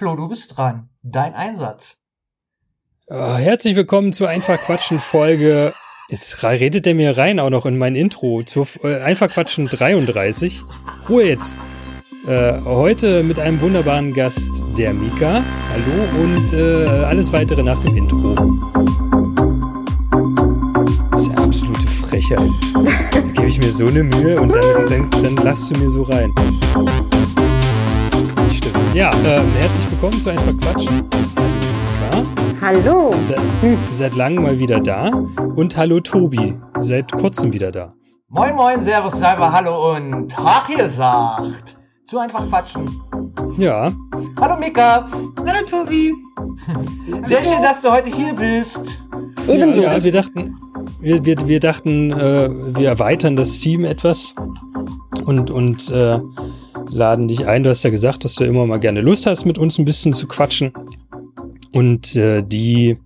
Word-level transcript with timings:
Flo, 0.00 0.16
du 0.16 0.28
bist 0.28 0.56
dran. 0.56 0.88
Dein 1.02 1.34
Einsatz. 1.34 1.98
Oh, 3.08 3.34
herzlich 3.34 3.76
willkommen 3.76 4.14
zu 4.14 4.24
Einfach 4.24 4.58
Quatschen 4.58 4.98
Folge. 4.98 5.74
Jetzt 6.08 6.42
redet 6.42 6.86
er 6.86 6.94
mir 6.94 7.18
rein 7.18 7.38
auch 7.38 7.50
noch 7.50 7.66
in 7.66 7.76
mein 7.76 7.94
Intro. 7.94 8.42
Zu 8.42 8.66
äh, 8.82 9.02
Einfach 9.02 9.28
Quatschen 9.28 9.66
33. 9.66 10.62
Ruhe 11.06 11.24
jetzt. 11.24 11.58
Äh, 12.26 12.62
heute 12.62 13.22
mit 13.22 13.38
einem 13.38 13.60
wunderbaren 13.60 14.14
Gast, 14.14 14.48
der 14.78 14.94
Mika. 14.94 15.44
Hallo 15.68 16.22
und 16.22 16.50
äh, 16.54 17.04
alles 17.04 17.30
weitere 17.30 17.62
nach 17.62 17.82
dem 17.82 17.94
Intro. 17.94 18.34
Das 21.10 21.20
ist 21.20 21.28
ja 21.28 21.34
absolute 21.34 21.86
Frechheit. 21.86 22.40
Da 23.12 23.20
gebe 23.20 23.48
ich 23.48 23.58
mir 23.58 23.70
so 23.70 23.88
eine 23.88 24.02
Mühe 24.02 24.40
und 24.40 24.48
dann, 24.48 24.86
dann, 24.86 25.10
dann 25.10 25.36
lasst 25.44 25.70
du 25.70 25.78
mir 25.78 25.90
so 25.90 26.04
rein. 26.04 26.32
Ja, 28.92 29.10
äh, 29.10 29.40
herzlich 29.60 29.88
willkommen 29.92 30.20
zu 30.20 30.30
Einfach 30.30 30.52
Quatschen. 30.60 31.08
Hallo. 32.60 33.14
Seit, 33.22 33.38
seit 33.94 34.16
langem 34.16 34.42
mal 34.42 34.58
wieder 34.58 34.80
da. 34.80 35.10
Und 35.54 35.76
hallo 35.76 36.00
Tobi, 36.00 36.56
seit 36.78 37.12
kurzem 37.12 37.52
wieder 37.52 37.70
da. 37.70 37.90
Moin 38.30 38.56
moin, 38.56 38.82
Servus, 38.82 39.12
Salva, 39.12 39.52
hallo 39.52 39.94
und 39.94 40.28
Tag 40.28 40.66
gesagt. 40.76 41.76
Zu 42.08 42.18
einfach 42.18 42.48
quatschen. 42.48 43.00
Ja. 43.58 43.92
Hallo 44.40 44.56
Mika. 44.58 45.06
Hallo 45.38 45.64
Tobi. 45.64 46.12
Sehr 47.22 47.44
schön, 47.44 47.62
dass 47.62 47.80
du 47.80 47.92
heute 47.92 48.10
hier 48.10 48.34
bist. 48.34 48.80
Ebenso. 49.46 49.82
Ja, 49.82 50.02
wir 50.02 50.12
dachten, 50.12 50.56
wir, 50.98 51.24
wir, 51.24 51.36
wir 51.46 51.60
dachten, 51.60 52.10
äh, 52.10 52.50
wir 52.76 52.88
erweitern 52.88 53.36
das 53.36 53.60
Team 53.60 53.84
etwas 53.84 54.34
und, 55.24 55.52
und 55.52 55.90
äh, 55.90 56.18
laden 56.88 57.28
dich 57.28 57.46
ein. 57.46 57.62
Du 57.62 57.70
hast 57.70 57.82
ja 57.82 57.90
gesagt, 57.90 58.24
dass 58.24 58.34
du 58.34 58.44
immer 58.44 58.66
mal 58.66 58.80
gerne 58.80 59.00
Lust 59.00 59.26
hast, 59.26 59.44
mit 59.44 59.58
uns 59.58 59.78
ein 59.78 59.84
bisschen 59.84 60.12
zu 60.12 60.26
quatschen. 60.26 60.72
Und 61.72 62.16
äh, 62.16 62.42
die, 62.42 62.98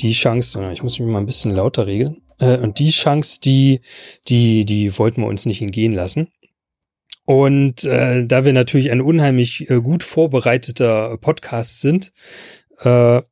die 0.00 0.12
Chance, 0.12 0.68
ich 0.72 0.82
muss 0.82 0.98
mich 0.98 1.08
mal 1.08 1.18
ein 1.18 1.26
bisschen 1.26 1.54
lauter 1.54 1.86
regeln, 1.86 2.22
äh, 2.38 2.58
und 2.58 2.78
die 2.78 2.90
Chance, 2.90 3.40
die, 3.40 3.80
die, 4.28 4.64
die 4.64 4.98
wollten 4.98 5.22
wir 5.22 5.28
uns 5.28 5.46
nicht 5.46 5.62
entgehen 5.62 5.92
lassen. 5.92 6.28
Und 7.24 7.84
äh, 7.84 8.26
da 8.26 8.44
wir 8.44 8.52
natürlich 8.52 8.90
ein 8.90 9.00
unheimlich 9.00 9.70
äh, 9.70 9.80
gut 9.80 10.02
vorbereiteter 10.02 11.16
Podcast 11.18 11.80
sind, 11.80 12.12
äh, 12.80 13.22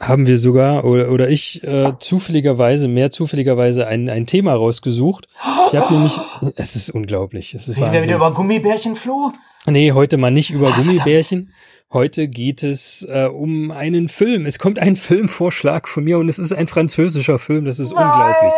haben 0.00 0.26
wir 0.26 0.38
sogar 0.38 0.84
oder, 0.84 1.10
oder 1.10 1.28
ich 1.28 1.62
äh, 1.62 1.92
zufälligerweise, 1.98 2.88
mehr 2.88 3.10
zufälligerweise 3.10 3.86
ein, 3.86 4.08
ein 4.08 4.26
Thema 4.26 4.54
rausgesucht. 4.54 5.28
Ich 5.70 5.78
habe 5.78 5.92
nämlich, 5.94 6.18
es 6.56 6.74
ist 6.74 6.90
unglaublich. 6.90 7.54
Es 7.54 7.68
ist 7.68 7.76
Reden 7.76 7.92
wir 7.92 8.02
wieder 8.02 8.16
über 8.16 8.32
Gummibärchen, 8.32 8.96
Flo? 8.96 9.32
Nee, 9.66 9.92
heute 9.92 10.16
mal 10.16 10.30
nicht 10.30 10.50
über 10.50 10.72
Gummibärchen. 10.72 11.52
Heute 11.92 12.28
geht 12.28 12.62
es 12.62 13.06
äh, 13.10 13.26
um 13.26 13.70
einen 13.72 14.08
Film. 14.08 14.46
Es 14.46 14.58
kommt 14.58 14.78
ein 14.78 14.96
Filmvorschlag 14.96 15.88
von 15.88 16.04
mir 16.04 16.18
und 16.18 16.28
es 16.28 16.38
ist 16.38 16.52
ein 16.52 16.66
französischer 16.68 17.38
Film. 17.38 17.64
Das 17.64 17.78
ist 17.78 17.92
Nein, 17.92 18.04
unglaublich. 18.04 18.52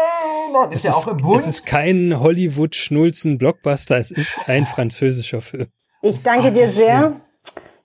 Ist 0.71 0.77
Es 0.77 0.83
ja 0.85 0.91
ist, 0.91 0.97
auch 0.97 1.07
im 1.09 1.17
Bund. 1.17 1.41
es 1.41 1.47
ist 1.47 1.67
kein 1.67 2.21
Hollywood-Schnulzen-Blockbuster. 2.21 3.97
Es 3.97 4.11
ist 4.11 4.37
ein 4.47 4.67
französischer 4.67 5.41
Film. 5.41 5.67
Ich 6.03 6.21
danke 6.23 6.53
Gottes 6.53 6.61
dir 6.61 6.69
sehr. 6.69 7.21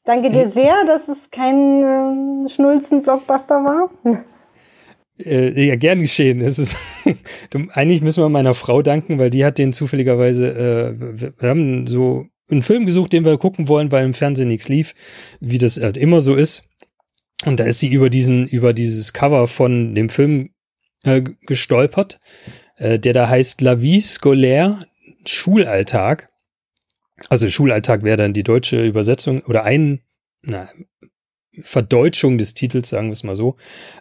Danke 0.08 0.30
dir 0.30 0.50
sehr, 0.50 0.86
dass 0.86 1.10
es 1.10 1.30
kein 1.32 1.84
ähm, 1.84 2.48
Schnulzen-Blockbuster 2.48 3.56
war. 3.56 3.92
Äh, 5.20 5.68
ja, 5.68 5.76
gern 5.76 6.00
geschehen. 6.00 6.40
Es 6.40 6.58
ist, 6.60 6.78
eigentlich 7.74 8.02
müssen 8.02 8.24
wir 8.24 8.30
meiner 8.30 8.54
Frau 8.54 8.82
danken, 8.82 9.20
weil 9.20 9.30
die 9.30 9.44
hat 9.44 9.58
den 9.58 9.74
zufälligerweise, 9.74 10.48
äh, 10.48 11.22
wir, 11.22 11.34
wir 11.38 11.50
haben 11.50 11.88
so 11.88 12.26
einen 12.50 12.62
Film 12.62 12.86
gesucht, 12.86 13.12
den 13.12 13.26
wir 13.26 13.38
gucken 13.38 13.68
wollen, 13.68 13.92
weil 13.92 14.06
im 14.06 14.14
Fernsehen 14.14 14.48
nichts 14.48 14.70
lief, 14.70 14.94
wie 15.42 15.58
das 15.58 15.78
halt 15.78 15.98
immer 15.98 16.22
so 16.22 16.36
ist. 16.36 16.64
Und 17.46 17.60
da 17.60 17.66
ist 17.66 17.80
sie 17.80 17.90
über 17.90 18.10
diesen, 18.10 18.48
über 18.48 18.72
dieses 18.72 19.12
Cover 19.12 19.48
von 19.48 19.94
dem 19.94 20.08
Film 20.08 20.52
äh, 21.04 21.22
gestolpert, 21.46 22.20
äh, 22.78 22.98
der 22.98 23.12
da 23.12 23.28
heißt 23.28 23.60
La 23.60 23.82
Vie 23.82 24.00
Scolaire, 24.00 24.80
Schulalltag. 25.26 26.30
Also 27.30 27.48
Schulalltag 27.50 28.04
wäre 28.04 28.18
dann 28.18 28.34
die 28.34 28.44
deutsche 28.44 28.84
Übersetzung 28.84 29.42
oder 29.42 29.64
ein, 29.64 30.02
na, 30.48 30.70
Verdeutschung 31.62 32.38
des 32.38 32.54
Titels, 32.54 32.90
sagen 32.90 33.08
wir 33.08 33.14
es 33.14 33.24
mal 33.24 33.36
so. 33.36 33.56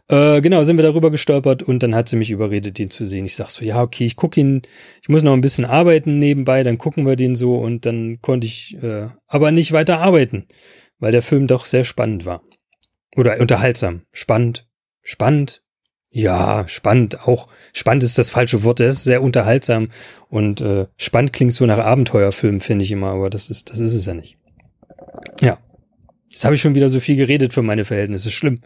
Äh, 0.08 0.40
genau, 0.40 0.62
sind 0.62 0.76
wir 0.76 0.82
darüber 0.82 1.10
gestolpert 1.10 1.62
und 1.62 1.82
dann 1.82 1.94
hat 1.94 2.08
sie 2.08 2.16
mich 2.16 2.30
überredet, 2.30 2.78
den 2.78 2.90
zu 2.90 3.06
sehen. 3.06 3.24
Ich 3.24 3.34
sag 3.34 3.50
so, 3.50 3.64
ja, 3.64 3.82
okay, 3.82 4.04
ich 4.04 4.16
gucke 4.16 4.40
ihn, 4.40 4.62
ich 5.02 5.08
muss 5.08 5.22
noch 5.22 5.32
ein 5.32 5.40
bisschen 5.40 5.64
arbeiten 5.64 6.18
nebenbei, 6.18 6.62
dann 6.62 6.78
gucken 6.78 7.06
wir 7.06 7.16
den 7.16 7.34
so 7.34 7.56
und 7.56 7.86
dann 7.86 8.20
konnte 8.20 8.46
ich 8.46 8.76
äh, 8.82 9.08
aber 9.26 9.50
nicht 9.52 9.72
weiter 9.72 10.00
arbeiten, 10.00 10.46
weil 10.98 11.12
der 11.12 11.22
Film 11.22 11.46
doch 11.46 11.64
sehr 11.64 11.84
spannend 11.84 12.26
war. 12.26 12.42
Oder 13.16 13.40
unterhaltsam. 13.40 14.02
Spannend. 14.12 14.68
Spannend. 15.02 15.62
Ja, 16.10 16.68
spannend. 16.68 17.26
Auch 17.26 17.48
spannend 17.72 18.04
ist 18.04 18.18
das 18.18 18.30
falsche 18.30 18.62
Wort. 18.62 18.80
Er 18.80 18.88
ist 18.88 19.04
sehr 19.04 19.22
unterhaltsam 19.22 19.88
und 20.28 20.60
äh, 20.60 20.86
spannend 20.96 21.32
klingt 21.32 21.52
so 21.52 21.64
nach 21.64 21.78
Abenteuerfilm, 21.78 22.60
finde 22.60 22.84
ich 22.84 22.92
immer, 22.92 23.08
aber 23.08 23.30
das 23.30 23.48
ist, 23.48 23.70
das 23.70 23.80
ist 23.80 23.94
es 23.94 24.06
ja 24.06 24.14
nicht. 24.14 24.36
Ja. 25.40 25.58
Jetzt 26.36 26.44
habe 26.44 26.54
ich 26.54 26.60
schon 26.60 26.74
wieder 26.74 26.90
so 26.90 27.00
viel 27.00 27.16
geredet 27.16 27.54
für 27.54 27.62
meine 27.62 27.86
Verhältnisse. 27.86 28.30
Schlimm. 28.30 28.60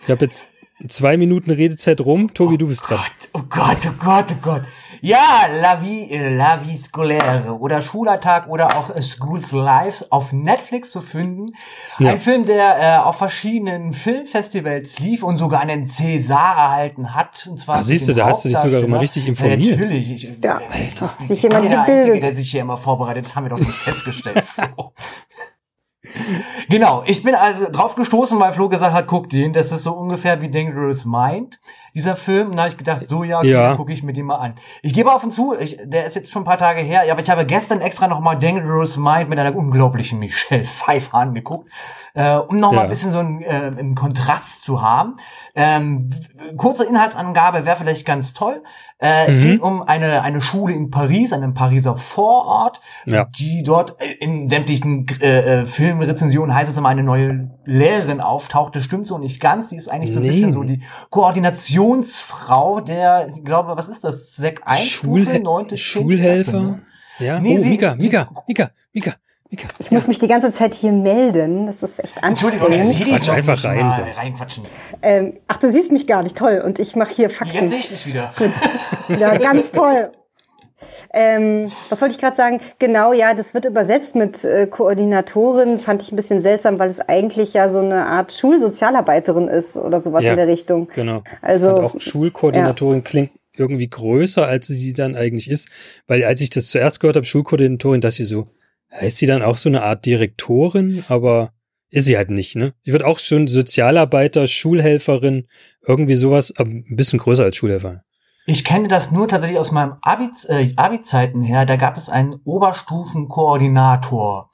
Ich 0.00 0.08
habe 0.08 0.24
jetzt 0.24 0.48
zwei 0.86 1.16
Minuten 1.16 1.50
Redezeit 1.50 2.00
rum. 2.00 2.32
Tobi, 2.34 2.56
du 2.56 2.68
bist 2.68 2.88
dran. 2.88 3.00
Oh 3.32 3.42
Gott, 3.50 3.78
oh 3.84 3.94
Gott, 3.98 4.26
oh 4.30 4.36
Gott. 4.40 4.62
Ja, 5.00 5.46
La 5.60 5.82
Vie, 5.82 6.08
äh, 6.12 6.32
La 6.36 6.64
Vie 6.64 6.76
Scolaire 6.76 7.58
oder 7.58 7.82
Schulalltag 7.82 8.46
oder 8.48 8.76
auch 8.76 8.94
äh, 8.94 9.02
Schools 9.02 9.50
Lives 9.50 10.12
auf 10.12 10.32
Netflix 10.32 10.92
zu 10.92 11.00
finden. 11.00 11.46
Ja. 11.98 12.12
Ein 12.12 12.20
Film, 12.20 12.46
der 12.46 12.76
äh, 12.78 12.98
auf 12.98 13.16
verschiedenen 13.16 13.92
Filmfestivals 13.92 15.00
lief 15.00 15.24
und 15.24 15.38
sogar 15.38 15.62
einen 15.62 15.88
César 15.88 16.54
erhalten 16.54 17.12
hat. 17.16 17.44
Und 17.50 17.58
zwar 17.58 17.78
Ah, 17.78 17.82
siehst 17.82 18.08
du, 18.08 18.14
da 18.14 18.26
hast 18.26 18.44
du 18.44 18.50
dich 18.50 18.58
sogar 18.58 18.84
immer 18.84 19.00
richtig 19.00 19.26
informiert. 19.26 19.64
Ja, 19.64 19.70
natürlich. 19.72 20.12
Ich, 20.12 20.38
Ja, 20.40 20.60
Alter, 20.70 21.12
sich 21.26 21.42
ich 21.42 21.50
bin 21.50 21.68
der 21.68 21.82
Einzige, 21.82 22.20
der 22.20 22.36
sich 22.36 22.52
hier 22.52 22.60
immer 22.60 22.76
vorbereitet. 22.76 23.26
Das 23.26 23.34
haben 23.34 23.46
wir 23.46 23.50
doch 23.50 23.58
schon 23.58 23.72
festgestellt. 23.72 24.44
Genau, 26.68 27.02
ich 27.06 27.22
bin 27.22 27.34
also 27.34 27.66
drauf 27.70 27.94
gestoßen, 27.94 28.38
weil 28.40 28.52
Flo 28.52 28.68
gesagt 28.68 28.94
hat, 28.94 29.06
guck 29.06 29.28
den, 29.28 29.52
das 29.52 29.72
ist 29.72 29.82
so 29.82 29.92
ungefähr 29.92 30.40
wie 30.40 30.50
Dangerous 30.50 31.04
Mind, 31.04 31.58
dieser 31.94 32.16
Film. 32.16 32.52
Da 32.52 32.62
habe 32.62 32.70
ich 32.70 32.76
gedacht, 32.76 33.08
so 33.08 33.22
ja, 33.24 33.38
okay, 33.38 33.50
Ja. 33.50 33.74
gucke 33.76 33.92
ich 33.92 34.02
mir 34.02 34.12
den 34.12 34.26
mal 34.26 34.36
an. 34.36 34.54
Ich 34.82 34.94
gebe 34.94 35.12
auf 35.12 35.22
und 35.24 35.30
zu, 35.30 35.54
ich, 35.58 35.78
der 35.84 36.06
ist 36.06 36.16
jetzt 36.16 36.30
schon 36.30 36.42
ein 36.42 36.46
paar 36.46 36.58
Tage 36.58 36.80
her, 36.80 37.02
aber 37.10 37.20
ich 37.20 37.30
habe 37.30 37.44
gestern 37.46 37.80
extra 37.80 38.08
noch 38.08 38.20
mal 38.20 38.36
Dangerous 38.36 38.96
Mind 38.96 39.28
mit 39.28 39.38
einer 39.38 39.54
unglaublichen 39.56 40.18
Michelle 40.18 40.64
Pfeiffer 40.66 41.18
angeguckt, 41.18 41.68
äh, 42.14 42.36
um 42.36 42.56
noch 42.56 42.70
mal 42.72 42.78
Ja. 42.78 42.82
ein 42.84 42.88
bisschen 42.88 43.12
so 43.12 43.18
einen, 43.18 43.42
äh, 43.42 43.46
einen 43.48 43.94
Kontrast 43.94 44.62
zu 44.62 44.80
haben. 44.82 45.16
Ähm, 45.54 46.08
kurze 46.56 46.84
Inhaltsangabe 46.84 47.66
wäre 47.66 47.76
vielleicht 47.76 48.06
ganz 48.06 48.32
toll. 48.32 48.62
Äh, 48.98 49.26
Es 49.26 49.38
Mhm. 49.38 49.42
geht 49.42 49.60
um 49.60 49.82
eine, 49.82 50.22
eine 50.22 50.40
Schule 50.40 50.72
in 50.74 50.90
Paris, 50.90 51.32
einem 51.32 51.54
Pariser 51.54 51.96
Vorort, 51.96 52.80
Ja. 53.04 53.26
die 53.38 53.62
dort 53.64 54.00
äh, 54.00 54.12
in 54.20 54.48
sämtlichen 54.48 55.06
äh, 55.20 55.62
äh, 55.62 55.66
Filmrezensionen 55.66 56.54
heißt 56.54 56.70
es 56.70 56.76
immer, 56.78 56.88
eine 56.88 57.02
neue 57.02 57.50
Lehrerin 57.64 58.20
auftaucht. 58.20 58.76
Das 58.76 58.84
stimmt 58.84 59.06
so 59.08 59.18
nicht 59.18 59.40
ganz. 59.40 59.68
Die 59.70 59.76
ist 59.76 59.88
eigentlich 59.88 60.12
so 60.12 60.18
ein 60.18 60.22
Nee. 60.22 60.28
bisschen 60.28 60.52
so 60.52 60.62
die 60.62 60.82
Koordinationsfrau 61.82 62.80
der, 62.80 63.28
ich 63.34 63.44
glaube, 63.44 63.76
was 63.76 63.88
ist 63.88 64.04
das? 64.04 64.36
Sek 64.36 64.62
1 64.64 64.80
Schul 64.80 65.22
Stufe, 65.22 65.42
9. 65.42 65.68
10. 65.70 65.78
Schulhelfer. 65.78 66.60
Ne? 66.60 66.82
Ja. 67.18 67.40
Nee, 67.40 67.58
oh, 67.58 67.64
Mika, 67.64 67.94
Mika, 67.94 68.28
Mika, 68.46 68.70
Mika, 68.92 69.14
Mika. 69.50 69.68
Ich 69.78 69.90
muss 69.90 70.08
mich 70.08 70.18
die 70.18 70.28
ganze 70.28 70.50
Zeit 70.50 70.74
hier 70.74 70.92
melden. 70.92 71.66
Das 71.66 71.82
ist 71.82 71.98
echt 71.98 72.14
Entschuldigung, 72.22 72.72
ich 72.72 72.80
anstrengend. 72.80 73.06
sehe 73.06 73.18
dich 73.18 73.30
einfach 73.30 73.54
nicht 73.54 73.64
rein 73.64 74.12
reinquatschen. 74.16 74.64
Ähm, 75.02 75.38
ach, 75.48 75.56
du 75.58 75.70
siehst 75.70 75.92
mich 75.92 76.06
gar 76.06 76.22
nicht. 76.22 76.36
Toll. 76.36 76.62
Und 76.64 76.78
ich 76.78 76.96
mache 76.96 77.12
hier 77.12 77.28
Jetzt 77.28 77.36
Faxen. 77.36 77.68
sehe 77.68 77.78
ich 77.80 77.88
dich 77.88 78.06
wieder. 78.06 78.32
Ja, 79.08 79.36
ganz 79.36 79.72
toll. 79.72 80.12
Ähm, 81.12 81.70
was 81.88 82.00
wollte 82.00 82.14
ich 82.14 82.20
gerade 82.20 82.36
sagen? 82.36 82.60
Genau, 82.78 83.12
ja, 83.12 83.34
das 83.34 83.54
wird 83.54 83.64
übersetzt 83.64 84.14
mit 84.14 84.44
äh, 84.44 84.66
Koordinatorin. 84.66 85.78
Fand 85.80 86.02
ich 86.02 86.12
ein 86.12 86.16
bisschen 86.16 86.40
seltsam, 86.40 86.78
weil 86.78 86.90
es 86.90 87.00
eigentlich 87.00 87.54
ja 87.54 87.68
so 87.68 87.80
eine 87.80 88.06
Art 88.06 88.32
Schulsozialarbeiterin 88.32 89.48
ist 89.48 89.76
oder 89.76 90.00
sowas 90.00 90.24
Ja, 90.24 90.30
in 90.30 90.36
der 90.36 90.48
Richtung. 90.48 90.88
Genau. 90.94 91.22
Also, 91.40 91.74
auch 91.74 92.00
Schulkoordinatorin 92.00 93.04
klingt 93.04 93.30
irgendwie 93.56 93.88
größer, 93.88 94.46
als 94.46 94.66
sie 94.66 94.92
dann 94.92 95.16
eigentlich 95.16 95.50
ist. 95.50 95.68
Weil 96.06 96.24
als 96.24 96.40
ich 96.40 96.50
das 96.50 96.68
zuerst 96.68 97.00
gehört 97.00 97.16
habe, 97.16 97.26
Schulkoordinatorin, 97.26 98.00
dass 98.00 98.16
sie 98.16 98.24
so, 98.24 98.46
ist 99.00 99.18
sie 99.18 99.26
dann 99.26 99.42
auch 99.42 99.56
so 99.56 99.68
eine 99.68 99.82
Art 99.82 100.06
Direktorin, 100.06 101.04
aber 101.08 101.52
ist 101.90 102.06
sie 102.06 102.16
halt 102.16 102.30
nicht, 102.30 102.56
ne? 102.56 102.72
Ich 102.84 102.92
würde 102.92 103.06
auch 103.06 103.18
schon 103.18 103.46
Sozialarbeiter, 103.46 104.46
Schulhelferin, 104.48 105.46
irgendwie 105.86 106.14
sowas, 106.14 106.54
aber 106.56 106.70
ein 106.70 106.96
bisschen 106.96 107.18
größer 107.18 107.44
als 107.44 107.56
Schulhelfer. 107.56 108.02
Ich 108.44 108.64
kenne 108.64 108.88
das 108.88 109.12
nur 109.12 109.28
tatsächlich 109.28 109.60
aus 109.60 109.70
meinem 109.70 109.98
Abi, 110.02 110.28
äh, 110.48 110.72
Abi-Zeiten 110.76 111.42
her. 111.42 111.64
Da 111.64 111.76
gab 111.76 111.96
es 111.96 112.08
einen 112.08 112.40
Oberstufenkoordinator. 112.44 114.50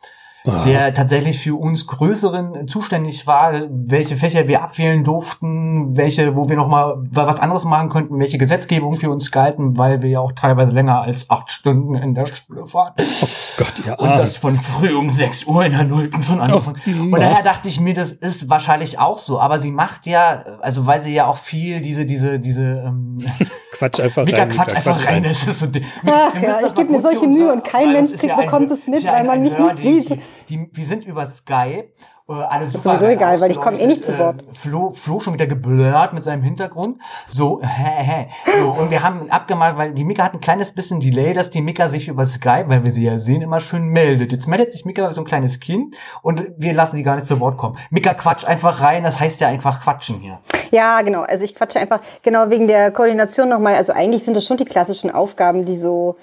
Der 0.65 0.95
tatsächlich 0.95 1.39
für 1.39 1.55
uns 1.55 1.87
Größeren 1.87 2.67
zuständig 2.67 3.27
war, 3.27 3.53
welche 3.71 4.17
Fächer 4.17 4.49
wir 4.49 4.63
abwählen 4.63 5.05
durften, 5.05 5.97
welche, 5.97 6.35
wo 6.37 6.49
wir 6.49 6.57
nochmal 6.57 6.97
was 7.11 7.41
anderes 7.41 7.65
machen 7.65 7.89
könnten, 7.89 8.19
welche 8.19 8.39
Gesetzgebung 8.39 8.95
für 8.95 9.11
uns 9.11 9.31
galten, 9.31 9.79
weil 9.79 10.03
wir 10.03 10.11
ja 10.11 10.21
auch 10.21 10.33
teilweise 10.33 10.75
länger 10.75 11.01
als 11.01 11.31
acht 11.31 11.53
Stunden 11.53 11.95
in 11.95 12.15
der 12.15 12.27
Schule 12.27 12.73
waren. 12.75 12.95
Oh 12.99 13.29
Gott, 13.59 13.87
ja. 13.87 13.95
Und 13.95 14.19
das 14.19 14.37
von 14.37 14.57
früh 14.57 14.95
um 14.97 15.11
sechs 15.11 15.45
Uhr 15.45 15.65
in 15.65 15.73
der 15.73 15.85
Nullten 15.85 16.23
schon 16.23 16.41
angefangen. 16.41 16.81
Oh, 16.87 17.15
und 17.15 17.21
daher 17.21 17.43
dachte 17.43 17.69
ich 17.69 17.81
mir, 17.81 17.95
das 17.95 18.13
ist 18.13 18.51
wahrscheinlich 18.51 18.99
auch 18.99 19.19
so. 19.19 19.41
Aber 19.41 19.61
sie 19.61 19.71
macht 19.71 20.07
ja, 20.07 20.45
also 20.61 20.87
weil 20.87 21.03
sie 21.03 21.15
ja 21.15 21.27
auch 21.27 21.39
viel 21.39 21.81
diese, 21.81 22.07
diese, 22.07 22.41
diese 22.41 22.63
ähm, 22.63 23.17
Quatsch 23.73 24.01
einfach 24.01 24.25
Mika 24.25 24.39
rein. 24.39 24.49
Quatsch 24.49 24.75
einfach 24.75 25.07
rein. 25.07 25.25
Ist 25.25 25.43
so, 25.43 25.67
Ach, 26.07 26.35
ja, 26.43 26.59
ich 26.67 26.75
gebe 26.75 26.91
mir 26.91 27.01
solche 27.01 27.27
Mühe 27.27 27.53
und 27.53 27.65
kein 27.65 27.93
Mensch 27.93 28.11
kriegt, 28.11 28.25
ja 28.25 28.49
bekommt 28.49 28.71
es 28.71 28.87
mit, 28.87 29.05
weil 29.07 29.25
man 29.25 29.43
mich 29.43 29.57
nicht 29.59 29.79
sieht. 29.79 30.21
Die, 30.49 30.69
wir 30.73 30.87
sind 30.87 31.05
über 31.05 31.27
Skype 31.27 31.89
äh, 32.29 32.33
alle 32.33 32.67
super. 32.67 32.77
Ist 32.77 32.83
sowieso 32.83 33.07
egal, 33.07 33.41
weil 33.41 33.51
ich 33.51 33.59
komme 33.59 33.81
eh 33.81 33.87
nicht 33.87 34.03
zu 34.03 34.19
Wort. 34.19 34.43
Äh, 34.43 34.55
Flo, 34.55 34.91
Flo 34.91 35.21
schon 35.21 35.33
wieder 35.33 35.47
geblurrt 35.47 36.13
mit 36.13 36.25
seinem 36.25 36.43
Hintergrund. 36.43 37.01
So, 37.27 37.61
hä, 37.63 38.03
hä. 38.03 38.27
So, 38.61 38.71
und 38.71 38.91
wir 38.91 39.03
haben 39.03 39.31
abgemacht, 39.31 39.79
weil 39.79 39.95
die 39.95 40.05
Mika 40.05 40.25
hat 40.25 40.35
ein 40.35 40.41
kleines 40.41 40.73
bisschen 40.73 41.01
Delay, 41.01 41.33
dass 41.33 41.51
die 41.51 41.63
Mika 41.63 41.89
sich 41.89 42.09
über 42.09 42.27
Skype, 42.27 42.69
weil 42.69 42.85
wir 42.85 42.91
sie 42.91 43.05
ja 43.05 43.17
sehen, 43.17 43.41
immer 43.41 43.61
schön 43.61 43.89
meldet. 43.89 44.33
Jetzt 44.33 44.47
meldet 44.47 44.73
sich 44.73 44.85
Mika 44.85 45.11
so 45.13 45.23
ein 45.23 45.27
kleines 45.27 45.59
Kind 45.59 45.97
und 46.23 46.45
wir 46.59 46.75
lassen 46.75 46.97
sie 46.97 47.03
gar 47.03 47.15
nicht 47.15 47.27
zu 47.27 47.41
Wort 47.41 47.57
kommen. 47.57 47.79
Mika 47.91 48.13
quatsch 48.13 48.45
einfach 48.45 48.83
rein, 48.83 49.05
das 49.05 49.19
heißt 49.19 49.41
ja 49.41 49.49
einfach 49.49 49.83
quatschen 49.83 50.17
hier. 50.17 50.39
Ja, 50.71 51.01
genau. 51.01 51.23
Also 51.23 51.45
ich 51.45 51.55
quatsche 51.55 51.81
einfach, 51.81 52.01
genau 52.23 52.51
wegen 52.51 52.67
der 52.67 52.91
Koordination 52.91 53.49
nochmal. 53.49 53.75
Also 53.75 53.95
eigentlich 53.95 54.25
sind 54.25 54.37
das 54.37 54.45
schon 54.45 54.59
die 54.59 54.67
klassischen 54.67 55.11
Aufgaben, 55.11 55.65
die 55.65 55.77
so 55.77 56.17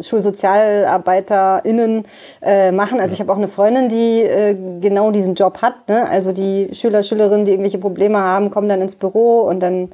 SchulsozialarbeiterInnen 0.00 2.04
äh, 2.42 2.72
machen. 2.72 3.00
Also 3.00 3.14
ich 3.14 3.20
habe 3.20 3.32
auch 3.32 3.36
eine 3.36 3.48
Freundin, 3.48 3.88
die 3.88 4.22
äh, 4.22 4.56
genau 4.80 5.10
diesen 5.10 5.34
Job 5.34 5.62
hat. 5.62 5.88
Ne? 5.88 6.08
Also 6.08 6.32
die 6.32 6.74
Schüler, 6.74 7.02
Schülerinnen, 7.02 7.44
die 7.44 7.52
irgendwelche 7.52 7.78
Probleme 7.78 8.18
haben, 8.18 8.50
kommen 8.50 8.68
dann 8.68 8.82
ins 8.82 8.96
Büro 8.96 9.40
und 9.40 9.60
dann 9.60 9.90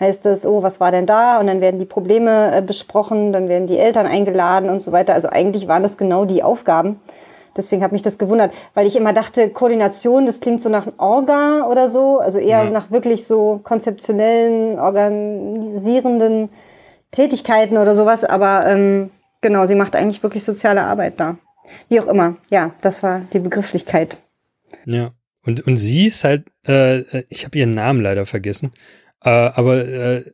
heißt 0.00 0.26
es, 0.26 0.46
oh, 0.46 0.62
was 0.62 0.80
war 0.80 0.90
denn 0.90 1.06
da? 1.06 1.38
Und 1.38 1.46
dann 1.46 1.60
werden 1.60 1.78
die 1.78 1.86
Probleme 1.86 2.56
äh, 2.56 2.62
besprochen, 2.62 3.32
dann 3.32 3.48
werden 3.48 3.66
die 3.66 3.78
Eltern 3.78 4.06
eingeladen 4.06 4.68
und 4.68 4.80
so 4.80 4.92
weiter. 4.92 5.14
Also 5.14 5.28
eigentlich 5.28 5.68
waren 5.68 5.82
das 5.82 5.96
genau 5.96 6.24
die 6.24 6.42
Aufgaben. 6.42 7.00
Deswegen 7.56 7.82
hat 7.82 7.92
mich 7.92 8.02
das 8.02 8.18
gewundert, 8.18 8.52
weil 8.74 8.86
ich 8.86 8.96
immer 8.96 9.12
dachte, 9.12 9.50
Koordination, 9.50 10.24
das 10.24 10.40
klingt 10.40 10.62
so 10.62 10.70
nach 10.70 10.86
Orga 10.96 11.66
oder 11.70 11.88
so, 11.88 12.18
also 12.18 12.38
eher 12.38 12.64
ja. 12.64 12.70
nach 12.70 12.90
wirklich 12.90 13.26
so 13.26 13.60
konzeptionellen, 13.62 14.78
organisierenden 14.78 16.48
Tätigkeiten 17.10 17.76
oder 17.76 17.94
sowas. 17.94 18.24
Aber 18.24 18.64
ähm, 18.66 19.10
Genau, 19.42 19.66
sie 19.66 19.74
macht 19.74 19.94
eigentlich 19.94 20.22
wirklich 20.22 20.44
soziale 20.44 20.82
Arbeit 20.84 21.20
da. 21.20 21.36
Wie 21.88 22.00
auch 22.00 22.06
immer. 22.06 22.36
Ja, 22.48 22.74
das 22.80 23.02
war 23.02 23.20
die 23.32 23.38
Begrifflichkeit. 23.38 24.18
Ja. 24.86 25.10
Und, 25.44 25.66
und 25.66 25.76
sie 25.76 26.06
ist 26.06 26.22
halt, 26.24 26.44
äh, 26.66 27.24
ich 27.28 27.44
habe 27.44 27.58
ihren 27.58 27.72
Namen 27.72 28.00
leider 28.00 28.26
vergessen, 28.26 28.70
äh, 29.24 29.28
aber 29.28 29.84
äh, 29.84 30.24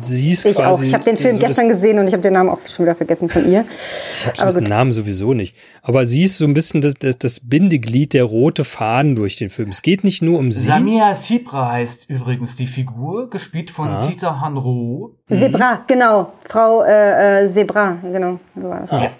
sie 0.00 0.30
ist 0.30 0.44
ich 0.44 0.56
quasi. 0.56 0.68
auch. 0.68 0.82
Ich 0.82 0.94
habe 0.94 1.04
den 1.04 1.16
Film 1.16 1.34
so 1.34 1.40
gestern 1.40 1.68
gesehen 1.68 1.98
und 1.98 2.06
ich 2.08 2.12
habe 2.12 2.22
den 2.22 2.32
Namen 2.32 2.50
auch 2.50 2.58
schon 2.68 2.84
wieder 2.84 2.94
vergessen 2.94 3.28
von 3.28 3.50
ihr. 3.50 3.64
Ich 4.12 4.40
habe 4.40 4.60
den 4.60 4.68
Namen 4.68 4.92
sowieso 4.92 5.34
nicht. 5.34 5.56
Aber 5.82 6.06
sie 6.06 6.24
ist 6.24 6.38
so 6.38 6.44
ein 6.44 6.54
bisschen 6.54 6.80
das, 6.80 6.94
das, 6.94 7.18
das 7.18 7.40
Bindeglied, 7.40 8.14
der 8.14 8.24
rote 8.24 8.64
Faden 8.64 9.16
durch 9.16 9.36
den 9.36 9.50
Film. 9.50 9.70
Es 9.70 9.82
geht 9.82 10.04
nicht 10.04 10.22
nur 10.22 10.38
um 10.38 10.52
sie. 10.52 10.66
Samia 10.66 11.14
Sibra 11.14 11.72
heißt 11.72 12.08
übrigens 12.08 12.56
die 12.56 12.66
Figur, 12.66 13.30
gespielt 13.30 13.70
von 13.70 13.88
ah. 13.88 14.00
Zita 14.00 14.40
Hanro. 14.40 15.16
Zebra, 15.30 15.74
mhm. 15.74 15.78
genau. 15.86 16.32
Frau 16.48 16.82
äh, 16.82 17.44
äh, 17.44 17.48
Zebra, 17.48 17.98
genau. 18.02 18.40
So 18.54 18.68
war 18.68 18.80
das. 18.80 18.92
Ah. 18.92 19.10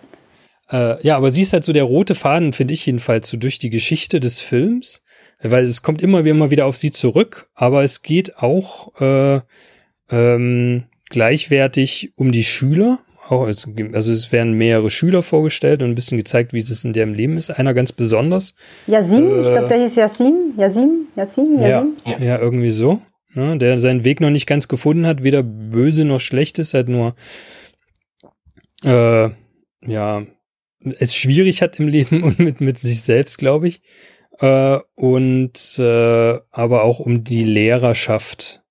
Äh, 0.71 1.07
ja, 1.07 1.17
aber 1.17 1.31
sie 1.31 1.43
ist 1.43 1.53
halt 1.53 1.65
so 1.65 1.73
der 1.73 1.85
rote 1.85 2.15
Faden, 2.15 2.53
finde 2.53 2.75
ich 2.75 2.85
jedenfalls, 2.87 3.29
so 3.29 3.37
durch 3.37 3.59
die 3.59 3.71
Geschichte 3.71 4.21
des 4.21 4.41
Films. 4.41 5.03
Weil 5.41 5.65
es 5.65 5.83
kommt 5.83 6.03
immer, 6.03 6.25
immer 6.27 6.51
wieder 6.51 6.67
auf 6.67 6.77
sie 6.77 6.91
zurück, 6.91 7.49
aber 7.55 7.85
es 7.85 8.03
geht 8.03 8.39
auch 8.39 9.01
äh, 9.01 9.41
ähm, 10.11 10.85
gleichwertig 11.09 12.13
um 12.17 12.33
die 12.33 12.45
Schüler. 12.45 12.99
Auch, 13.29 13.47
also 13.47 14.13
es 14.13 14.33
werden 14.33 14.55
mehrere 14.55 14.91
Schüler 14.91 15.23
vorgestellt 15.23 15.83
und 15.83 15.91
ein 15.91 15.95
bisschen 15.95 16.17
gezeigt, 16.17 16.55
wie 16.55 16.63
es 16.63 16.85
in 16.85 16.95
deren 16.95 17.15
Leben 17.15 17.37
ist. 17.37 17.51
Einer 17.51 17.75
ganz 17.75 17.93
besonders. 17.93 18.55
Yasim, 18.87 19.27
äh, 19.27 19.41
ich 19.43 19.51
glaube, 19.51 19.69
der 19.69 19.83
hieß 19.83 19.97
Yasim. 19.97 20.55
Yasim, 20.57 21.09
Yasim, 21.15 21.59
Yasim. 21.59 21.97
Ja, 22.07 22.19
ja 22.19 22.39
irgendwie 22.39 22.71
so. 22.71 23.01
Ne, 23.35 23.59
der 23.59 23.79
seinen 23.79 24.05
Weg 24.05 24.23
noch 24.23 24.31
nicht 24.31 24.47
ganz 24.47 24.69
gefunden 24.69 25.07
hat, 25.07 25.23
weder 25.23 25.43
böse 25.43 26.07
noch 26.07 26.21
schlecht 26.21 26.59
ist, 26.59 26.73
halt 26.73 26.89
nur 26.89 27.15
äh, 28.85 29.29
ja 29.87 30.23
es 30.99 31.15
schwierig 31.15 31.63
hat 31.63 31.79
im 31.81 31.89
Leben 31.89 32.23
und 32.23 32.39
mit, 32.39 32.61
mit 32.61 32.79
sich 32.79 33.03
selbst, 33.03 33.39
glaube 33.39 33.69
ich. 33.69 33.83
Äh, 34.41 34.79
und 34.95 35.79
äh, 35.79 36.39
aber 36.51 36.85
auch 36.85 37.01
um 37.01 37.25
die 37.25 37.45
Lehrerschaft 37.45 38.63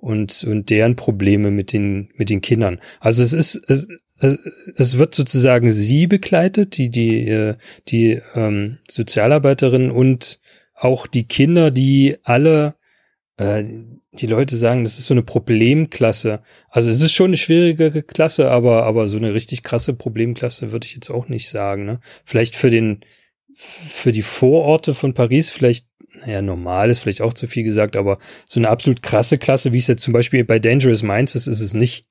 und, 0.00 0.44
und 0.44 0.70
deren 0.70 0.96
Probleme 0.96 1.50
mit 1.50 1.72
den, 1.72 2.10
mit 2.16 2.30
den 2.30 2.40
Kindern. 2.40 2.80
Also 3.00 3.22
es 3.22 3.32
ist, 3.32 3.56
es, 3.68 3.88
es, 4.18 4.98
wird 4.98 5.14
sozusagen 5.14 5.70
sie 5.70 6.06
begleitet, 6.06 6.76
die, 6.76 6.90
die, 6.90 7.28
äh, 7.28 7.54
die 7.88 8.20
ähm, 8.34 8.78
Sozialarbeiterin 8.88 9.90
und 9.90 10.40
auch 10.74 11.06
die 11.06 11.24
Kinder, 11.24 11.70
die 11.70 12.16
alle, 12.24 12.74
äh, 13.36 13.64
die 14.12 14.26
Leute 14.26 14.56
sagen, 14.56 14.84
das 14.84 14.98
ist 14.98 15.06
so 15.06 15.14
eine 15.14 15.22
Problemklasse. 15.22 16.40
Also 16.70 16.90
es 16.90 17.00
ist 17.00 17.12
schon 17.12 17.30
eine 17.30 17.36
schwierige 17.36 18.02
Klasse, 18.02 18.50
aber, 18.50 18.84
aber 18.84 19.06
so 19.06 19.18
eine 19.18 19.34
richtig 19.34 19.62
krasse 19.62 19.94
Problemklasse 19.94 20.72
würde 20.72 20.86
ich 20.86 20.94
jetzt 20.94 21.10
auch 21.10 21.28
nicht 21.28 21.48
sagen. 21.48 21.84
Ne? 21.84 22.00
Vielleicht 22.24 22.56
für 22.56 22.70
den, 22.70 23.00
für 23.54 24.12
die 24.12 24.22
Vororte 24.22 24.94
von 24.94 25.14
Paris 25.14 25.50
vielleicht 25.50 25.89
naja, 26.18 26.42
normal 26.42 26.90
ist 26.90 26.98
vielleicht 26.98 27.22
auch 27.22 27.34
zu 27.34 27.46
viel 27.46 27.62
gesagt, 27.62 27.96
aber 27.96 28.18
so 28.46 28.60
eine 28.60 28.68
absolut 28.68 29.02
krasse 29.02 29.38
Klasse, 29.38 29.72
wie 29.72 29.78
es 29.78 29.86
jetzt 29.86 30.02
zum 30.02 30.12
Beispiel 30.12 30.44
bei 30.44 30.58
Dangerous 30.58 31.02
Minds 31.02 31.34
ist, 31.34 31.46
ist 31.46 31.60
es 31.60 31.74
nicht. 31.74 32.04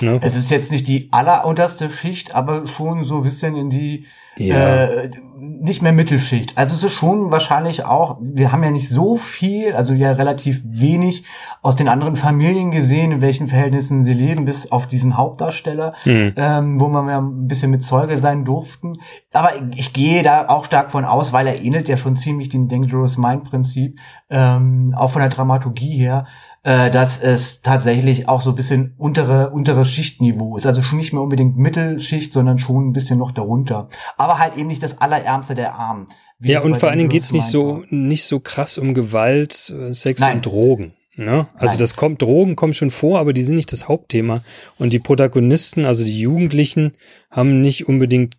Ne? 0.00 0.18
Es 0.22 0.36
ist 0.36 0.50
jetzt 0.50 0.72
nicht 0.72 0.88
die 0.88 1.08
allerunterste 1.12 1.90
Schicht, 1.90 2.34
aber 2.34 2.66
schon 2.66 3.04
so 3.04 3.18
ein 3.18 3.22
bisschen 3.22 3.56
in 3.56 3.68
die 3.68 4.06
ja. 4.36 4.84
äh, 4.84 5.10
nicht 5.36 5.82
mehr 5.82 5.92
Mittelschicht. 5.92 6.56
Also 6.56 6.74
es 6.74 6.82
ist 6.82 6.94
schon 6.94 7.30
wahrscheinlich 7.30 7.84
auch, 7.84 8.16
wir 8.20 8.52
haben 8.52 8.62
ja 8.62 8.70
nicht 8.70 8.88
so 8.88 9.16
viel, 9.16 9.74
also 9.74 9.92
ja 9.92 10.12
relativ 10.12 10.62
wenig 10.64 11.24
aus 11.60 11.76
den 11.76 11.88
anderen 11.88 12.16
Familien 12.16 12.70
gesehen, 12.70 13.12
in 13.12 13.20
welchen 13.20 13.48
Verhältnissen 13.48 14.02
sie 14.02 14.14
leben, 14.14 14.46
bis 14.46 14.72
auf 14.72 14.86
diesen 14.86 15.16
Hauptdarsteller, 15.16 15.94
mhm. 16.04 16.32
ähm, 16.36 16.80
wo 16.80 16.88
wir 16.88 17.10
ja 17.10 17.20
ein 17.20 17.46
bisschen 17.46 17.70
mit 17.70 17.82
Zeuge 17.82 18.20
sein 18.20 18.44
durften. 18.44 18.94
Aber 19.32 19.52
ich 19.76 19.92
gehe 19.92 20.22
da 20.22 20.48
auch 20.48 20.64
stark 20.64 20.90
von 20.90 21.04
aus, 21.04 21.32
weil 21.34 21.46
er 21.46 21.60
ähnelt 21.60 21.88
ja 21.88 21.98
schon 21.98 22.16
ziemlich 22.16 22.48
dem 22.48 22.68
Dangerous 22.68 23.18
Mind 23.18 23.44
Prinzip, 23.44 23.98
ähm, 24.30 24.94
auch 24.96 25.10
von 25.10 25.20
der 25.20 25.30
Dramaturgie 25.30 25.98
her 25.98 26.26
äh, 26.64 26.90
dass 26.90 27.20
es 27.20 27.60
tatsächlich 27.60 28.28
auch 28.28 28.40
so 28.40 28.50
ein 28.50 28.56
bisschen 28.56 28.94
untere, 28.96 29.50
untere 29.50 29.84
Schichtniveau 29.84 30.56
ist. 30.56 30.66
Also 30.66 30.82
schon 30.82 30.98
nicht 30.98 31.12
mehr 31.12 31.22
unbedingt 31.22 31.56
Mittelschicht, 31.56 32.32
sondern 32.32 32.58
schon 32.58 32.88
ein 32.88 32.92
bisschen 32.92 33.18
noch 33.18 33.32
darunter. 33.32 33.88
Aber 34.16 34.38
halt 34.38 34.56
eben 34.56 34.68
nicht 34.68 34.82
das 34.82 35.00
Allerärmste 35.00 35.54
der 35.54 35.74
Armen. 35.74 36.08
Ja, 36.40 36.60
und 36.62 36.76
vor 36.76 36.88
allen 36.88 36.98
Dingen 36.98 37.10
geht's 37.10 37.32
nicht 37.32 37.46
so, 37.46 37.82
nicht 37.90 38.24
so 38.24 38.40
krass 38.40 38.78
um 38.78 38.94
Gewalt, 38.94 39.70
äh, 39.76 39.92
Sex 39.92 40.20
Nein. 40.20 40.36
und 40.36 40.46
Drogen. 40.46 40.94
Ne? 41.14 41.46
Also 41.54 41.72
Nein. 41.72 41.78
das 41.78 41.96
kommt, 41.96 42.22
Drogen 42.22 42.56
kommen 42.56 42.74
schon 42.74 42.90
vor, 42.90 43.18
aber 43.18 43.32
die 43.32 43.42
sind 43.42 43.56
nicht 43.56 43.70
das 43.72 43.86
Hauptthema. 43.86 44.42
Und 44.78 44.92
die 44.92 44.98
Protagonisten, 44.98 45.84
also 45.84 46.04
die 46.04 46.18
Jugendlichen, 46.18 46.92
haben 47.30 47.60
nicht 47.60 47.86
unbedingt 47.88 48.38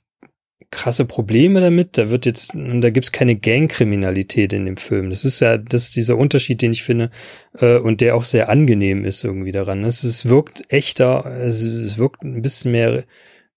krasse 0.73 1.05
Probleme 1.05 1.61
damit. 1.61 1.97
Da 1.97 2.09
wird 2.09 2.25
jetzt, 2.25 2.51
da 2.55 2.89
gibt's 2.89 3.11
keine 3.11 3.35
Gangkriminalität 3.35 4.51
in 4.51 4.65
dem 4.65 4.77
Film. 4.77 5.09
Das 5.09 5.23
ist 5.23 5.39
ja, 5.39 5.57
das 5.57 5.83
ist 5.83 5.95
dieser 5.95 6.17
Unterschied, 6.17 6.61
den 6.61 6.71
ich 6.71 6.83
finde, 6.83 7.11
äh, 7.59 7.77
und 7.77 8.01
der 8.01 8.15
auch 8.15 8.23
sehr 8.23 8.49
angenehm 8.49 9.05
ist 9.05 9.23
irgendwie 9.23 9.51
daran. 9.51 9.83
Es, 9.83 10.03
es 10.03 10.27
wirkt 10.27 10.63
echter, 10.69 11.25
es, 11.25 11.65
es 11.65 11.97
wirkt 11.97 12.23
ein 12.23 12.41
bisschen 12.41 12.71
mehr, 12.71 13.03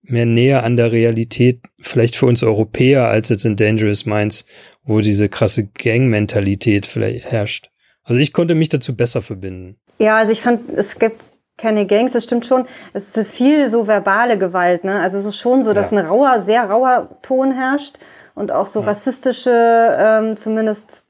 mehr 0.02 0.26
näher 0.26 0.62
an 0.62 0.76
der 0.76 0.92
Realität, 0.92 1.60
vielleicht 1.78 2.16
für 2.16 2.26
uns 2.26 2.42
Europäer, 2.42 3.08
als 3.08 3.30
jetzt 3.30 3.44
in 3.44 3.56
Dangerous 3.56 4.06
Minds, 4.06 4.46
wo 4.84 5.00
diese 5.00 5.28
krasse 5.28 5.66
Gang-Mentalität 5.66 6.86
vielleicht 6.86 7.24
herrscht. 7.26 7.70
Also 8.04 8.20
ich 8.20 8.32
konnte 8.32 8.54
mich 8.54 8.68
dazu 8.68 8.94
besser 8.94 9.22
verbinden. 9.22 9.76
Ja, 9.98 10.18
also 10.18 10.30
ich 10.30 10.42
fand, 10.42 10.70
es 10.76 10.98
gibt 10.98 11.22
keine 11.56 11.86
Gangs, 11.86 12.12
das 12.12 12.24
stimmt 12.24 12.44
schon. 12.46 12.66
Es 12.92 13.16
ist 13.16 13.30
viel 13.30 13.68
so 13.68 13.86
verbale 13.86 14.38
Gewalt, 14.38 14.84
ne? 14.84 15.00
Also 15.00 15.18
es 15.18 15.24
ist 15.24 15.38
schon 15.38 15.62
so, 15.62 15.72
dass 15.72 15.90
ja. 15.90 15.98
ein 15.98 16.06
rauer, 16.06 16.40
sehr 16.40 16.68
rauer 16.68 17.08
Ton 17.22 17.52
herrscht 17.52 17.98
und 18.34 18.52
auch 18.52 18.66
so 18.66 18.80
ja. 18.80 18.86
rassistische, 18.86 19.96
ähm, 19.98 20.36
zumindest 20.36 21.05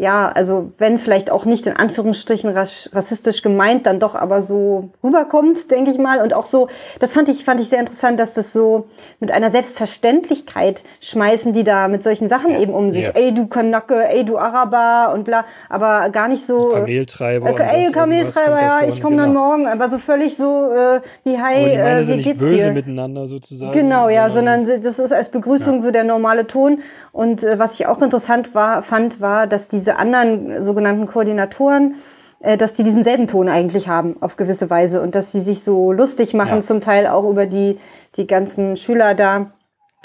ja, 0.00 0.32
also 0.34 0.72
wenn 0.78 0.98
vielleicht 0.98 1.30
auch 1.30 1.44
nicht 1.44 1.66
in 1.66 1.76
Anführungsstrichen 1.76 2.48
rassistisch 2.48 3.42
gemeint, 3.42 3.84
dann 3.84 4.00
doch 4.00 4.14
aber 4.14 4.40
so 4.40 4.88
rüberkommt, 5.04 5.70
denke 5.70 5.90
ich 5.90 5.98
mal. 5.98 6.22
Und 6.22 6.32
auch 6.32 6.46
so, 6.46 6.68
das 7.00 7.12
fand 7.12 7.28
ich, 7.28 7.44
fand 7.44 7.60
ich 7.60 7.68
sehr 7.68 7.80
interessant, 7.80 8.18
dass 8.18 8.32
das 8.32 8.54
so 8.54 8.86
mit 9.20 9.30
einer 9.30 9.50
Selbstverständlichkeit 9.50 10.84
schmeißen 11.02 11.52
die 11.52 11.64
da 11.64 11.88
mit 11.88 12.02
solchen 12.02 12.28
Sachen 12.28 12.52
ja. 12.52 12.60
eben 12.60 12.72
um 12.72 12.88
sich. 12.88 13.08
Ja. 13.08 13.12
Ey, 13.14 13.34
du 13.34 13.46
Kanacke, 13.46 14.08
ey, 14.08 14.24
du 14.24 14.38
Araber 14.38 15.12
und 15.12 15.24
bla, 15.24 15.44
aber 15.68 16.08
gar 16.08 16.28
nicht 16.28 16.46
so. 16.46 16.68
Kameltreiber. 16.68 17.60
Äh, 17.60 17.84
ey, 17.84 17.92
Kameltreiber, 17.92 18.58
ja, 18.58 18.80
ich 18.88 19.02
komme 19.02 19.16
genau. 19.16 19.26
dann 19.26 19.34
morgen, 19.34 19.66
aber 19.66 19.90
so 19.90 19.98
völlig 19.98 20.34
so, 20.34 20.70
äh, 20.72 21.02
wie, 21.24 21.38
hi, 21.38 21.74
äh, 21.74 22.08
wie 22.08 22.22
geht's 22.22 22.40
böse 22.40 22.56
dir? 22.56 22.72
miteinander 22.72 23.26
sozusagen. 23.26 23.72
Genau, 23.72 24.08
ja, 24.08 24.30
sondern, 24.30 24.64
sondern 24.64 24.82
das 24.82 24.98
ist 24.98 25.12
als 25.12 25.28
Begrüßung 25.28 25.74
ja. 25.74 25.80
so 25.80 25.90
der 25.90 26.04
normale 26.04 26.46
Ton. 26.46 26.78
Und 27.12 27.42
äh, 27.42 27.58
was 27.58 27.74
ich 27.74 27.86
auch 27.86 28.00
interessant 28.00 28.54
war, 28.54 28.82
fand, 28.82 29.20
war, 29.20 29.46
dass 29.46 29.68
diese 29.68 29.89
anderen 29.98 30.62
sogenannten 30.62 31.06
Koordinatoren, 31.06 31.96
äh, 32.40 32.56
dass 32.56 32.72
die 32.72 32.82
diesen 32.82 33.04
selben 33.04 33.26
Ton 33.26 33.48
eigentlich 33.48 33.88
haben, 33.88 34.16
auf 34.20 34.36
gewisse 34.36 34.70
Weise. 34.70 35.00
Und 35.02 35.14
dass 35.14 35.32
sie 35.32 35.40
sich 35.40 35.62
so 35.62 35.92
lustig 35.92 36.34
machen, 36.34 36.56
ja. 36.56 36.60
zum 36.60 36.80
Teil 36.80 37.06
auch 37.06 37.28
über 37.28 37.46
die, 37.46 37.78
die 38.16 38.26
ganzen 38.26 38.76
Schüler 38.76 39.14
da, 39.14 39.52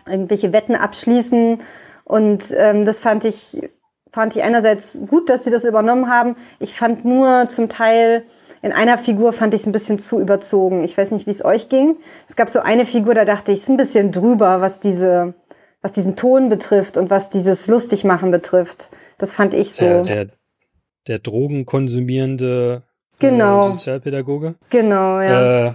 irgendwelche 0.06 0.54
Wetten 0.54 0.76
abschließen. 0.76 1.60
Und 2.04 2.56
ähm, 2.58 2.86
das 2.86 3.00
fand 3.00 3.26
ich, 3.26 3.62
fand 4.12 4.36
ich 4.36 4.44
einerseits 4.44 5.00
gut, 5.10 5.30
dass 5.30 5.44
sie 5.44 5.52
das 5.52 5.66
übernommen 5.66 6.10
haben. 6.10 6.36
Ich 6.60 6.76
fand 6.76 7.06
nur 7.06 7.48
zum 7.48 7.70
Teil, 7.70 8.24
in 8.62 8.72
einer 8.72 8.98
Figur 8.98 9.34
fand 9.34 9.54
ich 9.54 9.62
es 9.62 9.68
ein 9.68 9.72
bisschen 9.72 10.00
zu 10.00 10.20
überzogen. 10.20 10.84
Ich 10.84 10.98
weiß 10.98 11.12
nicht, 11.12 11.28
wie 11.28 11.32
es 11.32 11.46
euch 11.46 11.70
ging. 11.70 11.98
Es 12.28 12.36
gab 12.36 12.50
so 12.50 12.60
eine 12.60 12.86
Figur, 12.86 13.14
da 13.14 13.26
dachte 13.26 13.52
ich, 13.52 13.60
es 13.60 13.64
ist 13.66 13.70
ein 13.70 13.78
bisschen 13.78 14.12
drüber, 14.12 14.62
was 14.62 14.80
diese, 14.80 15.36
was 15.82 15.92
diesen 15.92 16.16
Ton 16.16 16.50
betrifft 16.50 16.98
und 16.98 17.10
was 17.10 17.30
dieses 17.30 17.68
Lustigmachen 17.68 18.32
betrifft. 18.32 18.90
Das 19.18 19.32
fand 19.32 19.54
ich 19.54 19.72
so. 19.72 19.86
Der, 19.86 20.02
der, 20.04 20.28
der 21.08 21.20
drogenkonsumierende 21.20 22.84
äh, 22.84 23.20
genau. 23.20 23.72
Sozialpädagoge. 23.72 24.56
Genau, 24.70 25.20
ja. 25.20 25.68
Äh, 25.68 25.74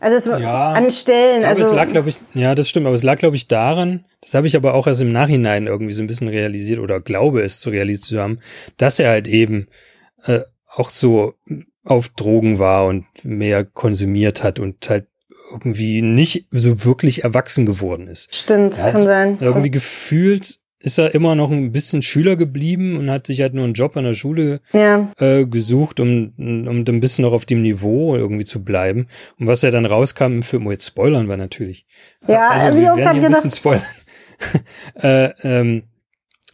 also 0.00 0.16
es 0.16 0.40
ja, 0.40 0.72
an 0.72 0.90
Stellen. 0.90 1.44
Also 1.44 1.64
es 1.64 1.72
lag, 1.72 1.88
glaube 1.88 2.08
ich, 2.08 2.20
ja, 2.34 2.54
das 2.54 2.68
stimmt, 2.68 2.86
aber 2.86 2.94
es 2.94 3.02
lag, 3.02 3.18
glaube 3.18 3.36
ich, 3.36 3.46
daran, 3.46 4.04
das 4.20 4.34
habe 4.34 4.46
ich 4.46 4.56
aber 4.56 4.74
auch 4.74 4.86
erst 4.86 5.02
im 5.02 5.12
Nachhinein 5.12 5.66
irgendwie 5.66 5.92
so 5.92 6.02
ein 6.02 6.06
bisschen 6.06 6.28
realisiert 6.28 6.80
oder 6.80 7.00
glaube 7.00 7.42
es 7.42 7.60
zu 7.60 7.70
realisiert 7.70 8.04
zu 8.04 8.20
haben, 8.20 8.40
dass 8.76 8.98
er 8.98 9.10
halt 9.10 9.28
eben 9.28 9.68
äh, 10.24 10.40
auch 10.74 10.90
so 10.90 11.34
auf 11.84 12.08
Drogen 12.10 12.58
war 12.58 12.86
und 12.86 13.06
mehr 13.22 13.64
konsumiert 13.64 14.42
hat 14.42 14.58
und 14.58 14.88
halt 14.88 15.06
irgendwie 15.52 16.02
nicht 16.02 16.46
so 16.50 16.84
wirklich 16.84 17.24
erwachsen 17.24 17.66
geworden 17.66 18.06
ist. 18.06 18.34
Stimmt, 18.34 18.76
kann 18.76 18.98
sein. 18.98 19.38
Irgendwie 19.40 19.70
gefühlt 19.70 20.58
ist 20.82 20.98
er 20.98 21.14
immer 21.14 21.34
noch 21.34 21.50
ein 21.50 21.72
bisschen 21.72 22.02
Schüler 22.02 22.36
geblieben 22.36 22.96
und 22.96 23.10
hat 23.10 23.26
sich 23.26 23.40
halt 23.40 23.54
nur 23.54 23.64
einen 23.64 23.74
Job 23.74 23.96
an 23.96 24.04
der 24.04 24.14
Schule 24.14 24.60
ja. 24.72 25.10
äh, 25.18 25.46
gesucht, 25.46 26.00
um, 26.00 26.32
um 26.36 26.84
ein 26.86 27.00
bisschen 27.00 27.22
noch 27.22 27.32
auf 27.32 27.44
dem 27.44 27.62
Niveau 27.62 28.16
irgendwie 28.16 28.44
zu 28.44 28.64
bleiben. 28.64 29.06
Und 29.38 29.46
was 29.46 29.62
er 29.62 29.70
dann 29.70 29.86
rauskam 29.86 30.24
im 30.24 30.42
Film, 30.42 30.66
oh 30.66 30.70
jetzt 30.70 30.86
spoilern 30.86 31.28
wir 31.28 31.36
natürlich. 31.36 31.86
Ja, 32.26 32.50
also 32.50 32.76
wir 32.76 32.96
werden 32.96 33.20
hier 33.20 33.28
ein 33.28 33.32
bisschen 33.32 33.50
spoilern. 33.50 33.82
äh, 35.02 35.30
ähm, 35.42 35.84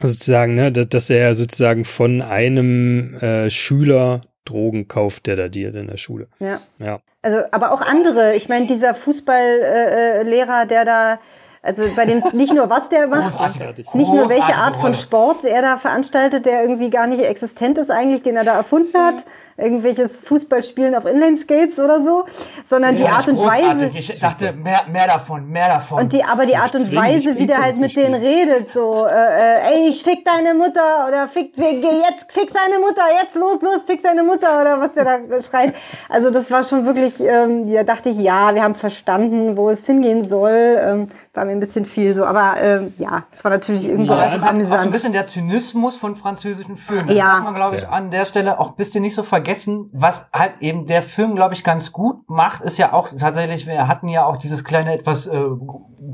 sozusagen, 0.01 0.55
ne, 0.55 0.71
dass 0.73 1.11
er 1.11 1.35
sozusagen 1.35 1.85
von 1.85 2.23
einem 2.23 3.15
äh, 3.15 3.51
Schüler 3.51 4.21
Drogen 4.45 4.89
kauft, 4.89 5.27
der 5.27 5.37
da 5.37 5.49
dir 5.49 5.75
in 5.75 5.89
der 5.89 5.97
Schule. 5.97 6.29
Ja. 6.39 6.61
ja. 6.79 7.01
Also, 7.23 7.39
aber 7.51 7.73
auch 7.73 7.83
andere. 7.83 8.35
Ich 8.35 8.49
meine, 8.49 8.67
dieser 8.67 8.95
Fußballlehrer, 8.95 10.63
äh, 10.63 10.67
der 10.67 10.85
da 10.85 11.21
also 11.63 11.85
bei 11.97 12.05
dem 12.05 12.23
nicht 12.33 12.55
nur 12.55 12.71
was 12.71 12.89
der 12.89 13.07
macht, 13.07 13.37
Großartig. 13.37 13.93
nicht 13.95 14.13
nur 14.13 14.29
welche 14.29 14.55
Art 14.55 14.77
von 14.77 14.95
Sport 14.95 15.45
er 15.45 15.63
da 15.63 15.77
veranstaltet, 15.77 16.47
der 16.47 16.63
irgendwie 16.63 16.91
gar 16.91 17.07
nicht 17.07 17.23
existent 17.23 17.79
ist 17.79 17.91
eigentlich, 17.91 18.23
den 18.23 18.37
er 18.37 18.45
da 18.45 18.55
erfunden 18.57 18.97
hat, 18.97 19.25
irgendwelches 19.59 20.21
Fußballspielen 20.21 20.95
auf 20.95 21.05
Inline-Skates 21.05 21.81
oder 21.81 22.01
so, 22.01 22.25
sondern 22.63 22.97
ja, 22.97 23.05
die 23.05 23.11
Art 23.11 23.29
und 23.29 23.39
Weise. 23.39 23.91
Ich 23.93 24.21
dachte, 24.21 24.53
mehr, 24.53 24.83
mehr 24.91 25.09
davon, 25.09 25.49
mehr 25.49 25.69
davon. 25.69 26.03
Und 26.03 26.13
die, 26.13 26.23
aber 26.23 26.47
die 26.47 26.57
Art 26.57 26.77
und 26.77 26.95
Weise, 26.95 27.37
wie 27.39 27.47
der 27.47 27.61
halt 27.61 27.77
mit 27.79 27.97
denen 27.97 28.15
redet, 28.15 28.69
so, 28.69 29.05
äh, 29.05 29.11
äh, 29.11 29.75
ey, 29.75 29.89
ich 29.89 30.05
fick 30.05 30.25
deine 30.25 30.55
Mutter 30.55 31.09
oder 31.09 31.27
fick, 31.27 31.57
jetzt 31.57 32.33
fick 32.33 32.51
seine 32.51 32.79
Mutter, 32.79 33.03
jetzt 33.21 33.35
los, 33.35 33.61
los, 33.61 33.83
fick 33.85 34.01
seine 34.01 34.23
Mutter 34.23 34.61
oder 34.61 34.81
was 34.81 34.95
der 34.95 35.05
da 35.05 35.41
schreit. 35.41 35.75
Also 36.09 36.31
das 36.31 36.53
war 36.53 36.63
schon 36.63 36.87
wirklich, 36.87 37.21
ähm, 37.21 37.73
da 37.73 37.83
dachte 37.83 38.11
ich, 38.11 38.19
ja, 38.19 38.55
wir 38.55 38.63
haben 38.63 38.77
verstanden, 38.77 39.57
wo 39.57 39.71
es 39.71 39.85
hingehen 39.85 40.23
soll. 40.23 40.79
Ähm, 40.81 41.09
war 41.35 41.45
mir 41.45 41.53
ein 41.53 41.61
bisschen 41.61 41.85
viel 41.85 42.15
so, 42.15 42.25
aber 42.25 42.55
ähm, 42.61 42.95
ja, 42.99 43.25
es 43.33 43.45
war 43.45 43.51
natürlich 43.51 43.89
irgendwo 43.89 44.13
ja, 44.13 44.25
das 44.25 44.37
ist 44.37 44.45
amüsant. 44.45 44.79
Auch 44.79 44.83
so 44.83 44.89
ein 44.89 44.93
bisschen 44.93 45.13
der 45.13 45.27
Zynismus 45.27 45.97
von 45.97 46.17
französischen 46.17 46.77
Filmen. 46.77 47.07
Das 47.07 47.17
ja. 47.17 47.27
darf 47.27 47.45
man, 47.45 47.55
glaube 47.55 47.77
ich, 47.77 47.83
ja. 47.83 47.91
an 47.91 48.11
der 48.11 48.25
Stelle 48.25 48.59
auch 48.59 48.71
ein 48.71 48.77
bisschen 48.77 49.03
nicht 49.03 49.15
so 49.15 49.23
vergessen 49.23 49.89
was 49.93 50.27
halt 50.33 50.53
eben 50.61 50.87
der 50.87 51.03
Film, 51.03 51.35
glaube 51.35 51.55
ich, 51.55 51.65
ganz 51.65 51.93
gut 51.93 52.29
macht, 52.29 52.63
ist 52.63 52.79
ja 52.79 52.93
auch 52.93 53.09
tatsächlich, 53.17 53.67
wir 53.67 53.89
hatten 53.89 54.09
ja 54.09 54.25
auch 54.25 54.37
dieses 54.37 54.65
kleine 54.65 54.95
etwas 54.95 55.27
äh, 55.27 55.45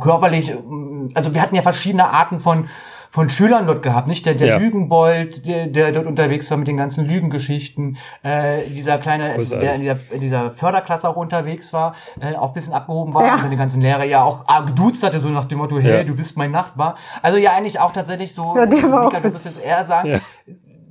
körperlich, 0.00 0.50
äh, 0.50 0.58
also 1.14 1.34
wir 1.34 1.42
hatten 1.42 1.54
ja 1.54 1.62
verschiedene 1.62 2.08
Arten 2.08 2.40
von 2.40 2.68
von 3.14 3.28
Schülern 3.28 3.68
dort 3.68 3.84
gehabt, 3.84 4.08
nicht 4.08 4.26
der 4.26 4.34
der 4.34 4.48
ja. 4.48 4.56
Lügenbold, 4.56 5.46
der, 5.46 5.68
der 5.68 5.92
dort 5.92 6.06
unterwegs 6.06 6.50
war 6.50 6.58
mit 6.58 6.66
den 6.66 6.76
ganzen 6.76 7.06
Lügengeschichten, 7.06 7.96
äh, 8.24 8.68
dieser 8.68 8.98
kleine, 8.98 9.34
Großartig. 9.34 9.60
der 9.60 9.74
in 9.74 9.80
dieser, 9.82 10.12
in 10.14 10.20
dieser 10.20 10.50
Förderklasse 10.50 11.08
auch 11.08 11.14
unterwegs 11.14 11.72
war, 11.72 11.94
äh, 12.20 12.34
auch 12.34 12.52
bisschen 12.52 12.72
abgehoben 12.72 13.14
war 13.14 13.24
ja. 13.24 13.36
und 13.36 13.50
die 13.50 13.56
ganzen 13.56 13.80
Lehrer 13.80 14.02
ja 14.02 14.24
auch 14.24 14.42
ah, 14.48 14.62
geduzt 14.62 15.04
hatte, 15.04 15.20
so 15.20 15.28
nach 15.28 15.44
dem 15.44 15.58
Motto, 15.58 15.78
hey, 15.78 15.98
ja. 15.98 16.02
du 16.02 16.16
bist 16.16 16.36
mein 16.36 16.50
Nachbar. 16.50 16.96
Also 17.22 17.38
ja 17.38 17.52
eigentlich 17.52 17.78
auch 17.78 17.92
tatsächlich 17.92 18.34
so, 18.34 18.52
ja, 18.56 18.66
der 18.66 18.90
war 18.90 19.04
Mika, 19.04 19.20
du 19.20 19.32
wirst 19.32 19.46
es 19.46 19.58
eher 19.58 19.84
sagen, 19.84 20.20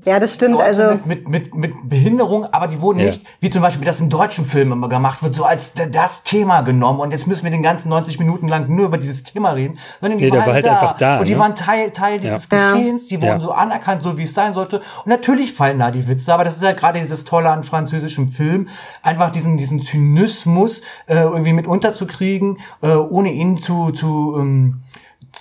ja. 0.06 0.20
Das 0.20 0.34
stimmt. 0.36 0.54
Leute 0.54 0.66
also 0.66 0.92
mit, 1.06 1.06
mit, 1.06 1.28
mit, 1.28 1.56
mit 1.56 1.90
Behinderung, 1.90 2.46
aber 2.46 2.68
die 2.68 2.82
wurden 2.82 3.00
ja. 3.00 3.06
nicht, 3.08 3.24
wie 3.40 3.50
zum 3.50 3.62
Beispiel 3.62 3.86
das 3.86 4.00
in 4.00 4.10
deutschen 4.10 4.46
Filmen 4.46 4.74
immer 4.74 4.90
gemacht 4.90 5.24
wird, 5.24 5.36
so 5.36 5.46
als 5.46 5.74
das 5.74 6.24
Thema 6.24 6.62
genommen. 6.62 7.00
Und 7.00 7.12
jetzt 7.12 7.28
müssen 7.28 7.44
wir 7.44 7.52
den 7.52 7.64
ganzen 7.64 7.90
90 7.90 8.20
Minuten 8.20 8.48
lang 8.48 8.74
nur 8.74 8.86
über 8.86 8.98
dieses 8.98 9.24
Thema 9.24 9.52
reden. 9.52 9.80
Sondern 10.02 10.20
die 10.20 10.26
nee, 10.26 10.32
waren 10.32 10.46
war 10.46 10.54
halt 10.54 10.66
da. 10.66 10.74
einfach 10.74 10.94
da. 10.94 11.20
Und 11.20 11.28
die 11.28 11.34
ne? 11.34 11.40
waren 11.40 11.56
Teil, 11.56 11.92
Teil 11.92 12.20
dieses 12.20 12.48
ja. 12.52 12.74
Geschehens, 12.74 13.08
die 13.08 13.22
wurden 13.22 13.28
ja. 13.28 13.40
so 13.40 13.52
anerkannt, 13.52 14.04
so 14.04 14.18
wie 14.18 14.24
es 14.24 14.34
sein 14.34 14.54
sollte. 14.54 14.78
Und 14.78 15.08
natürlich 15.08 15.54
fallen 15.54 15.80
da 15.80 15.92
die 15.92 16.08
Witze, 16.08 16.34
aber 16.34 16.44
das 16.44 16.58
ist 16.58 16.64
halt 16.64 16.80
gerade 16.80 17.00
dieses 17.00 17.24
Tolle 17.26 17.50
an 17.50 17.64
französischem 17.64 18.32
Film, 18.32 18.68
einfach 19.02 19.32
diesen, 19.32 19.58
diesen 19.58 19.82
Zynismus 19.82 20.82
äh, 21.08 21.16
irgendwie 21.16 21.54
mit 21.54 21.68
unterzukriegen, 21.68 22.60
äh, 22.82 22.94
ohne 22.94 23.32
ihn 23.32 23.58
zu, 23.58 23.92
zu 23.92 24.36
ähm, 24.40 24.82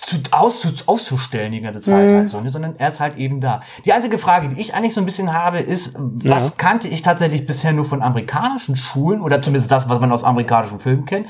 zu, 0.03 0.17
auszu, 0.31 0.69
auszustellen 0.85 1.53
die 1.53 1.61
ganze 1.61 1.79
Zeit 1.79 2.09
mhm. 2.09 2.15
halt 2.15 2.29
so, 2.29 2.41
ne? 2.41 2.51
sondern 2.51 2.75
er 2.77 2.89
ist 2.89 2.99
halt 2.99 3.17
eben 3.17 3.39
da. 3.39 3.61
Die 3.85 3.93
einzige 3.93 4.17
Frage, 4.17 4.49
die 4.49 4.59
ich 4.59 4.73
eigentlich 4.75 4.93
so 4.93 4.99
ein 4.99 5.05
bisschen 5.05 5.33
habe, 5.33 5.59
ist, 5.59 5.93
was 5.95 6.49
ja. 6.49 6.53
kannte 6.57 6.89
ich 6.89 7.01
tatsächlich 7.01 7.45
bisher 7.45 7.71
nur 7.71 7.85
von 7.85 8.01
amerikanischen 8.01 8.75
Schulen 8.75 9.21
oder 9.21 9.41
zumindest 9.41 9.71
das, 9.71 9.87
was 9.87 10.01
man 10.01 10.11
aus 10.11 10.25
amerikanischen 10.25 10.79
Filmen 10.79 11.05
kennt, 11.05 11.27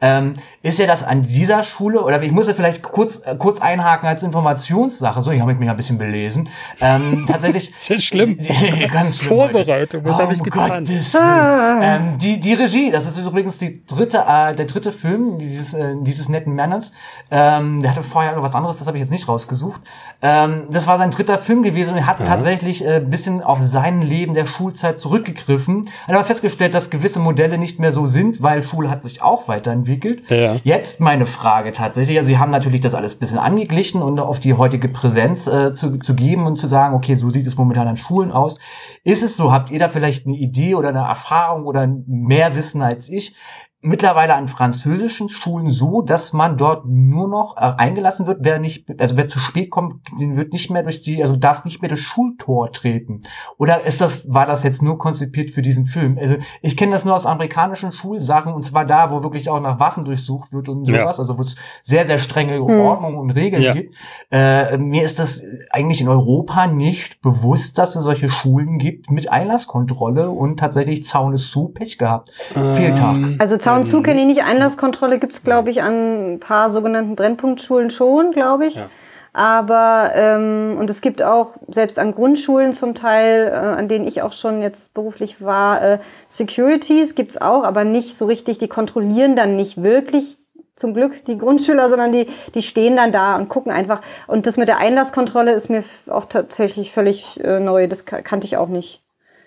ähm, 0.00 0.34
ist 0.62 0.78
ja 0.78 0.86
das 0.86 1.02
an 1.02 1.22
dieser 1.22 1.62
Schule, 1.62 2.02
oder 2.02 2.22
ich 2.22 2.30
muss 2.30 2.48
ja 2.48 2.54
vielleicht 2.54 2.82
kurz, 2.82 3.22
äh, 3.24 3.34
kurz 3.38 3.62
einhaken 3.62 4.06
als 4.06 4.22
Informationssache, 4.22 5.22
so, 5.22 5.30
ich 5.30 5.40
habe 5.40 5.54
mich 5.54 5.70
ein 5.70 5.76
bisschen 5.76 5.96
belesen. 5.96 6.50
Ähm, 6.80 7.24
tatsächlich. 7.28 7.72
das 7.72 7.90
ist 7.90 8.04
schlimm. 8.04 8.38
ganz 8.92 9.18
schlimm. 9.18 9.38
Vorbereitung, 9.38 10.04
was 10.04 10.18
oh, 10.18 10.22
habe 10.22 10.34
ich 10.34 10.42
getan? 10.42 10.86
Ah. 11.14 11.80
Ähm, 11.82 12.18
die, 12.18 12.38
die 12.38 12.52
Regie, 12.52 12.90
das 12.90 13.06
ist 13.06 13.16
übrigens 13.16 13.56
die 13.56 13.86
dritte, 13.86 14.18
äh, 14.28 14.54
der 14.54 14.66
dritte 14.66 14.92
Film 14.92 15.38
dieses, 15.38 15.72
äh, 15.72 15.94
dieses 16.00 16.28
netten 16.28 16.54
Manners. 16.54 16.92
Ähm, 17.30 17.80
der 17.80 17.92
hatte 17.92 18.02
vorher 18.02 18.36
noch 18.36 18.42
was 18.42 18.54
anderes, 18.54 18.76
das 18.76 18.86
habe 18.86 18.98
ich 18.98 19.02
jetzt 19.02 19.10
nicht 19.10 19.26
rausgesucht. 19.28 19.80
Ähm, 20.20 20.66
das 20.70 20.86
war 20.86 20.98
sein 20.98 21.10
dritter 21.10 21.38
Film 21.38 21.62
gewesen 21.62 21.92
und 21.92 21.98
er 21.98 22.06
hat 22.06 22.20
Aha. 22.20 22.26
tatsächlich 22.26 22.84
äh, 22.84 23.00
bisschen 23.00 23.42
auf 23.42 23.60
sein 23.62 24.02
Leben 24.02 24.34
der 24.34 24.44
Schulzeit 24.44 25.00
zurückgegriffen. 25.00 25.88
Er 26.06 26.08
hat 26.08 26.14
aber 26.16 26.24
festgestellt, 26.24 26.74
dass 26.74 26.90
gewisse 26.90 27.18
Modelle 27.18 27.56
nicht 27.56 27.78
mehr 27.78 27.92
so 27.92 28.06
sind, 28.06 28.42
weil 28.42 28.62
Schule 28.62 28.90
hat 28.90 29.02
sich 29.02 29.22
auch 29.22 29.48
weiterentwickelt 29.48 29.85
entwickelt. 29.86 30.28
Ja. 30.30 30.56
Jetzt 30.64 31.00
meine 31.00 31.26
Frage 31.26 31.72
tatsächlich, 31.72 32.18
also 32.18 32.28
Sie 32.28 32.38
haben 32.38 32.50
natürlich 32.50 32.80
das 32.80 32.94
alles 32.94 33.14
ein 33.14 33.18
bisschen 33.18 33.38
angeglichen 33.38 34.02
und 34.02 34.18
auf 34.18 34.40
die 34.40 34.54
heutige 34.54 34.88
Präsenz 34.88 35.46
äh, 35.46 35.72
zu, 35.72 35.98
zu 35.98 36.14
geben 36.14 36.46
und 36.46 36.58
zu 36.58 36.66
sagen, 36.66 36.94
okay, 36.94 37.14
so 37.14 37.30
sieht 37.30 37.46
es 37.46 37.56
momentan 37.56 37.86
an 37.86 37.96
Schulen 37.96 38.32
aus. 38.32 38.58
Ist 39.04 39.22
es 39.22 39.36
so? 39.36 39.52
Habt 39.52 39.70
ihr 39.70 39.78
da 39.78 39.88
vielleicht 39.88 40.26
eine 40.26 40.36
Idee 40.36 40.74
oder 40.74 40.88
eine 40.88 41.06
Erfahrung 41.06 41.64
oder 41.66 41.86
mehr 42.06 42.56
Wissen 42.56 42.82
als 42.82 43.08
ich? 43.08 43.34
Mittlerweile 43.80 44.34
an 44.34 44.48
französischen 44.48 45.28
Schulen 45.28 45.70
so, 45.70 46.02
dass 46.02 46.32
man 46.32 46.56
dort 46.56 46.86
nur 46.86 47.28
noch 47.28 47.56
äh, 47.56 47.72
eingelassen 47.76 48.26
wird, 48.26 48.38
wer 48.42 48.58
nicht, 48.58 49.00
also 49.00 49.16
wer 49.16 49.28
zu 49.28 49.38
spät 49.38 49.70
kommt, 49.70 50.00
den 50.18 50.36
wird 50.36 50.52
nicht 50.52 50.70
mehr 50.70 50.82
durch 50.82 51.02
die, 51.02 51.22
also 51.22 51.36
darf 51.36 51.64
nicht 51.64 51.82
mehr 51.82 51.90
das 51.90 52.00
Schultor 52.00 52.72
treten. 52.72 53.20
Oder 53.58 53.82
ist 53.82 54.00
das, 54.00 54.32
war 54.32 54.46
das 54.46 54.62
jetzt 54.62 54.82
nur 54.82 54.98
konzipiert 54.98 55.50
für 55.50 55.62
diesen 55.62 55.86
Film? 55.86 56.18
Also 56.20 56.36
ich 56.62 56.76
kenne 56.76 56.92
das 56.92 57.04
nur 57.04 57.14
aus 57.14 57.26
amerikanischen 57.26 57.92
Schulsachen 57.92 58.54
und 58.54 58.62
zwar 58.62 58.84
da, 58.86 59.10
wo 59.10 59.22
wirklich 59.22 59.50
auch 59.50 59.60
nach 59.60 59.78
Waffen 59.78 60.04
durchsucht 60.04 60.52
wird 60.52 60.68
und 60.68 60.86
sowas, 60.86 60.98
ja. 60.98 61.06
also 61.06 61.38
wo 61.38 61.42
es 61.42 61.54
sehr, 61.82 62.06
sehr 62.06 62.18
strenge 62.18 62.56
hm. 62.56 62.80
Ordnungen 62.80 63.18
und 63.18 63.30
Regeln 63.30 63.62
ja. 63.62 63.72
gibt. 63.74 63.94
Äh, 64.30 64.78
mir 64.78 65.04
ist 65.04 65.18
das 65.18 65.42
eigentlich 65.70 66.00
in 66.00 66.08
Europa 66.08 66.66
nicht 66.66 67.20
bewusst, 67.20 67.78
dass 67.78 67.94
es 67.94 68.04
solche 68.04 68.28
Schulen 68.28 68.78
gibt 68.78 69.10
mit 69.10 69.30
Einlasskontrolle 69.30 70.30
und 70.30 70.58
tatsächlich 70.58 71.04
Zaun 71.04 71.34
ist 71.34 71.50
zu, 71.50 71.68
Pech 71.68 71.98
gehabt. 71.98 72.30
Ähm, 72.54 72.74
Fehltag. 72.74 73.16
Also 73.38 73.56
Zaun 73.66 73.78
und 73.78 73.84
zu 73.84 74.02
kenne 74.02 74.20
ich 74.20 74.26
nicht. 74.26 74.44
Einlasskontrolle 74.44 75.18
gibt 75.18 75.32
es, 75.32 75.42
glaube 75.42 75.70
ich, 75.70 75.82
an 75.82 76.34
ein 76.34 76.40
paar 76.40 76.68
sogenannten 76.68 77.16
Brennpunktschulen 77.16 77.90
schon, 77.90 78.30
glaube 78.30 78.66
ich. 78.66 78.76
Ja. 78.76 78.88
Aber 79.32 80.12
ähm, 80.14 80.76
und 80.78 80.88
es 80.88 81.02
gibt 81.02 81.22
auch 81.22 81.56
selbst 81.68 81.98
an 81.98 82.14
Grundschulen 82.14 82.72
zum 82.72 82.94
Teil, 82.94 83.48
äh, 83.48 83.54
an 83.54 83.88
denen 83.88 84.06
ich 84.06 84.22
auch 84.22 84.32
schon 84.32 84.62
jetzt 84.62 84.94
beruflich 84.94 85.42
war, 85.42 85.82
äh, 85.82 85.98
Securities 86.28 87.14
gibt's 87.14 87.38
auch, 87.38 87.64
aber 87.64 87.84
nicht 87.84 88.16
so 88.16 88.26
richtig. 88.26 88.58
Die 88.58 88.68
kontrollieren 88.68 89.36
dann 89.36 89.56
nicht 89.56 89.82
wirklich 89.82 90.38
zum 90.76 90.94
Glück 90.94 91.24
die 91.24 91.36
Grundschüler, 91.36 91.88
sondern 91.88 92.12
die, 92.12 92.28
die 92.54 92.62
stehen 92.62 92.96
dann 92.96 93.10
da 93.10 93.36
und 93.36 93.48
gucken 93.48 93.72
einfach. 93.72 94.00
Und 94.26 94.46
das 94.46 94.56
mit 94.56 94.68
der 94.68 94.78
Einlasskontrolle 94.78 95.52
ist 95.52 95.68
mir 95.68 95.82
auch 96.08 96.26
tatsächlich 96.26 96.92
völlig 96.92 97.42
äh, 97.42 97.58
neu. 97.58 97.88
Das 97.88 98.04
kannte 98.04 98.46
ich 98.46 98.56
auch 98.56 98.68
nicht. 98.68 99.05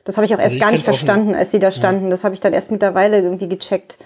Das 0.10 0.18
habe 0.18 0.26
ich 0.26 0.34
auch 0.34 0.40
also 0.40 0.56
erst 0.56 0.60
gar 0.60 0.72
nicht 0.72 0.84
verstanden, 0.84 1.36
als 1.36 1.52
sie 1.52 1.60
da 1.60 1.70
standen. 1.70 2.06
Ja. 2.06 2.10
Das 2.10 2.24
habe 2.24 2.34
ich 2.34 2.40
dann 2.40 2.52
erst 2.52 2.72
mittlerweile 2.72 3.22
irgendwie 3.22 3.48
gecheckt. 3.48 4.00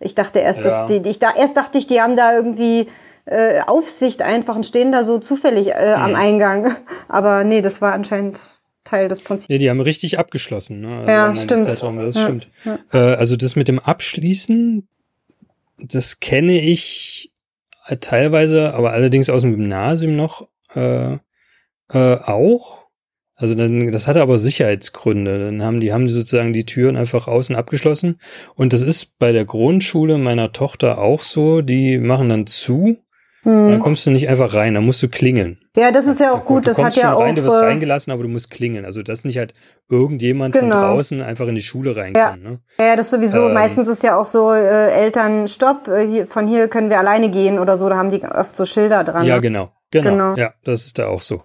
Ich 0.00 0.16
dachte 0.16 0.40
erst, 0.40 0.64
ja. 0.64 0.64
dass 0.64 0.86
die, 0.86 1.08
ich 1.08 1.20
da 1.20 1.28
erst 1.32 1.56
dachte 1.56 1.78
ich, 1.78 1.86
die 1.86 2.00
haben 2.00 2.16
da 2.16 2.34
irgendwie 2.34 2.88
äh, 3.24 3.60
Aufsicht 3.60 4.20
einfach 4.20 4.56
und 4.56 4.66
stehen 4.66 4.90
da 4.90 5.04
so 5.04 5.18
zufällig 5.18 5.72
äh, 5.72 5.94
mhm. 5.94 6.02
am 6.02 6.14
Eingang. 6.16 6.76
Aber 7.08 7.44
nee, 7.44 7.60
das 7.60 7.80
war 7.80 7.92
anscheinend 7.92 8.40
Teil 8.82 9.06
des 9.06 9.22
Prinzips. 9.22 9.48
Nee, 9.48 9.58
die 9.58 9.70
haben 9.70 9.80
richtig 9.80 10.18
abgeschlossen. 10.18 10.80
Ne? 10.80 10.96
Also 10.98 11.10
ja, 11.10 11.34
stimmt. 11.36 11.62
Zeitraum, 11.62 11.98
das 12.00 12.16
ja, 12.16 12.22
stimmt. 12.22 12.48
Ja. 12.64 12.78
Äh, 12.92 13.14
also 13.14 13.36
das 13.36 13.54
mit 13.54 13.68
dem 13.68 13.78
Abschließen, 13.78 14.88
das 15.78 16.18
kenne 16.18 16.58
ich 16.58 17.30
teilweise, 18.00 18.74
aber 18.74 18.90
allerdings 18.90 19.30
aus 19.30 19.42
dem 19.42 19.52
Gymnasium 19.52 20.16
noch 20.16 20.48
äh, 20.74 21.18
äh, 21.92 22.16
auch. 22.24 22.83
Also 23.36 23.54
dann, 23.54 23.90
das 23.90 24.06
hatte 24.06 24.22
aber 24.22 24.38
Sicherheitsgründe. 24.38 25.46
Dann 25.46 25.62
haben 25.62 25.80
die, 25.80 25.92
haben 25.92 26.06
die 26.06 26.12
sozusagen 26.12 26.52
die 26.52 26.66
Türen 26.66 26.96
einfach 26.96 27.26
außen 27.26 27.56
abgeschlossen. 27.56 28.20
Und 28.54 28.72
das 28.72 28.82
ist 28.82 29.18
bei 29.18 29.32
der 29.32 29.44
Grundschule 29.44 30.18
meiner 30.18 30.52
Tochter 30.52 30.98
auch 30.98 31.22
so. 31.22 31.60
Die 31.60 31.98
machen 31.98 32.28
dann 32.28 32.46
zu. 32.46 32.98
Hm. 33.44 33.70
Dann 33.70 33.80
kommst 33.80 34.06
du 34.06 34.10
nicht 34.10 34.28
einfach 34.28 34.54
rein, 34.54 34.72
dann 34.72 34.86
musst 34.86 35.02
du 35.02 35.08
klingeln. 35.08 35.58
Ja, 35.76 35.90
das 35.90 36.06
ist 36.06 36.18
ja 36.18 36.32
auch 36.32 36.44
gut. 36.46 36.66
Das 36.66 36.82
hat 36.82 36.96
ja 36.96 37.14
auch. 37.14 37.20
Rein, 37.20 37.34
du 37.34 37.42
wirst 37.44 37.58
äh, 37.58 37.64
reingelassen, 37.64 38.10
aber 38.10 38.22
du 38.22 38.28
musst 38.28 38.50
klingeln. 38.50 38.86
Also 38.86 39.02
dass 39.02 39.24
nicht 39.24 39.36
halt 39.36 39.52
irgendjemand 39.90 40.54
genau. 40.54 40.76
von 40.76 40.86
draußen 40.86 41.20
einfach 41.20 41.46
in 41.48 41.54
die 41.54 41.62
Schule 41.62 41.94
rein 41.94 42.14
ja. 42.16 42.30
kann. 42.30 42.42
Ne? 42.42 42.60
Ja, 42.78 42.96
das 42.96 43.10
sowieso. 43.10 43.48
Ähm, 43.48 43.54
Meistens 43.54 43.86
ist 43.86 44.02
ja 44.02 44.16
auch 44.16 44.24
so 44.24 44.52
äh, 44.52 44.92
Eltern 44.92 45.46
Stopp. 45.46 45.88
Äh, 45.88 46.24
von 46.24 46.46
hier 46.46 46.68
können 46.68 46.88
wir 46.88 46.98
alleine 46.98 47.28
gehen 47.28 47.58
oder 47.58 47.76
so. 47.76 47.88
Da 47.88 47.96
haben 47.96 48.10
die 48.10 48.22
oft 48.22 48.56
so 48.56 48.64
Schilder 48.64 49.04
dran. 49.04 49.26
Ja, 49.26 49.34
ne? 49.34 49.40
genau. 49.42 49.72
Genau. 49.90 50.10
genau. 50.10 50.36
Ja, 50.36 50.54
das 50.64 50.86
ist 50.86 50.98
da 50.98 51.08
auch 51.08 51.20
so. 51.20 51.42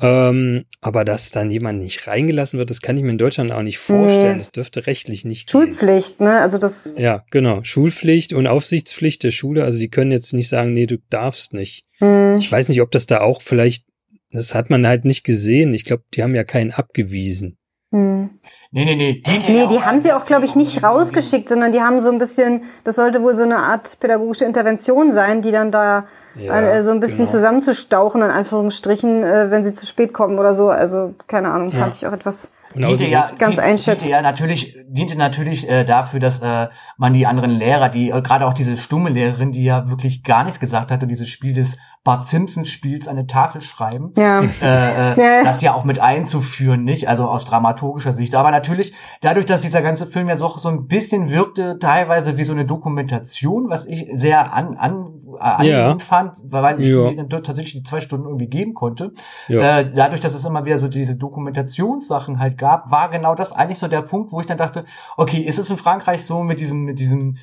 Ähm, 0.00 0.64
aber 0.80 1.04
dass 1.04 1.30
dann 1.30 1.50
jemand 1.50 1.80
nicht 1.80 2.06
reingelassen 2.06 2.58
wird, 2.58 2.70
das 2.70 2.80
kann 2.80 2.96
ich 2.96 3.02
mir 3.02 3.10
in 3.10 3.18
Deutschland 3.18 3.52
auch 3.52 3.62
nicht 3.62 3.78
vorstellen. 3.78 4.32
Nee. 4.32 4.38
Das 4.38 4.52
dürfte 4.52 4.86
rechtlich 4.86 5.24
nicht. 5.24 5.50
Schulpflicht, 5.50 6.18
gehen. 6.18 6.28
ne? 6.28 6.40
Also 6.40 6.58
das. 6.58 6.92
Ja, 6.96 7.24
genau. 7.30 7.62
Schulpflicht 7.62 8.32
und 8.32 8.46
Aufsichtspflicht 8.46 9.22
der 9.22 9.30
Schule. 9.30 9.64
Also 9.64 9.78
die 9.78 9.90
können 9.90 10.10
jetzt 10.10 10.32
nicht 10.32 10.48
sagen, 10.48 10.72
nee, 10.72 10.86
du 10.86 10.96
darfst 11.10 11.52
nicht. 11.52 11.84
Mhm. 12.00 12.36
Ich 12.38 12.50
weiß 12.50 12.68
nicht, 12.68 12.80
ob 12.80 12.90
das 12.90 13.06
da 13.06 13.20
auch 13.20 13.42
vielleicht, 13.42 13.86
das 14.30 14.54
hat 14.54 14.70
man 14.70 14.86
halt 14.86 15.04
nicht 15.04 15.24
gesehen. 15.24 15.74
Ich 15.74 15.84
glaube, 15.84 16.04
die 16.14 16.22
haben 16.22 16.34
ja 16.34 16.44
keinen 16.44 16.72
abgewiesen. 16.72 17.58
Hm. 17.92 18.30
Nee, 18.70 18.86
nee, 18.86 18.94
nee. 18.94 19.22
Die, 19.26 19.52
nee, 19.52 19.66
die 19.66 19.80
haben 19.80 20.00
sie 20.00 20.14
auch, 20.14 20.24
glaube 20.24 20.46
ich, 20.46 20.56
nicht 20.56 20.82
rausgeschickt, 20.82 21.50
sondern 21.50 21.72
die 21.72 21.80
haben 21.80 22.00
so 22.00 22.10
ein 22.10 22.16
bisschen, 22.16 22.62
das 22.84 22.96
sollte 22.96 23.22
wohl 23.22 23.34
so 23.34 23.42
eine 23.42 23.58
Art 23.58 24.00
pädagogische 24.00 24.46
Intervention 24.46 25.12
sein, 25.12 25.42
die 25.42 25.50
dann 25.50 25.70
da 25.70 26.06
ja, 26.36 26.60
äh, 26.60 26.82
so 26.82 26.90
ein 26.90 27.00
bisschen 27.00 27.26
genau. 27.26 27.30
zusammenzustauchen, 27.30 28.22
in 28.22 28.30
Anführungsstrichen, 28.30 29.22
äh, 29.22 29.50
wenn 29.50 29.64
sie 29.64 29.72
zu 29.72 29.86
spät 29.86 30.12
kommen 30.12 30.38
oder 30.38 30.54
so. 30.54 30.70
Also, 30.70 31.14
keine 31.26 31.50
Ahnung, 31.50 31.70
ja. 31.70 31.80
fand 31.80 31.94
ich 31.94 32.06
auch 32.06 32.12
etwas 32.12 32.50
diente 32.74 33.06
ja, 33.06 33.26
ganz 33.38 33.58
einschätzen. 33.58 34.06
Diente 34.06 34.10
ja 34.10 34.22
natürlich, 34.22 34.76
diente 34.88 35.16
natürlich 35.16 35.68
äh, 35.68 35.84
dafür, 35.84 36.20
dass 36.20 36.40
äh, 36.40 36.68
man 36.96 37.12
die 37.12 37.26
anderen 37.26 37.50
Lehrer, 37.50 37.88
die 37.88 38.10
äh, 38.10 38.22
gerade 38.22 38.46
auch 38.46 38.54
diese 38.54 38.76
stumme 38.76 39.10
Lehrerin, 39.10 39.52
die 39.52 39.64
ja 39.64 39.88
wirklich 39.90 40.22
gar 40.22 40.44
nichts 40.44 40.60
gesagt 40.60 40.90
hat 40.90 41.02
und 41.02 41.08
dieses 41.08 41.28
Spiel 41.28 41.52
des 41.52 41.78
Bart 42.04 42.24
Simpsons 42.24 42.68
Spiels 42.68 43.06
eine 43.06 43.28
Tafel 43.28 43.60
schreiben, 43.60 44.12
ja. 44.16 44.42
äh, 44.60 45.12
äh, 45.12 45.14
das 45.44 45.62
ja 45.62 45.72
auch 45.72 45.84
mit 45.84 46.00
einzuführen, 46.00 46.82
nicht? 46.82 47.08
Also 47.08 47.28
aus 47.28 47.44
dramaturgischer 47.44 48.12
Sicht. 48.12 48.34
Aber 48.34 48.50
natürlich, 48.50 48.92
dadurch, 49.20 49.46
dass 49.46 49.62
dieser 49.62 49.82
ganze 49.82 50.08
Film 50.08 50.28
ja 50.28 50.34
so, 50.34 50.48
so 50.56 50.68
ein 50.68 50.88
bisschen 50.88 51.30
wirkte, 51.30 51.78
teilweise 51.78 52.36
wie 52.36 52.42
so 52.42 52.52
eine 52.52 52.66
Dokumentation, 52.66 53.70
was 53.70 53.86
ich 53.86 54.08
sehr 54.16 54.52
an, 54.52 54.74
an, 54.74 55.20
an 55.38 55.64
ja. 55.64 55.96
fand, 56.00 56.38
weil 56.42 56.80
ich 56.80 56.88
ja. 56.88 57.12
tatsächlich 57.40 57.74
die 57.74 57.82
zwei 57.84 58.00
Stunden 58.00 58.26
irgendwie 58.26 58.48
geben 58.48 58.74
konnte. 58.74 59.12
Ja. 59.46 59.78
Äh, 59.78 59.92
dadurch, 59.94 60.20
dass 60.20 60.34
es 60.34 60.44
immer 60.44 60.64
wieder 60.64 60.78
so 60.78 60.88
diese 60.88 61.14
Dokumentationssachen 61.14 62.40
halt 62.40 62.58
gab, 62.58 62.90
war 62.90 63.10
genau 63.10 63.36
das 63.36 63.52
eigentlich 63.52 63.78
so 63.78 63.86
der 63.86 64.02
Punkt, 64.02 64.32
wo 64.32 64.40
ich 64.40 64.46
dann 64.46 64.58
dachte, 64.58 64.86
okay, 65.16 65.38
ist 65.38 65.60
es 65.60 65.70
in 65.70 65.76
Frankreich 65.76 66.24
so 66.24 66.42
mit 66.42 66.58
diesem, 66.58 66.82
mit 66.82 66.98
diesem 66.98 67.36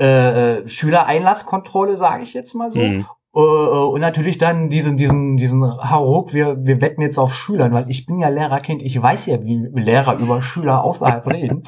äh, 0.00 0.60
äh 0.60 0.68
Schülereinlasskontrolle, 0.68 1.98
sage 1.98 2.22
ich 2.22 2.32
jetzt 2.32 2.54
mal 2.54 2.70
so. 2.70 2.78
Mhm. 2.78 3.04
Äh, 3.36 3.38
und 3.38 4.00
natürlich 4.00 4.38
dann 4.38 4.70
diesen, 4.70 4.96
diesen, 4.96 5.36
diesen 5.36 5.62
Hauruck, 5.62 6.32
wir, 6.32 6.64
wir 6.64 6.80
wetten 6.80 7.02
jetzt 7.02 7.18
auf 7.18 7.34
Schülern, 7.34 7.72
weil 7.72 7.90
ich 7.90 8.06
bin 8.06 8.18
ja 8.18 8.28
Lehrerkind, 8.28 8.82
ich 8.82 9.00
weiß 9.00 9.26
ja, 9.26 9.42
wie 9.42 9.68
Lehrer 9.74 10.18
über 10.18 10.40
Schüler 10.40 10.82
außerhalb 10.82 11.26
reden. 11.32 11.62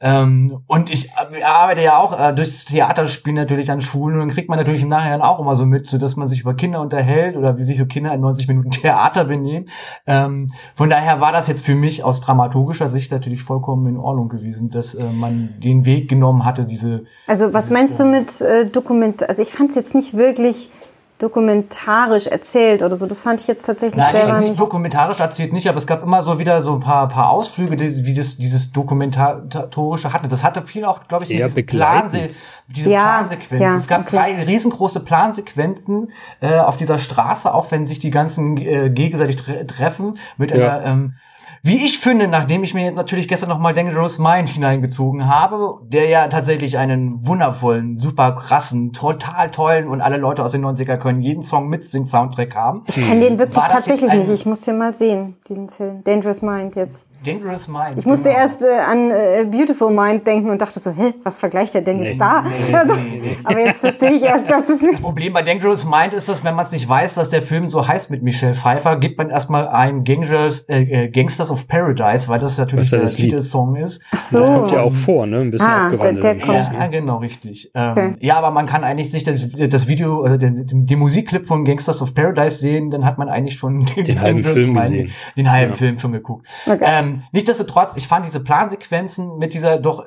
Ähm, 0.00 0.60
und 0.68 0.90
ich 0.90 1.10
arbeite 1.44 1.82
ja 1.82 1.98
auch 1.98 2.16
äh, 2.16 2.32
durchs 2.32 2.66
Theaterspiel 2.66 3.32
natürlich 3.32 3.72
an 3.72 3.80
Schulen 3.80 4.14
und 4.14 4.20
dann 4.20 4.30
kriegt 4.30 4.48
man 4.48 4.56
natürlich 4.56 4.82
im 4.82 4.88
Nachhinein 4.88 5.22
auch 5.22 5.40
immer 5.40 5.56
so 5.56 5.66
mit, 5.66 5.88
so 5.88 5.98
dass 5.98 6.14
man 6.14 6.28
sich 6.28 6.42
über 6.42 6.54
Kinder 6.54 6.80
unterhält 6.80 7.36
oder 7.36 7.58
wie 7.58 7.64
sich 7.64 7.78
so 7.78 7.86
Kinder 7.86 8.14
in 8.14 8.20
90 8.20 8.46
Minuten 8.46 8.70
Theater 8.70 9.24
benehmen. 9.24 9.68
Ähm, 10.06 10.52
von 10.76 10.88
daher 10.88 11.20
war 11.20 11.32
das 11.32 11.48
jetzt 11.48 11.66
für 11.66 11.74
mich 11.74 12.04
aus 12.04 12.20
dramaturgischer 12.20 12.90
Sicht 12.90 13.10
natürlich 13.10 13.42
vollkommen 13.42 13.88
in 13.88 13.96
Ordnung 13.96 14.28
gewesen, 14.28 14.70
dass 14.70 14.94
äh, 14.94 15.10
man 15.10 15.54
den 15.58 15.84
Weg 15.84 16.08
genommen 16.08 16.44
hatte, 16.44 16.64
diese. 16.64 17.02
Also 17.26 17.52
was 17.52 17.70
meinst 17.70 17.98
du 17.98 18.04
mit 18.04 18.40
äh, 18.40 18.66
Dokument? 18.66 19.28
Also 19.28 19.42
ich 19.42 19.50
fand 19.50 19.70
es 19.70 19.74
jetzt 19.74 19.96
nicht 19.96 20.16
wirklich 20.16 20.70
dokumentarisch 21.18 22.28
erzählt 22.28 22.82
oder 22.82 22.94
so. 22.94 23.06
Das 23.06 23.20
fand 23.20 23.40
ich 23.40 23.48
jetzt 23.48 23.66
tatsächlich 23.66 24.02
Nein, 24.02 24.12
selber 24.12 24.40
nicht. 24.40 24.58
Dokumentarisch 24.58 25.20
erzählt 25.20 25.52
nicht, 25.52 25.68
aber 25.68 25.78
es 25.78 25.86
gab 25.86 26.02
immer 26.02 26.22
so 26.22 26.38
wieder 26.38 26.62
so 26.62 26.74
ein 26.74 26.80
paar, 26.80 27.08
paar 27.08 27.30
Ausflüge, 27.30 27.76
die, 27.76 28.04
wie 28.04 28.14
das 28.14 28.36
dieses 28.36 28.70
dokumentatorische 28.72 30.12
hatte. 30.12 30.28
Das 30.28 30.44
hatte 30.44 30.64
viel 30.64 30.84
auch, 30.84 31.08
glaube 31.08 31.24
ich, 31.24 31.30
Eher 31.32 31.48
diese, 31.48 31.62
Planse 31.64 32.28
diese 32.68 32.90
ja, 32.90 33.18
Plansequenzen. 33.18 33.66
Ja, 33.66 33.76
es 33.76 33.88
gab 33.88 34.02
okay. 34.02 34.16
drei 34.16 34.44
riesengroße 34.44 35.00
Plansequenzen 35.00 36.12
äh, 36.40 36.58
auf 36.58 36.76
dieser 36.76 36.98
Straße, 36.98 37.52
auch 37.52 37.70
wenn 37.72 37.84
sich 37.84 37.98
die 37.98 38.10
ganzen 38.10 38.56
äh, 38.56 38.88
gegenseitig 38.90 39.36
tre 39.36 39.66
treffen 39.66 40.14
mit 40.36 40.52
ja. 40.52 40.78
einer 40.78 40.86
ähm, 40.86 41.14
wie 41.62 41.84
ich 41.84 41.98
finde, 41.98 42.28
nachdem 42.28 42.62
ich 42.62 42.74
mir 42.74 42.84
jetzt 42.84 42.96
natürlich 42.96 43.28
gestern 43.28 43.48
nochmal 43.48 43.74
Dangerous 43.74 44.18
Mind 44.18 44.48
hineingezogen 44.48 45.28
habe, 45.28 45.80
der 45.84 46.08
ja 46.08 46.28
tatsächlich 46.28 46.78
einen 46.78 47.26
wundervollen, 47.26 47.98
super 47.98 48.32
krassen, 48.32 48.92
total 48.92 49.50
tollen 49.50 49.88
und 49.88 50.00
alle 50.00 50.16
Leute 50.16 50.44
aus 50.44 50.52
den 50.52 50.64
90er 50.64 50.96
können 50.96 51.20
jeden 51.20 51.42
Song 51.42 51.68
mit 51.68 51.86
sing 51.86 52.06
Soundtrack 52.06 52.54
haben. 52.54 52.82
Ich 52.86 53.00
kenne 53.00 53.20
den 53.20 53.38
wirklich 53.38 53.64
tatsächlich 53.64 54.12
nicht. 54.12 54.28
Ich 54.30 54.46
muss 54.46 54.60
den 54.62 54.78
mal 54.78 54.94
sehen, 54.94 55.36
diesen 55.48 55.68
Film. 55.68 56.02
Dangerous 56.04 56.42
Mind 56.42 56.76
jetzt. 56.76 57.08
Dangerous 57.24 57.66
Mind. 57.66 57.98
Ich 57.98 58.06
musste 58.06 58.28
genau. 58.28 58.40
erst 58.40 58.62
äh, 58.62 58.66
an 58.66 59.10
äh, 59.10 59.44
Beautiful 59.44 59.92
Mind 59.92 60.26
denken 60.26 60.50
und 60.50 60.60
dachte 60.60 60.78
so, 60.78 60.92
hä, 60.92 61.14
was 61.24 61.38
vergleicht 61.38 61.74
der 61.74 61.82
denn 61.82 61.96
nee, 61.96 62.10
jetzt 62.10 62.20
da? 62.20 62.42
Nee, 62.42 62.74
also, 62.74 62.94
nee, 62.94 63.36
aber 63.42 63.58
jetzt 63.60 63.80
verstehe 63.80 64.12
ich 64.12 64.22
erst, 64.22 64.48
dass 64.48 64.68
es 64.68 64.80
nicht. 64.80 64.94
Das 64.94 65.00
Problem 65.00 65.32
bei 65.32 65.42
Dangerous 65.42 65.84
Mind 65.84 66.14
ist, 66.14 66.28
dass 66.28 66.44
wenn 66.44 66.54
man 66.54 66.64
es 66.64 66.72
nicht 66.72 66.88
weiß, 66.88 67.14
dass 67.14 67.28
der 67.28 67.42
Film 67.42 67.66
so 67.66 67.86
heißt 67.86 68.10
mit 68.10 68.22
Michelle 68.22 68.54
Pfeiffer, 68.54 68.96
gibt 68.96 69.18
man 69.18 69.30
erstmal 69.30 69.68
ein 69.68 70.04
Gangsters, 70.04 70.60
äh, 70.68 70.82
äh 70.82 71.08
Gangsters 71.08 71.50
of 71.50 71.66
Paradise, 71.66 72.28
weil 72.28 72.38
das 72.38 72.56
natürlich 72.56 72.90
der 72.90 73.04
Titelsong 73.04 73.76
ist. 73.76 74.02
Ach 74.12 74.18
so. 74.18 74.38
Das 74.38 74.48
kommt 74.48 74.72
ja 74.72 74.80
auch 74.82 74.94
vor, 74.94 75.26
ne? 75.26 75.40
Ein 75.40 75.50
bisschen 75.50 75.68
ah, 75.68 75.86
abgewandelt. 75.86 76.24
Der, 76.24 76.34
der 76.34 76.46
kommt. 76.46 76.72
Ja, 76.72 76.86
genau, 76.86 77.16
richtig. 77.16 77.70
Ähm, 77.74 77.90
okay. 77.90 78.14
Ja, 78.20 78.38
aber 78.38 78.50
man 78.52 78.66
kann 78.66 78.84
eigentlich 78.84 79.10
sich 79.10 79.24
das, 79.24 79.48
das 79.50 79.88
Video, 79.88 80.24
äh, 80.24 80.38
den, 80.38 80.86
den, 80.86 80.98
Musikclip 80.98 81.46
von 81.46 81.64
Gangsters 81.64 82.00
of 82.00 82.14
Paradise 82.14 82.56
sehen, 82.56 82.90
dann 82.90 83.04
hat 83.04 83.18
man 83.18 83.28
eigentlich 83.28 83.58
schon 83.58 83.84
den, 83.84 84.04
den 84.04 84.20
halben 84.20 84.44
Film 84.44 84.74
gesehen. 84.74 85.10
Den 85.36 85.50
halben 85.50 85.72
ja. 85.72 85.76
Film 85.76 85.98
schon 85.98 86.12
geguckt. 86.12 86.46
Okay. 86.66 86.84
Ähm, 86.84 87.07
nichtsdestotrotz, 87.32 87.96
ich 87.96 88.08
fand 88.08 88.26
diese 88.26 88.40
Plansequenzen 88.40 89.38
mit 89.38 89.54
dieser 89.54 89.78
doch 89.78 90.04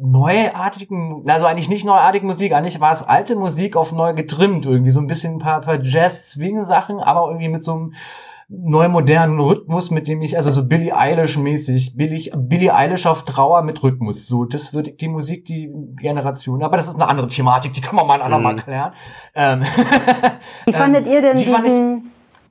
neuartigen, 0.00 1.24
also 1.28 1.46
eigentlich 1.46 1.68
nicht 1.68 1.84
neuartigen 1.84 2.26
Musik, 2.26 2.52
eigentlich 2.52 2.80
war 2.80 2.92
es 2.92 3.02
alte 3.02 3.36
Musik 3.36 3.76
auf 3.76 3.92
neu 3.92 4.14
getrimmt, 4.14 4.64
irgendwie 4.64 4.90
so 4.90 5.00
ein 5.00 5.06
bisschen 5.06 5.34
ein 5.34 5.38
paar, 5.38 5.60
paar 5.60 5.82
Jazz-Swing-Sachen, 5.82 7.00
aber 7.00 7.28
irgendwie 7.28 7.48
mit 7.48 7.62
so 7.62 7.72
einem 7.72 7.92
neumodernen 8.50 9.38
Rhythmus, 9.38 9.92
mit 9.92 10.08
dem 10.08 10.22
ich, 10.22 10.36
also 10.36 10.50
so 10.50 10.66
Billie 10.66 10.96
Eilish-mäßig, 10.96 11.96
Billie, 11.96 12.32
Billie 12.36 12.74
Eilish 12.74 13.06
auf 13.06 13.24
Trauer 13.24 13.62
mit 13.62 13.80
Rhythmus. 13.82 14.26
So, 14.26 14.44
das 14.44 14.74
wird 14.74 15.00
die 15.00 15.08
Musik, 15.08 15.44
die 15.44 15.70
Generation. 16.00 16.62
Aber 16.64 16.76
das 16.76 16.88
ist 16.88 16.96
eine 16.96 17.06
andere 17.06 17.28
Thematik, 17.28 17.74
die 17.74 17.80
kann 17.80 17.94
man 17.94 18.08
mal 18.08 18.14
ein 18.14 18.22
andermal 18.22 18.54
mhm. 18.54 18.58
klären. 18.58 18.92
Ähm, 19.36 19.62
Wie 20.66 20.72
fandet 20.72 21.06
ihr 21.12 21.22
denn 21.22 21.36
diesen 21.36 22.09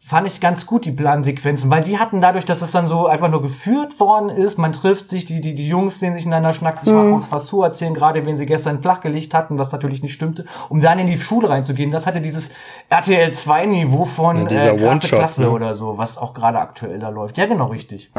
fand 0.09 0.25
ich 0.25 0.41
ganz 0.41 0.65
gut, 0.65 0.85
die 0.85 0.91
Plansequenzen, 0.91 1.69
weil 1.69 1.83
die 1.83 1.99
hatten 1.99 2.19
dadurch, 2.19 2.43
dass 2.43 2.63
es 2.63 2.71
dann 2.71 2.87
so 2.87 3.05
einfach 3.05 3.29
nur 3.29 3.43
geführt 3.43 3.99
worden 3.99 4.29
ist, 4.29 4.57
man 4.57 4.73
trifft 4.73 5.07
sich, 5.07 5.25
die, 5.25 5.39
die, 5.39 5.53
die 5.53 5.67
Jungs 5.67 5.99
sehen 5.99 6.15
sich 6.15 6.25
ineinander, 6.25 6.51
schnacken 6.51 6.83
sich 6.83 6.91
mhm. 6.91 7.13
uns 7.13 7.31
was 7.31 7.45
zu 7.45 7.61
erzählen, 7.61 7.93
gerade 7.93 8.25
wenn 8.25 8.35
sie 8.35 8.47
gestern 8.47 8.81
flachgelegt 8.81 9.35
hatten, 9.35 9.59
was 9.59 9.71
natürlich 9.71 10.01
nicht 10.01 10.13
stimmte, 10.13 10.45
um 10.67 10.81
dann 10.81 10.97
in 10.97 11.05
die 11.05 11.17
Schule 11.19 11.47
reinzugehen. 11.49 11.91
Das 11.91 12.07
hatte 12.07 12.21
dieses 12.21 12.49
RTL 12.89 13.31
2 13.31 13.67
Niveau 13.67 14.03
von 14.03 14.47
ja, 14.47 14.73
äh, 14.73 14.77
krasse 14.77 15.07
Klasse 15.09 15.41
ne? 15.43 15.51
oder 15.51 15.75
so, 15.75 15.99
was 15.99 16.17
auch 16.17 16.33
gerade 16.33 16.57
aktuell 16.57 16.97
da 16.97 17.09
läuft. 17.09 17.37
Ja, 17.37 17.45
genau, 17.45 17.67
richtig. 17.67 18.11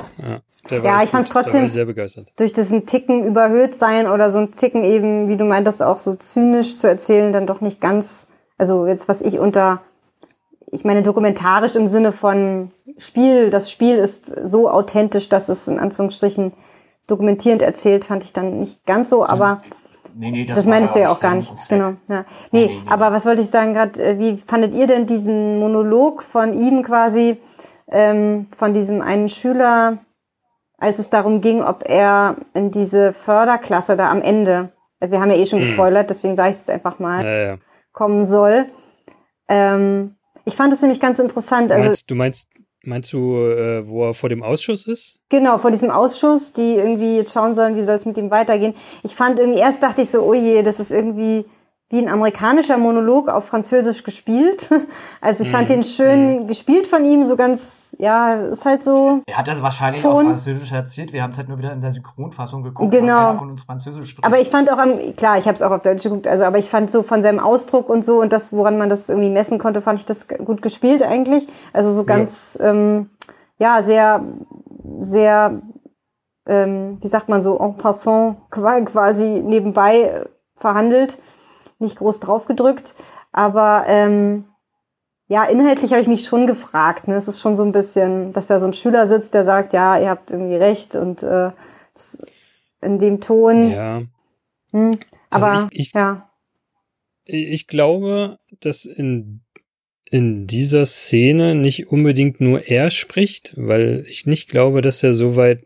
Ja, 0.70 0.78
ja 0.78 1.02
ich 1.02 1.10
fand 1.10 1.24
es 1.24 1.30
trotzdem 1.30 1.66
durch 2.36 2.52
diesen 2.52 2.86
Ticken 2.86 3.24
überhöht 3.24 3.74
sein 3.74 4.06
oder 4.06 4.30
so 4.30 4.38
ein 4.38 4.52
Ticken 4.52 4.84
eben, 4.84 5.26
wie 5.26 5.36
du 5.36 5.44
meintest, 5.44 5.82
auch 5.82 5.98
so 5.98 6.14
zynisch 6.14 6.78
zu 6.78 6.86
erzählen, 6.86 7.32
dann 7.32 7.48
doch 7.48 7.60
nicht 7.60 7.80
ganz, 7.80 8.28
also 8.58 8.86
jetzt 8.86 9.08
was 9.08 9.22
ich 9.22 9.40
unter 9.40 9.80
ich 10.72 10.84
meine, 10.84 11.02
dokumentarisch 11.02 11.74
im 11.74 11.86
Sinne 11.86 12.12
von 12.12 12.70
Spiel, 12.96 13.50
das 13.50 13.70
Spiel 13.70 13.96
ist 13.96 14.26
so 14.44 14.70
authentisch, 14.70 15.28
dass 15.28 15.48
es 15.48 15.66
in 15.68 15.78
Anführungsstrichen 15.78 16.52
dokumentierend 17.06 17.62
erzählt, 17.62 18.04
fand 18.04 18.24
ich 18.24 18.32
dann 18.32 18.58
nicht 18.58 18.86
ganz 18.86 19.08
so, 19.08 19.26
aber 19.26 19.62
nee, 20.14 20.30
nee, 20.30 20.44
das, 20.44 20.58
das 20.58 20.66
meinst 20.66 20.94
du 20.94 21.00
ja 21.00 21.10
auch 21.10 21.20
gar 21.20 21.34
nicht. 21.34 21.52
Genau. 21.68 21.94
Ja. 22.08 22.24
Nee, 22.52 22.66
nee, 22.66 22.66
nee 22.66 22.82
aber 22.88 23.12
was 23.12 23.26
wollte 23.26 23.42
ich 23.42 23.50
sagen 23.50 23.74
gerade, 23.74 24.00
äh, 24.00 24.18
wie 24.18 24.36
fandet 24.36 24.74
ihr 24.74 24.86
denn 24.86 25.06
diesen 25.06 25.58
Monolog 25.58 26.22
von 26.22 26.52
ihm 26.52 26.82
quasi, 26.82 27.38
ähm, 27.88 28.46
von 28.56 28.72
diesem 28.72 29.02
einen 29.02 29.28
Schüler, 29.28 29.98
als 30.78 30.98
es 30.98 31.10
darum 31.10 31.40
ging, 31.40 31.62
ob 31.62 31.82
er 31.88 32.36
in 32.54 32.70
diese 32.70 33.12
Förderklasse 33.12 33.96
da 33.96 34.10
am 34.10 34.22
Ende, 34.22 34.72
wir 35.00 35.20
haben 35.20 35.30
ja 35.30 35.36
eh 35.36 35.46
schon 35.46 35.58
mhm. 35.58 35.64
gespoilert, 35.64 36.10
deswegen 36.10 36.36
sage 36.36 36.50
ich 36.50 36.56
es 36.56 36.62
jetzt 36.62 36.70
einfach 36.70 37.00
mal, 37.00 37.24
ja, 37.24 37.42
ja. 37.52 37.56
kommen 37.92 38.24
soll. 38.24 38.66
Ähm, 39.48 40.16
ich 40.44 40.54
fand 40.54 40.72
es 40.72 40.80
nämlich 40.82 41.00
ganz 41.00 41.18
interessant. 41.18 41.72
Also, 41.72 41.86
meinst, 41.86 42.10
du 42.10 42.14
meinst, 42.14 42.48
meinst 42.84 43.12
du, 43.12 43.36
äh, 43.36 43.86
wo 43.86 44.06
er 44.06 44.14
vor 44.14 44.28
dem 44.28 44.42
Ausschuss 44.42 44.86
ist? 44.86 45.20
Genau, 45.28 45.58
vor 45.58 45.70
diesem 45.70 45.90
Ausschuss, 45.90 46.52
die 46.52 46.74
irgendwie 46.74 47.16
jetzt 47.16 47.32
schauen 47.32 47.54
sollen, 47.54 47.76
wie 47.76 47.82
soll 47.82 47.94
es 47.94 48.06
mit 48.06 48.18
ihm 48.18 48.30
weitergehen. 48.30 48.74
Ich 49.02 49.14
fand 49.14 49.38
irgendwie, 49.38 49.60
erst 49.60 49.82
dachte 49.82 50.02
ich 50.02 50.10
so, 50.10 50.22
oh 50.22 50.34
je, 50.34 50.62
das 50.62 50.80
ist 50.80 50.90
irgendwie 50.90 51.44
wie 51.90 51.98
ein 51.98 52.08
amerikanischer 52.08 52.78
Monolog 52.78 53.28
auf 53.28 53.46
Französisch 53.46 54.04
gespielt. 54.04 54.70
Also 55.22 55.44
ich 55.44 55.50
fand 55.50 55.68
mm, 55.68 55.72
den 55.72 55.82
schön 55.82 56.44
mm. 56.44 56.46
gespielt 56.46 56.86
von 56.86 57.04
ihm, 57.04 57.24
so 57.24 57.36
ganz, 57.36 57.94
ja, 57.98 58.34
ist 58.34 58.64
halt 58.64 58.82
so. 58.82 59.20
Er 59.26 59.36
hat 59.36 59.48
das 59.48 59.60
wahrscheinlich 59.60 60.00
Ton. 60.00 60.12
auf 60.12 60.22
Französisch 60.22 60.72
erzählt. 60.72 61.12
Wir 61.12 61.22
haben 61.22 61.32
es 61.32 61.36
halt 61.36 61.48
nur 61.48 61.58
wieder 61.58 61.72
in 61.72 61.82
der 61.82 61.92
Synchronfassung 61.92 62.62
geguckt. 62.62 62.90
Genau. 62.90 63.34
Von 63.34 63.50
uns 63.50 63.64
Französisch 63.64 64.10
spricht. 64.10 64.24
aber 64.24 64.40
ich 64.40 64.48
fand 64.48 64.72
auch 64.72 64.78
am, 64.78 65.14
klar, 65.16 65.36
ich 65.36 65.44
habe 65.44 65.54
es 65.54 65.62
auch 65.62 65.70
auf 65.70 65.82
Deutsch 65.82 66.04
geguckt, 66.04 66.26
also 66.26 66.44
aber 66.44 66.58
ich 66.58 66.70
fand 66.70 66.90
so 66.90 67.02
von 67.02 67.22
seinem 67.22 67.38
Ausdruck 67.38 67.90
und 67.90 68.02
so 68.02 68.20
und 68.20 68.32
das, 68.32 68.54
woran 68.54 68.78
man 68.78 68.88
das 68.88 69.10
irgendwie 69.10 69.28
messen 69.28 69.58
konnte, 69.58 69.82
fand 69.82 69.98
ich 69.98 70.06
das 70.06 70.26
gut 70.26 70.62
gespielt 70.62 71.02
eigentlich. 71.02 71.46
Also 71.74 71.90
so 71.90 72.04
ganz, 72.04 72.56
ja, 72.58 72.70
ähm, 72.70 73.10
ja 73.58 73.82
sehr, 73.82 74.24
sehr, 75.02 75.60
ähm, 76.46 76.98
wie 77.02 77.08
sagt 77.08 77.28
man 77.28 77.42
so, 77.42 77.58
en 77.58 77.76
passant 77.76 78.36
quasi 78.50 79.42
nebenbei 79.44 80.24
verhandelt 80.56 81.18
nicht 81.80 81.96
groß 81.96 82.20
drauf 82.20 82.46
gedrückt. 82.46 82.94
Aber 83.32 83.84
ähm, 83.86 84.44
ja, 85.28 85.44
inhaltlich 85.44 85.92
habe 85.92 86.02
ich 86.02 86.08
mich 86.08 86.24
schon 86.24 86.46
gefragt. 86.46 87.06
Ne? 87.08 87.14
Es 87.14 87.28
ist 87.28 87.40
schon 87.40 87.56
so 87.56 87.62
ein 87.62 87.72
bisschen, 87.72 88.32
dass 88.32 88.48
da 88.48 88.58
so 88.58 88.66
ein 88.66 88.72
Schüler 88.72 89.06
sitzt, 89.06 89.34
der 89.34 89.44
sagt, 89.44 89.72
ja, 89.72 89.98
ihr 89.98 90.10
habt 90.10 90.30
irgendwie 90.30 90.56
recht 90.56 90.96
und 90.96 91.22
äh, 91.22 91.50
in 92.80 92.98
dem 92.98 93.20
Ton. 93.20 93.70
Ja. 93.70 94.02
Hm, 94.72 94.90
also 95.30 95.46
aber 95.46 95.68
ich, 95.70 95.80
ich, 95.80 95.92
ja. 95.92 96.30
Ich 97.24 97.68
glaube, 97.68 98.38
dass 98.60 98.86
in 98.86 99.42
in 100.10 100.48
dieser 100.48 100.86
Szene 100.86 101.54
nicht 101.54 101.86
unbedingt 101.86 102.40
nur 102.40 102.66
er 102.66 102.90
spricht, 102.90 103.52
weil 103.56 104.04
ich 104.08 104.26
nicht 104.26 104.48
glaube, 104.48 104.82
dass 104.82 105.02
er 105.02 105.14
so 105.14 105.36
weit 105.36 105.64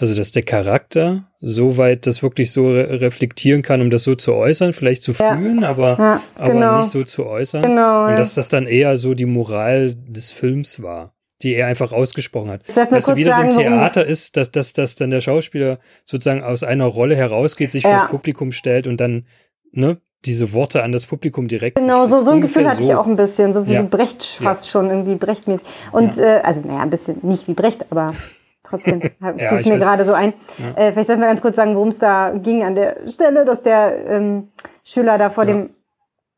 also, 0.00 0.14
dass 0.14 0.30
der 0.30 0.42
Charakter 0.42 1.24
so 1.40 1.76
weit 1.76 2.06
das 2.06 2.22
wirklich 2.22 2.52
so 2.52 2.70
re 2.70 3.00
reflektieren 3.00 3.60
kann, 3.60 3.82
um 3.82 3.90
das 3.90 4.02
so 4.02 4.14
zu 4.14 4.34
äußern, 4.34 4.72
vielleicht 4.72 5.02
zu 5.02 5.12
fühlen, 5.12 5.60
ja. 5.60 5.68
aber, 5.68 5.98
ja, 5.98 6.22
genau. 6.46 6.66
aber 6.66 6.78
nicht 6.78 6.90
so 6.90 7.04
zu 7.04 7.26
äußern. 7.26 7.62
Genau, 7.62 8.06
und 8.06 8.16
dass 8.16 8.34
das 8.34 8.48
dann 8.48 8.66
eher 8.66 8.96
so 8.96 9.12
die 9.12 9.26
Moral 9.26 9.94
des 9.94 10.30
Films 10.30 10.82
war, 10.82 11.12
die 11.42 11.54
er 11.54 11.66
einfach 11.66 11.92
ausgesprochen 11.92 12.50
hat. 12.50 12.62
Du, 12.66 13.16
wie 13.16 13.24
das 13.24 13.38
im 13.40 13.50
Theater 13.50 14.04
ist, 14.04 14.38
dass, 14.38 14.50
dass, 14.50 14.72
dass 14.72 14.94
dann 14.94 15.10
der 15.10 15.20
Schauspieler 15.20 15.78
sozusagen 16.06 16.42
aus 16.42 16.62
einer 16.62 16.86
Rolle 16.86 17.14
herausgeht, 17.14 17.70
sich 17.70 17.84
ja. 17.84 17.98
fürs 17.98 18.10
Publikum 18.10 18.52
stellt 18.52 18.86
und 18.86 19.02
dann, 19.02 19.26
ne, 19.72 19.98
diese 20.24 20.52
Worte 20.54 20.82
an 20.82 20.92
das 20.92 21.06
Publikum 21.06 21.46
direkt. 21.46 21.76
Genau, 21.76 22.06
so, 22.06 22.20
so 22.20 22.30
ein 22.30 22.40
Gefühl 22.40 22.68
hatte 22.68 22.82
so. 22.82 22.90
ich 22.90 22.94
auch 22.94 23.06
ein 23.06 23.16
bisschen, 23.16 23.52
so 23.52 23.66
wie 23.66 23.74
ja. 23.74 23.82
Brecht 23.82 24.22
fast 24.22 24.66
ja. 24.66 24.70
schon 24.70 24.90
irgendwie 24.90 25.14
Brechtmäßig. 25.14 25.66
Und 25.92 26.16
ja. 26.16 26.38
äh, 26.38 26.40
also 26.40 26.62
naja, 26.62 26.80
ein 26.80 26.90
bisschen 26.90 27.18
nicht 27.22 27.48
wie 27.48 27.54
Brecht, 27.54 27.86
aber 27.90 28.14
trotzdem 28.62 29.00
ja, 29.36 29.56
fiel 29.56 29.72
mir 29.72 29.78
gerade 29.78 30.04
so 30.04 30.12
ein. 30.12 30.32
Ja. 30.58 30.82
Äh, 30.82 30.92
vielleicht 30.92 31.06
sollten 31.06 31.22
wir 31.22 31.28
ganz 31.28 31.42
kurz 31.42 31.56
sagen, 31.56 31.74
worum 31.74 31.88
es 31.88 31.98
da 31.98 32.30
ging 32.30 32.62
an 32.64 32.74
der 32.74 33.08
Stelle, 33.08 33.44
dass 33.44 33.62
der 33.62 34.08
ähm, 34.08 34.48
Schüler 34.84 35.18
da 35.18 35.30
vor 35.30 35.44
ja. 35.44 35.54
dem 35.54 35.70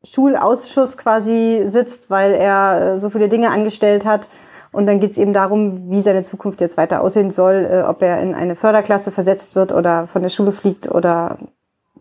Schulausschuss 0.03 0.97
quasi 0.97 1.63
sitzt, 1.65 2.09
weil 2.09 2.33
er 2.33 2.93
äh, 2.93 2.97
so 2.97 3.09
viele 3.09 3.29
Dinge 3.29 3.51
angestellt 3.51 4.05
hat. 4.05 4.29
Und 4.71 4.87
dann 4.87 4.99
geht 4.99 5.11
es 5.11 5.17
eben 5.17 5.33
darum, 5.33 5.91
wie 5.91 6.01
seine 6.01 6.23
Zukunft 6.23 6.59
jetzt 6.59 6.77
weiter 6.77 7.01
aussehen 7.01 7.29
soll, 7.29 7.67
äh, 7.69 7.83
ob 7.87 8.01
er 8.01 8.19
in 8.21 8.33
eine 8.33 8.55
Förderklasse 8.55 9.11
versetzt 9.11 9.55
wird 9.55 9.71
oder 9.71 10.07
von 10.07 10.23
der 10.23 10.29
Schule 10.29 10.51
fliegt 10.51 10.89
oder 10.89 11.37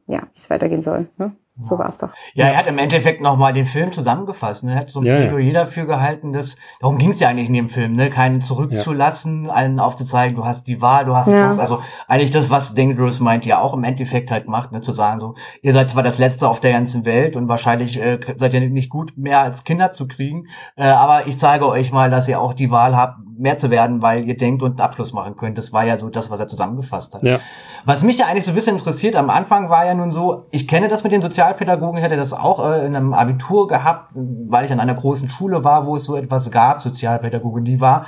ja, 0.06 0.20
wie 0.20 0.38
es 0.38 0.50
weitergehen 0.50 0.82
soll. 0.82 1.06
Ne? 1.18 1.32
So 1.60 1.78
war 1.78 1.86
es 1.86 1.98
doch. 1.98 2.08
Ja, 2.32 2.46
er 2.46 2.56
hat 2.56 2.66
im 2.66 2.78
Endeffekt 2.78 3.20
nochmal 3.20 3.52
den 3.52 3.66
Film 3.66 3.92
zusammengefasst. 3.92 4.64
Ne? 4.64 4.72
Er 4.72 4.78
hat 4.78 4.90
so 4.90 5.00
ein 5.00 5.04
ja, 5.06 5.16
Plädoyer 5.16 5.52
ja. 5.52 5.52
dafür 5.52 5.84
gehalten, 5.84 6.32
dass, 6.32 6.56
darum 6.80 6.96
ging 6.96 7.10
es 7.10 7.20
ja 7.20 7.28
eigentlich 7.28 7.48
in 7.48 7.54
dem 7.54 7.68
Film, 7.68 7.94
ne? 7.94 8.08
keinen 8.08 8.40
zurückzulassen, 8.40 9.44
ja. 9.44 9.52
allen 9.52 9.78
aufzuzeigen, 9.78 10.34
du 10.34 10.46
hast 10.46 10.66
die 10.66 10.80
Wahl, 10.80 11.04
du 11.04 11.14
hast 11.14 11.28
die 11.28 11.32
ja. 11.32 11.40
Chance. 11.40 11.60
Also 11.60 11.82
eigentlich 12.08 12.30
das, 12.30 12.48
was 12.48 12.74
Dangerous 12.74 13.20
meint, 13.20 13.44
ja 13.44 13.60
auch 13.60 13.74
im 13.74 13.84
Endeffekt 13.84 14.30
halt 14.30 14.48
macht, 14.48 14.72
ne? 14.72 14.80
zu 14.80 14.92
sagen 14.92 15.20
so, 15.20 15.34
ihr 15.60 15.74
seid 15.74 15.90
zwar 15.90 16.02
das 16.02 16.16
Letzte 16.16 16.48
auf 16.48 16.60
der 16.60 16.72
ganzen 16.72 17.04
Welt 17.04 17.36
und 17.36 17.48
wahrscheinlich 17.48 18.00
äh, 18.00 18.18
seid 18.36 18.54
ihr 18.54 18.60
nicht 18.70 18.88
gut 18.88 19.12
mehr 19.18 19.40
als 19.40 19.64
Kinder 19.64 19.90
zu 19.90 20.08
kriegen, 20.08 20.46
äh, 20.76 20.84
aber 20.84 21.26
ich 21.26 21.36
zeige 21.36 21.68
euch 21.68 21.92
mal, 21.92 22.10
dass 22.10 22.28
ihr 22.28 22.40
auch 22.40 22.54
die 22.54 22.70
Wahl 22.70 22.96
habt, 22.96 23.18
mehr 23.42 23.58
zu 23.58 23.70
werden, 23.70 24.02
weil 24.02 24.26
ihr 24.26 24.36
denkt 24.36 24.62
und 24.62 24.72
einen 24.72 24.80
Abschluss 24.80 25.12
machen 25.12 25.36
könnt. 25.36 25.58
Das 25.58 25.72
war 25.72 25.84
ja 25.84 25.98
so 25.98 26.08
das, 26.08 26.30
was 26.30 26.40
er 26.40 26.48
zusammengefasst 26.48 27.14
hat. 27.14 27.22
Ja. 27.24 27.40
Was 27.84 28.02
mich 28.02 28.18
ja 28.18 28.26
eigentlich 28.26 28.44
so 28.44 28.52
ein 28.52 28.54
bisschen 28.54 28.76
interessiert, 28.76 29.16
am 29.16 29.30
Anfang 29.30 29.68
war 29.68 29.84
ja 29.84 29.94
nun 29.94 30.12
so, 30.12 30.46
ich 30.52 30.68
kenne 30.68 30.88
das 30.88 31.02
mit 31.02 31.12
den 31.12 31.20
Sozialpädagogen, 31.52 31.98
ich 31.98 32.04
hatte 32.04 32.16
das 32.16 32.32
auch 32.32 32.64
äh, 32.64 32.86
in 32.86 32.96
einem 32.96 33.14
Abitur 33.14 33.68
gehabt, 33.68 34.12
weil 34.14 34.64
ich 34.64 34.72
an 34.72 34.80
einer 34.80 34.94
großen 34.94 35.28
Schule 35.28 35.64
war, 35.64 35.86
wo 35.86 35.96
es 35.96 36.04
so 36.04 36.16
etwas 36.16 36.50
gab, 36.50 36.82
Sozialpädagogin, 36.82 37.64
die 37.64 37.80
war 37.80 38.06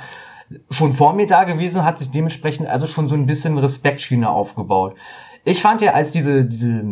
schon 0.69 0.93
vor 0.93 1.13
mir 1.13 1.27
da 1.27 1.43
gewesen, 1.43 1.83
hat 1.83 1.97
sich 1.97 2.11
dementsprechend 2.11 2.67
also 2.67 2.85
schon 2.85 3.07
so 3.07 3.15
ein 3.15 3.25
bisschen 3.25 3.57
Respektschiene 3.57 4.29
aufgebaut. 4.29 4.95
Ich 5.43 5.61
fand 5.61 5.81
ja, 5.81 5.93
als 5.93 6.11
diese, 6.11 6.45
diese 6.45 6.83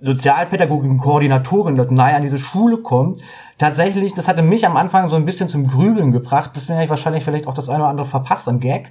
Sozialpädagogin, 0.00 0.98
Koordinatorin 0.98 1.76
dort 1.76 1.90
nahe 1.90 2.14
an 2.14 2.22
diese 2.22 2.38
Schule 2.38 2.78
kommt, 2.78 3.20
tatsächlich, 3.58 4.14
das 4.14 4.28
hatte 4.28 4.42
mich 4.42 4.66
am 4.66 4.76
Anfang 4.76 5.08
so 5.08 5.16
ein 5.16 5.24
bisschen 5.24 5.48
zum 5.48 5.66
Grübeln 5.66 6.12
gebracht. 6.12 6.52
Deswegen 6.54 6.74
habe 6.74 6.84
ich 6.84 6.90
wahrscheinlich 6.90 7.24
vielleicht 7.24 7.46
auch 7.46 7.54
das 7.54 7.68
eine 7.68 7.80
oder 7.80 7.90
andere 7.90 8.06
verpasst 8.06 8.48
an 8.48 8.60
Gag 8.60 8.90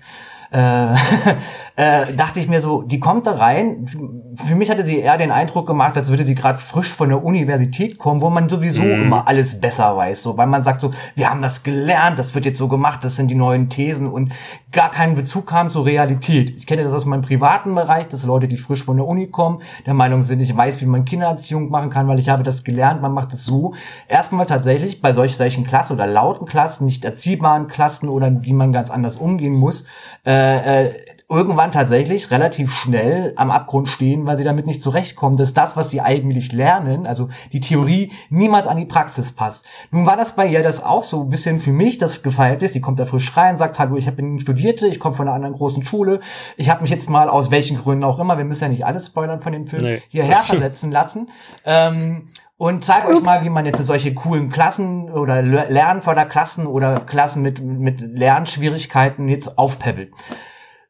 äh, 0.53 0.93
äh, 1.75 2.13
dachte 2.13 2.39
ich 2.39 2.47
mir 2.47 2.61
so, 2.61 2.83
die 2.83 2.99
kommt 2.99 3.25
da 3.25 3.31
rein. 3.33 3.87
Für 4.35 4.55
mich 4.55 4.69
hatte 4.69 4.85
sie 4.85 4.99
eher 4.99 5.17
den 5.17 5.31
Eindruck 5.31 5.65
gemacht, 5.65 5.97
als 5.97 6.09
würde 6.09 6.23
sie 6.23 6.35
gerade 6.35 6.59
frisch 6.59 6.93
von 6.93 7.09
der 7.09 7.23
Universität 7.23 7.97
kommen, 7.97 8.21
wo 8.21 8.29
man 8.29 8.47
sowieso 8.47 8.83
mhm. 8.83 9.01
immer 9.01 9.27
alles 9.27 9.59
besser 9.59 9.97
weiß, 9.97 10.21
so, 10.21 10.37
weil 10.37 10.47
man 10.47 10.61
sagt 10.61 10.81
so, 10.81 10.91
wir 11.15 11.29
haben 11.29 11.41
das 11.41 11.63
gelernt, 11.63 12.19
das 12.19 12.35
wird 12.35 12.45
jetzt 12.45 12.59
so 12.59 12.67
gemacht, 12.67 13.03
das 13.03 13.15
sind 13.15 13.29
die 13.29 13.35
neuen 13.35 13.69
Thesen 13.69 14.07
und 14.07 14.31
gar 14.73 14.89
keinen 14.89 15.15
Bezug 15.15 15.51
haben 15.51 15.69
zur 15.69 15.85
Realität. 15.85 16.55
Ich 16.57 16.65
kenne 16.65 16.83
das 16.83 16.93
aus 16.93 17.05
meinem 17.05 17.21
privaten 17.21 17.73
Bereich, 17.75 18.07
dass 18.07 18.25
Leute, 18.25 18.47
die 18.47 18.57
frisch 18.57 18.83
von 18.83 18.97
der 18.97 19.05
Uni 19.05 19.27
kommen, 19.27 19.61
der 19.85 19.93
Meinung 19.93 20.23
sind, 20.23 20.41
ich 20.41 20.55
weiß, 20.55 20.81
wie 20.81 20.85
man 20.85 21.05
Kindererziehung 21.05 21.69
machen 21.69 21.91
kann, 21.91 22.07
weil 22.07 22.19
ich 22.19 22.27
habe 22.27 22.43
das 22.43 22.63
gelernt, 22.63 23.01
man 23.01 23.13
macht 23.13 23.33
es 23.33 23.45
so. 23.45 23.75
Erstmal 24.07 24.47
tatsächlich 24.47 25.01
bei 25.01 25.13
solch, 25.13 25.37
solchen 25.37 25.63
Klassen 25.63 25.93
oder 25.93 26.07
lauten 26.07 26.47
Klassen, 26.47 26.85
nicht 26.85 27.05
erziehbaren 27.05 27.67
Klassen 27.67 28.09
oder 28.09 28.31
die 28.31 28.53
man 28.53 28.73
ganz 28.73 28.89
anders 28.89 29.17
umgehen 29.17 29.53
muss, 29.53 29.85
äh, 30.25 30.87
äh, 30.87 30.93
irgendwann 31.33 31.71
tatsächlich 31.71 32.31
relativ 32.31 32.71
schnell 32.71 33.33
am 33.35 33.51
Abgrund 33.51 33.89
stehen, 33.89 34.25
weil 34.25 34.37
sie 34.37 34.43
damit 34.43 34.67
nicht 34.67 34.83
zurechtkommen, 34.83 35.35
dass 35.37 35.53
das, 35.53 35.75
was 35.75 35.89
sie 35.89 36.01
eigentlich 36.01 36.51
lernen, 36.51 37.07
also 37.07 37.29
die 37.51 37.59
Theorie, 37.59 38.11
niemals 38.29 38.67
an 38.67 38.77
die 38.77 38.85
Praxis 38.85 39.31
passt. 39.31 39.67
Nun 39.91 40.05
war 40.05 40.15
das 40.15 40.35
bei 40.35 40.47
ihr 40.47 40.63
das 40.63 40.83
auch 40.83 41.03
so 41.03 41.21
ein 41.21 41.29
bisschen 41.29 41.59
für 41.59 41.73
mich, 41.73 41.97
das 41.97 42.21
gefeiert 42.21 42.63
ist. 42.63 42.73
Sie 42.73 42.81
kommt 42.81 42.99
da 42.99 43.05
frisch 43.05 43.35
rein, 43.35 43.57
sagt, 43.57 43.79
hallo, 43.79 43.97
ich 43.97 44.09
bin 44.15 44.39
Studierte, 44.39 44.87
ich 44.87 44.99
komme 44.99 45.15
von 45.15 45.27
einer 45.27 45.35
anderen 45.35 45.55
großen 45.55 45.83
Schule, 45.83 46.19
ich 46.55 46.69
habe 46.69 46.81
mich 46.81 46.91
jetzt 46.91 47.09
mal 47.09 47.29
aus 47.29 47.51
welchen 47.51 47.77
Gründen 47.77 48.03
auch 48.03 48.19
immer, 48.19 48.37
wir 48.37 48.45
müssen 48.45 48.63
ja 48.63 48.69
nicht 48.69 48.85
alles 48.85 49.07
spoilern 49.07 49.41
von 49.41 49.53
dem 49.53 49.67
Film, 49.67 49.83
nee. 49.83 50.01
hierher 50.07 50.37
versetzen 50.43 50.91
lassen. 50.91 51.27
Ähm, 51.65 52.27
und 52.57 52.85
zeige 52.85 53.07
euch 53.07 53.21
mal, 53.21 53.43
wie 53.43 53.49
man 53.49 53.65
jetzt 53.65 53.83
solche 53.83 54.13
coolen 54.13 54.49
Klassen 54.49 55.11
oder 55.11 55.41
Lernförderklassen 55.41 56.65
oder 56.65 56.95
Klassen 56.95 57.41
mit, 57.41 57.61
mit 57.61 57.99
Lernschwierigkeiten 57.99 59.27
jetzt 59.27 59.57
aufpeppelt. 59.57 60.13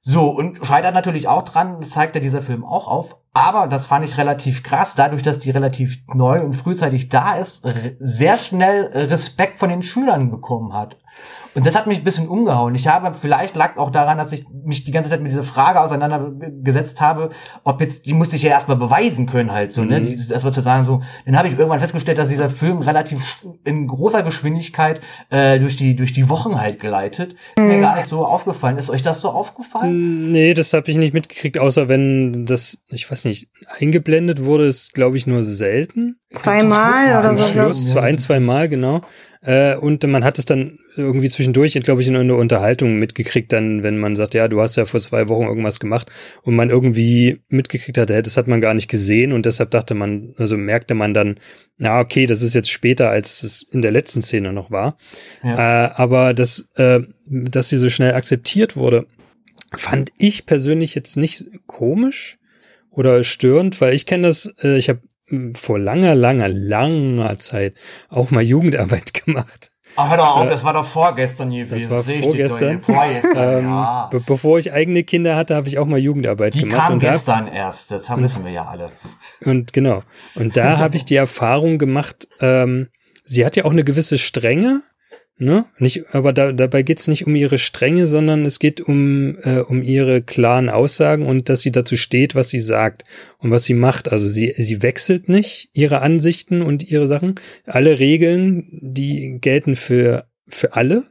So, 0.06 0.28
und 0.28 0.66
scheitert 0.66 0.94
natürlich 0.94 1.30
auch 1.30 1.44
dran, 1.44 1.78
das 1.80 1.92
zeigt 1.92 2.14
ja 2.16 2.22
dieser 2.22 2.42
Film 2.42 2.66
auch 2.66 2.90
auf. 2.90 3.16
Aber 3.32 3.68
das 3.68 3.88
fand 3.88 4.04
ich 4.04 4.18
relativ 4.18 4.62
krass, 4.62 4.96
dadurch, 4.96 5.22
dass 5.22 5.40
die 5.40 5.50
relativ 5.50 6.00
neu 6.14 6.42
und 6.42 6.54
frühzeitig 6.54 7.08
da 7.08 7.36
ist, 7.36 7.66
sehr 8.00 8.36
schnell 8.36 8.92
Respekt 8.94 9.60
von 9.60 9.70
den 9.70 9.82
Schülern 9.82 10.30
bekommen 10.30 10.74
hat. 10.74 10.98
Und 11.56 11.66
das 11.66 11.76
hat 11.76 11.88
mich 11.88 12.00
ein 12.00 12.04
bisschen 12.04 12.28
umgehauen. 12.28 12.74
Ich 12.76 12.88
habe, 12.88 13.16
vielleicht 13.16 13.56
lag 13.56 13.78
auch 13.78 13.92
daran, 13.92 14.18
dass 14.18 14.32
ich 14.32 14.46
mich 14.64 14.84
die 14.84 14.92
ganze 14.92 15.10
Zeit 15.10 15.22
mit 15.22 15.32
dieser 15.32 15.44
Frage 15.44 15.82
auseinandergesetzt 15.82 17.02
habe, 17.02 17.30
ob 17.64 17.82
jetzt, 17.82 18.06
die 18.06 18.14
musste 18.14 18.36
ich 18.36 18.44
ja 18.44 18.50
erstmal 18.50 18.78
beweisen 18.78 19.28
können 19.28 19.52
halt, 19.52 19.72
so, 19.72 19.82
ne, 19.82 19.98
mhm. 20.00 20.04
ne, 20.04 20.10
dieses 20.10 20.32
erstmal 20.32 20.54
zu 20.54 20.62
sagen, 20.62 20.86
so, 20.86 21.02
dann 21.26 21.38
habe 21.38 21.48
ich 21.48 21.58
irgendwann 21.58 21.80
festgestellt, 21.80 22.18
dass 22.18 22.30
dieser 22.30 22.50
Film 22.50 22.80
relativ 22.80 23.22
in 23.64 23.88
großer 23.88 24.24
Geschwindigkeit 24.24 25.02
äh, 25.30 25.60
durch 25.60 25.76
die, 25.76 25.96
durch 25.96 26.14
die 26.14 26.30
Wochen 26.30 26.60
halt 26.60 26.80
geleitet. 26.80 27.36
Ist 27.56 27.64
mhm. 27.64 27.70
mir 27.70 27.80
gar 27.80 27.96
nicht 27.96 28.08
so 28.08 28.26
aufgefallen. 28.26 28.78
Ist 28.78 28.90
euch 28.90 29.02
das 29.02 29.22
so 29.22 29.30
aufgefallen? 29.30 30.32
Nee, 30.32 30.54
das 30.54 30.74
habe 30.74 30.90
ich 30.90 30.98
nicht 30.98 31.14
mitgekriegt, 31.14 31.58
außer 31.58 31.88
wenn 31.88 32.46
das, 32.46 32.84
ich 32.90 33.10
weiß 33.10 33.26
nicht, 33.26 33.50
eingeblendet 33.80 34.44
wurde, 34.44 34.66
ist, 34.66 34.94
glaube 34.94 35.18
ich, 35.18 35.28
nur 35.28 35.44
selten. 35.44 36.18
Zweimal 36.32 37.20
oder 37.20 37.36
so. 37.36 37.44
Schluss, 37.44 37.90
zwei, 37.92 38.02
ein, 38.02 38.18
zwei 38.18 38.40
Mal, 38.40 38.70
genau. 38.70 39.02
Äh, 39.44 39.76
und 39.76 40.08
man 40.08 40.24
hat 40.24 40.40
es 40.40 40.46
dann 40.46 40.78
irgendwie 40.96 41.30
zwischendurch, 41.30 41.74
glaube 41.84 42.02
ich, 42.02 42.08
in 42.08 42.16
einer 42.16 42.38
Unterhaltung 42.38 42.98
mitgekriegt, 42.98 43.52
dann, 43.52 43.84
wenn 43.84 43.98
man 43.98 44.16
sagt, 44.16 44.34
ja, 44.34 44.48
du 44.48 44.62
hast 44.62 44.78
ja 44.78 44.86
vor 44.86 45.02
zwei 45.02 45.28
Wochen 45.28 45.44
irgendwas 45.44 45.82
gemacht 45.82 46.10
und 46.44 46.56
man 46.56 46.70
irgendwie 46.70 47.42
mitgekriegt 47.50 47.98
hat, 47.98 48.10
das 48.10 48.38
hat 48.38 48.48
man 48.48 48.62
gar 48.62 48.74
nicht 48.74 48.90
gesehen 48.90 49.34
und 49.34 49.46
deshalb 49.46 49.72
dachte 49.72 49.96
man, 49.96 50.34
also 50.38 50.56
merkte 50.56 50.94
man 50.94 51.14
dann, 51.14 51.36
na 51.78 52.00
okay, 52.00 52.26
das 52.26 52.42
ist 52.42 52.54
jetzt 52.54 52.72
später, 52.72 53.10
als 53.10 53.44
es 53.44 53.64
in 53.72 53.82
der 53.82 53.92
letzten 53.92 54.22
Szene 54.22 54.54
noch 54.54 54.72
war. 54.72 54.98
Ja. 55.44 55.88
Äh, 55.88 55.92
aber 55.96 56.34
das, 56.34 56.66
äh, 56.76 57.02
dass 57.28 57.68
sie 57.68 57.78
so 57.78 57.90
schnell 57.90 58.14
akzeptiert 58.14 58.78
wurde, 58.78 59.08
fand 59.76 60.12
ich 60.18 60.46
persönlich 60.46 60.96
jetzt 60.96 61.18
nicht 61.18 61.46
komisch 61.68 62.38
oder 62.92 63.24
störend, 63.26 63.82
weil 63.82 63.94
ich 63.94 64.06
kenne 64.06 64.28
das, 64.28 64.54
äh, 64.62 64.78
ich 64.78 64.88
habe 64.88 65.02
vor 65.56 65.80
langer, 65.80 66.16
langer, 66.16 66.50
langer 66.50 67.40
Zeit 67.40 67.76
auch 68.10 68.32
mal 68.32 68.44
Jugendarbeit 68.44 69.14
gemacht. 69.26 69.72
Ach, 69.96 70.10
hör 70.10 70.18
doch 70.18 70.38
auf, 70.38 70.48
äh, 70.48 70.50
das 70.50 70.64
war 70.64 70.74
doch 70.74 70.86
vorgestern 70.86 71.52
gewesen. 71.52 71.72
Das 71.72 71.90
war 71.90 72.02
Sehe 72.02 72.24
vorgestern. 72.24 72.82
vorgestern, 72.82 73.60
ähm, 73.60 73.66
ja. 73.66 74.08
Be 74.12 74.20
bevor 74.20 74.58
ich 74.58 74.74
eigene 74.74 75.04
Kinder 75.04 75.36
hatte, 75.36 75.56
habe 75.56 75.68
ich 75.68 75.78
auch 75.78 75.86
mal 75.86 76.00
Jugendarbeit 76.00 76.56
die 76.56 76.62
gemacht. 76.62 76.82
Die 76.88 76.92
kam 76.92 77.00
gestern 77.00 77.46
da, 77.46 77.52
erst, 77.52 77.92
das 77.92 78.10
haben, 78.10 78.24
wissen 78.24 78.44
wir 78.44 78.52
ja 78.52 78.66
alle. 78.66 78.92
Und 79.46 79.72
genau. 79.72 80.04
Und 80.36 80.58
da 80.58 80.78
habe 80.80 80.96
ich 80.96 81.06
die 81.06 81.16
Erfahrung 81.16 81.78
gemacht, 81.78 82.28
ähm, 82.40 82.90
sie 83.24 83.46
hat 83.46 83.56
ja 83.56 83.66
auch 83.66 83.72
eine 83.72 83.84
gewisse 83.84 84.18
Strenge, 84.18 84.82
Ne? 85.38 85.66
Nicht, 85.80 86.14
aber 86.14 86.32
da, 86.32 86.52
dabei 86.52 86.84
geht 86.84 87.00
es 87.00 87.08
nicht 87.08 87.26
um 87.26 87.36
ihre 87.36 87.58
Strenge, 87.58 88.06
sondern 88.06 88.46
es 88.46 88.60
geht 88.60 88.82
um, 88.82 89.36
äh, 89.40 89.60
um 89.60 89.82
ihre 89.82 90.22
klaren 90.22 90.70
Aussagen 90.70 91.26
und 91.26 91.50
dass 91.50 91.62
sie 91.62 91.72
dazu 91.72 91.98
steht, 91.98 92.36
was 92.36 92.50
sie 92.50 92.60
sagt 92.60 93.04
und 93.40 93.50
was 93.50 93.64
sie 93.64 93.74
macht. 93.74 94.12
Also 94.12 94.28
sie, 94.28 94.54
sie 94.56 94.84
wechselt 94.84 95.30
nicht 95.30 95.70
ihre 95.74 96.02
Ansichten 96.02 96.62
und 96.62 96.84
ihre 96.84 97.08
Sachen. 97.08 97.36
Alle 97.66 97.98
Regeln, 97.98 98.80
die 98.82 99.40
gelten 99.42 99.76
für, 99.76 100.28
für 100.48 100.76
alle, 100.76 101.06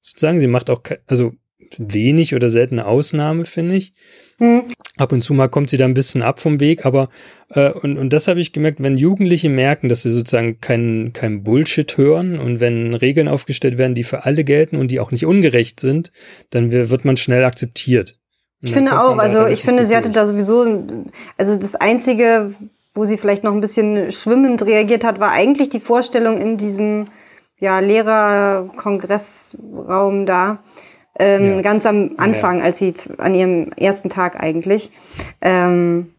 sozusagen. 0.00 0.40
Sie 0.40 0.46
macht 0.46 0.70
auch, 0.70 0.82
also 1.06 1.34
wenig 1.78 2.34
oder 2.34 2.50
seltene 2.50 2.86
Ausnahme, 2.86 3.44
finde 3.44 3.76
ich. 3.76 3.92
Mhm. 4.38 4.64
Ab 4.96 5.12
und 5.12 5.22
zu 5.22 5.34
mal 5.34 5.48
kommt 5.48 5.70
sie 5.70 5.76
da 5.76 5.84
ein 5.84 5.94
bisschen 5.94 6.22
ab 6.22 6.40
vom 6.40 6.60
Weg, 6.60 6.84
aber 6.84 7.08
äh, 7.50 7.70
und, 7.70 7.96
und 7.96 8.12
das 8.12 8.28
habe 8.28 8.40
ich 8.40 8.52
gemerkt, 8.52 8.82
wenn 8.82 8.98
Jugendliche 8.98 9.48
merken, 9.48 9.88
dass 9.88 10.02
sie 10.02 10.10
sozusagen 10.10 10.60
kein, 10.60 11.12
kein 11.12 11.42
Bullshit 11.42 11.96
hören 11.96 12.38
und 12.38 12.60
wenn 12.60 12.94
Regeln 12.94 13.28
aufgestellt 13.28 13.78
werden, 13.78 13.94
die 13.94 14.04
für 14.04 14.24
alle 14.24 14.44
gelten 14.44 14.76
und 14.76 14.90
die 14.90 15.00
auch 15.00 15.10
nicht 15.10 15.26
ungerecht 15.26 15.80
sind, 15.80 16.12
dann 16.50 16.70
wird 16.70 17.04
man 17.04 17.16
schnell 17.16 17.44
akzeptiert. 17.44 18.18
Ich 18.62 18.72
finde 18.72 19.00
auch, 19.00 19.18
also 19.18 19.46
ich 19.46 19.62
finde, 19.62 19.84
sie 19.84 19.96
hatte 19.96 20.10
da 20.10 20.26
sowieso, 20.26 20.82
also 21.36 21.56
das 21.56 21.74
Einzige, 21.74 22.54
wo 22.94 23.04
sie 23.04 23.18
vielleicht 23.18 23.44
noch 23.44 23.52
ein 23.52 23.60
bisschen 23.60 24.10
schwimmend 24.12 24.64
reagiert 24.64 25.04
hat, 25.04 25.20
war 25.20 25.30
eigentlich 25.30 25.68
die 25.68 25.80
Vorstellung 25.80 26.40
in 26.40 26.56
diesem 26.56 27.08
ja, 27.58 27.78
Lehrerkongressraum 27.78 30.26
da, 30.26 30.58
ähm, 31.18 31.56
ja. 31.56 31.62
ganz 31.62 31.86
am 31.86 32.12
Anfang, 32.16 32.58
ja. 32.58 32.64
als 32.64 32.78
sie 32.78 32.94
an 33.18 33.34
ihrem 33.34 33.72
ersten 33.72 34.08
Tag 34.08 34.40
eigentlich. 34.42 34.90
Ähm, 35.40 36.12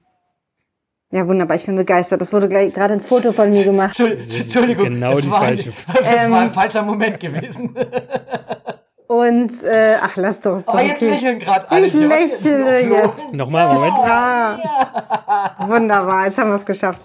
ja, 1.09 1.25
wunderbar, 1.25 1.55
ich 1.55 1.65
bin 1.65 1.75
begeistert. 1.75 2.19
Das 2.19 2.33
wurde 2.33 2.49
gleich 2.49 2.73
gerade 2.73 2.93
ein 2.93 3.01
Foto 3.01 3.31
von 3.31 3.49
mir 3.49 3.63
gemacht. 3.63 3.97
Entschuldigung, 3.99 4.85
genau 4.85 5.19
die 5.19 5.31
war, 5.31 5.41
falsche. 5.41 5.71
Das 5.87 6.07
ähm, 6.07 6.31
war 6.31 6.41
ein 6.41 6.51
falscher 6.51 6.83
Moment 6.83 7.19
gewesen. 7.19 7.75
Und, 9.07 9.63
äh, 9.63 9.95
ach, 10.01 10.17
lass 10.17 10.41
doch. 10.41 10.63
Oh, 10.67 10.77
jetzt 10.79 10.97
okay. 10.97 11.09
lächeln 11.09 11.39
gerade 11.39 11.71
alle. 11.71 11.87
Ich 11.87 11.93
lächle 11.93 12.81
jetzt. 12.81 13.33
Nochmal, 13.33 13.73
Moment. 13.73 13.93
Ja. 14.03 14.59
ja. 14.61 15.69
Wunderbar, 15.69 16.25
jetzt 16.25 16.37
haben 16.37 16.49
wir 16.49 16.55
es 16.57 16.65
geschafft. 16.65 17.01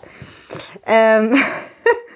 Ähm, 0.84 1.36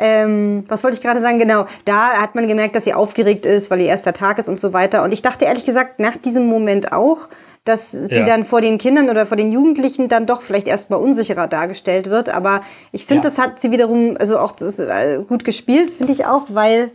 ähm, 0.00 0.64
was 0.68 0.82
wollte 0.82 0.96
ich 0.96 1.02
gerade 1.02 1.20
sagen? 1.20 1.38
Genau, 1.38 1.66
da 1.84 2.20
hat 2.20 2.34
man 2.34 2.48
gemerkt, 2.48 2.74
dass 2.74 2.84
sie 2.84 2.94
aufgeregt 2.94 3.46
ist, 3.46 3.70
weil 3.70 3.80
ihr 3.80 3.86
erster 3.86 4.12
Tag 4.12 4.38
ist 4.38 4.48
und 4.48 4.58
so 4.58 4.72
weiter. 4.72 5.04
Und 5.04 5.12
ich 5.12 5.22
dachte 5.22 5.44
ehrlich 5.44 5.66
gesagt 5.66 6.00
nach 6.00 6.16
diesem 6.16 6.46
Moment 6.46 6.92
auch, 6.92 7.28
dass 7.64 7.92
sie 7.92 8.16
ja. 8.16 8.24
dann 8.24 8.46
vor 8.46 8.62
den 8.62 8.78
Kindern 8.78 9.10
oder 9.10 9.26
vor 9.26 9.36
den 9.36 9.52
Jugendlichen 9.52 10.08
dann 10.08 10.26
doch 10.26 10.40
vielleicht 10.40 10.66
erstmal 10.66 11.00
unsicherer 11.00 11.46
dargestellt 11.46 12.08
wird. 12.08 12.30
Aber 12.30 12.62
ich 12.90 13.04
finde, 13.04 13.28
ja. 13.28 13.30
das 13.30 13.38
hat 13.38 13.60
sie 13.60 13.70
wiederum, 13.70 14.16
also 14.18 14.38
auch 14.38 14.52
das, 14.52 14.78
äh, 14.78 15.22
gut 15.28 15.44
gespielt, 15.44 15.90
finde 15.90 16.12
ich 16.12 16.24
auch, 16.24 16.46
weil 16.48 16.90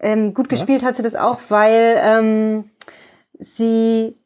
ähm, 0.00 0.34
gut 0.34 0.50
ja. 0.50 0.58
gespielt 0.58 0.84
hat 0.84 0.96
sie 0.96 1.02
das 1.02 1.14
auch, 1.14 1.38
weil 1.48 2.00
ähm, 2.04 2.64
sie 3.38 4.16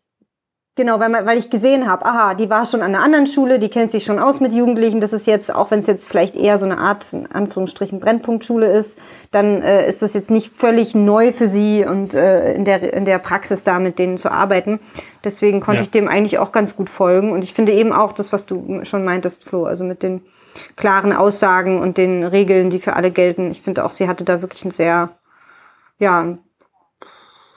Genau, 0.79 1.01
weil, 1.01 1.11
weil 1.25 1.39
ich 1.39 1.49
gesehen 1.49 1.89
habe, 1.91 2.05
aha, 2.05 2.35
die 2.35 2.51
war 2.51 2.67
schon 2.67 2.83
an 2.83 2.95
einer 2.95 3.03
anderen 3.03 3.27
Schule, 3.27 3.59
die 3.59 3.71
kennt 3.71 3.91
sich 3.91 4.05
schon 4.05 4.19
aus 4.19 4.41
mit 4.41 4.53
Jugendlichen. 4.53 5.01
Das 5.01 5.15
ist 5.15 5.27
jetzt, 5.27 5.53
auch 5.55 5.71
wenn 5.71 5.79
es 5.79 5.87
jetzt 5.87 6.07
vielleicht 6.07 6.37
eher 6.37 6.59
so 6.59 6.67
eine 6.67 6.77
Art, 6.77 7.15
in 7.15 7.33
Anführungsstrichen, 7.33 7.99
Brennpunktschule 7.99 8.71
ist, 8.71 8.99
dann 9.31 9.62
äh, 9.62 9.89
ist 9.89 10.03
das 10.03 10.12
jetzt 10.12 10.31
nicht 10.31 10.53
völlig 10.55 10.95
neu 10.95 11.33
für 11.33 11.47
sie 11.47 11.87
und 11.87 12.12
äh, 12.12 12.53
in, 12.53 12.67
der, 12.67 12.93
in 12.93 13.07
der 13.07 13.19
Praxis 13.19 13.65
da 13.65 13.79
mit 13.79 13.99
denen 13.99 14.19
zu 14.19 14.31
arbeiten. 14.31 14.79
Deswegen 15.25 15.62
konnte 15.62 15.79
ja. 15.79 15.85
ich 15.85 15.91
dem 15.91 16.09
eigentlich 16.09 16.39
auch 16.39 16.53
ganz 16.53 16.77
gut 16.77 16.91
folgen. 16.91 17.33
Und 17.33 17.43
ich 17.43 17.55
finde 17.55 17.73
eben 17.73 17.95
auch 17.95 18.12
das, 18.12 18.35
was 18.35 18.45
du 18.45 18.85
schon 18.85 19.03
meintest, 19.03 19.45
Flo, 19.45 19.65
also 19.65 19.83
mit 19.83 20.03
den 20.03 20.21
klaren 20.77 21.15
Aussagen 21.15 21.81
und 21.81 21.97
den 21.97 22.23
Regeln, 22.23 22.69
die 22.69 22.81
für 22.81 22.97
alle 22.97 23.11
gelten. 23.11 23.51
Ich 23.51 23.62
finde 23.62 23.83
auch, 23.83 23.93
sie 23.93 24.09
hatte 24.09 24.25
da 24.25 24.43
wirklich 24.43 24.67
ein 24.67 24.73
sehr, 24.73 25.09
ja, 25.99 26.37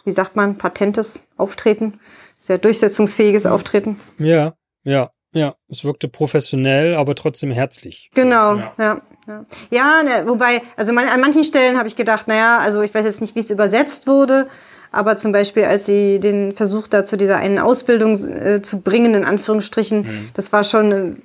wie 0.06 0.14
sagt 0.14 0.38
man, 0.38 0.58
patentes 0.58 1.20
Auftreten 1.36 2.00
sehr 2.40 2.58
durchsetzungsfähiges 2.58 3.46
Auftreten. 3.46 4.00
Ja, 4.18 4.54
ja, 4.84 5.12
ja. 5.34 5.54
Es 5.68 5.84
wirkte 5.84 6.08
professionell, 6.08 6.96
aber 6.96 7.14
trotzdem 7.14 7.52
herzlich. 7.52 8.10
Genau, 8.16 8.56
ja. 8.56 8.74
Ja, 8.78 9.02
ja. 9.28 9.46
ja 9.70 10.04
ne, 10.04 10.28
wobei, 10.28 10.64
also 10.76 10.94
man, 10.94 11.08
an 11.08 11.20
manchen 11.22 11.44
Stellen 11.44 11.78
habe 11.78 11.88
ich 11.88 11.96
gedacht, 11.96 12.28
naja, 12.28 12.58
also 12.58 12.82
ich 12.82 12.94
weiß 12.94 13.06
jetzt 13.06 13.22
nicht, 13.22 13.36
wie 13.36 13.42
es 13.42 13.52
übersetzt 13.52 14.08
wurde, 14.08 14.48
aber 14.92 15.18
zum 15.18 15.32
Beispiel, 15.32 15.66
als 15.66 15.86
sie 15.86 16.20
den 16.20 16.56
Versuch 16.56 16.88
da 16.88 17.06
zu 17.06 17.18
dieser 17.18 17.38
einen 17.38 17.60
Ausbildung 17.60 18.14
äh, 18.14 18.62
zu 18.62 18.82
bringen, 18.82 19.14
in 19.14 19.26
Anführungsstrichen, 19.26 20.02
mhm. 20.02 20.30
das 20.34 20.52
war 20.52 20.64
schon, 20.64 20.92
äh, 20.92 21.16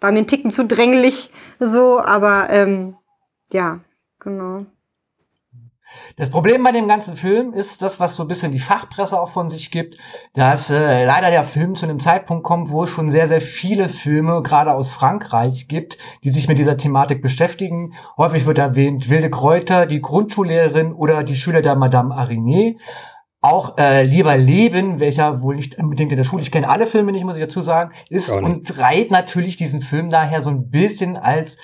war 0.00 0.10
mir 0.10 0.18
ein 0.18 0.26
Ticken 0.26 0.50
zu 0.50 0.66
dränglich 0.66 1.30
so, 1.60 2.00
aber 2.00 2.48
ähm, 2.50 2.96
ja, 3.52 3.80
genau. 4.18 4.66
Das 6.16 6.30
Problem 6.30 6.62
bei 6.62 6.72
dem 6.72 6.88
ganzen 6.88 7.16
Film 7.16 7.54
ist 7.54 7.82
das, 7.82 8.00
was 8.00 8.16
so 8.16 8.24
ein 8.24 8.28
bisschen 8.28 8.52
die 8.52 8.58
Fachpresse 8.58 9.20
auch 9.20 9.28
von 9.28 9.48
sich 9.48 9.70
gibt, 9.70 9.96
dass 10.34 10.70
äh, 10.70 11.04
leider 11.04 11.30
der 11.30 11.44
Film 11.44 11.74
zu 11.74 11.86
einem 11.86 12.00
Zeitpunkt 12.00 12.44
kommt, 12.44 12.70
wo 12.70 12.84
es 12.84 12.90
schon 12.90 13.10
sehr, 13.10 13.28
sehr 13.28 13.40
viele 13.40 13.88
Filme, 13.88 14.42
gerade 14.42 14.74
aus 14.74 14.92
Frankreich, 14.92 15.68
gibt, 15.68 15.98
die 16.24 16.30
sich 16.30 16.48
mit 16.48 16.58
dieser 16.58 16.76
Thematik 16.76 17.22
beschäftigen. 17.22 17.94
Häufig 18.16 18.46
wird 18.46 18.58
erwähnt 18.58 19.08
Wilde 19.08 19.30
Kräuter, 19.30 19.86
die 19.86 20.00
Grundschullehrerin 20.00 20.92
oder 20.92 21.24
die 21.24 21.36
Schüler 21.36 21.62
der 21.62 21.76
Madame 21.76 22.14
Ariné. 22.14 22.76
Auch 23.44 23.76
äh, 23.76 24.04
Lieber 24.04 24.36
Leben, 24.36 25.00
welcher 25.00 25.42
wohl 25.42 25.56
nicht 25.56 25.76
unbedingt 25.76 26.12
in 26.12 26.16
der 26.16 26.24
Schule, 26.24 26.42
ich 26.42 26.52
kenne 26.52 26.68
alle 26.68 26.86
Filme 26.86 27.10
nicht, 27.10 27.24
muss 27.24 27.34
ich 27.36 27.42
dazu 27.42 27.60
sagen, 27.60 27.92
ist 28.08 28.30
und 28.30 28.78
reiht 28.78 29.10
natürlich 29.10 29.56
diesen 29.56 29.80
Film 29.80 30.10
daher 30.10 30.42
so 30.42 30.50
ein 30.50 30.70
bisschen 30.70 31.16
als 31.16 31.58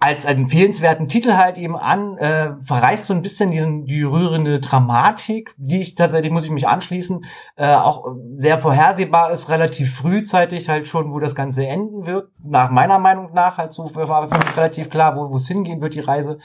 als 0.00 0.26
einen 0.26 0.44
empfehlenswerten 0.44 1.06
Titel 1.06 1.34
halt 1.34 1.56
eben 1.56 1.76
an, 1.76 2.16
äh, 2.18 2.50
verreißt 2.64 3.06
so 3.06 3.14
ein 3.14 3.22
bisschen 3.22 3.52
diesen, 3.52 3.84
die 3.86 4.02
rührende 4.02 4.58
Dramatik, 4.58 5.54
die 5.56 5.80
ich 5.80 5.94
tatsächlich, 5.94 6.32
muss 6.32 6.44
ich 6.44 6.50
mich 6.50 6.66
anschließen, 6.66 7.24
äh, 7.56 7.74
auch 7.74 8.06
sehr 8.36 8.58
vorhersehbar 8.58 9.30
ist, 9.30 9.48
relativ 9.48 9.94
frühzeitig 9.94 10.68
halt 10.68 10.88
schon, 10.88 11.12
wo 11.12 11.20
das 11.20 11.36
Ganze 11.36 11.64
enden 11.66 12.06
wird. 12.06 12.30
Nach 12.42 12.70
meiner 12.70 12.98
Meinung 12.98 13.32
nach 13.34 13.58
halt 13.58 13.70
so 13.70 13.84
war 13.94 14.28
für 14.28 14.38
mich 14.38 14.56
relativ 14.56 14.90
klar, 14.90 15.16
wo 15.16 15.36
es 15.36 15.46
hingehen 15.46 15.80
wird, 15.80 15.94
die 15.94 16.00
Reise. 16.00 16.38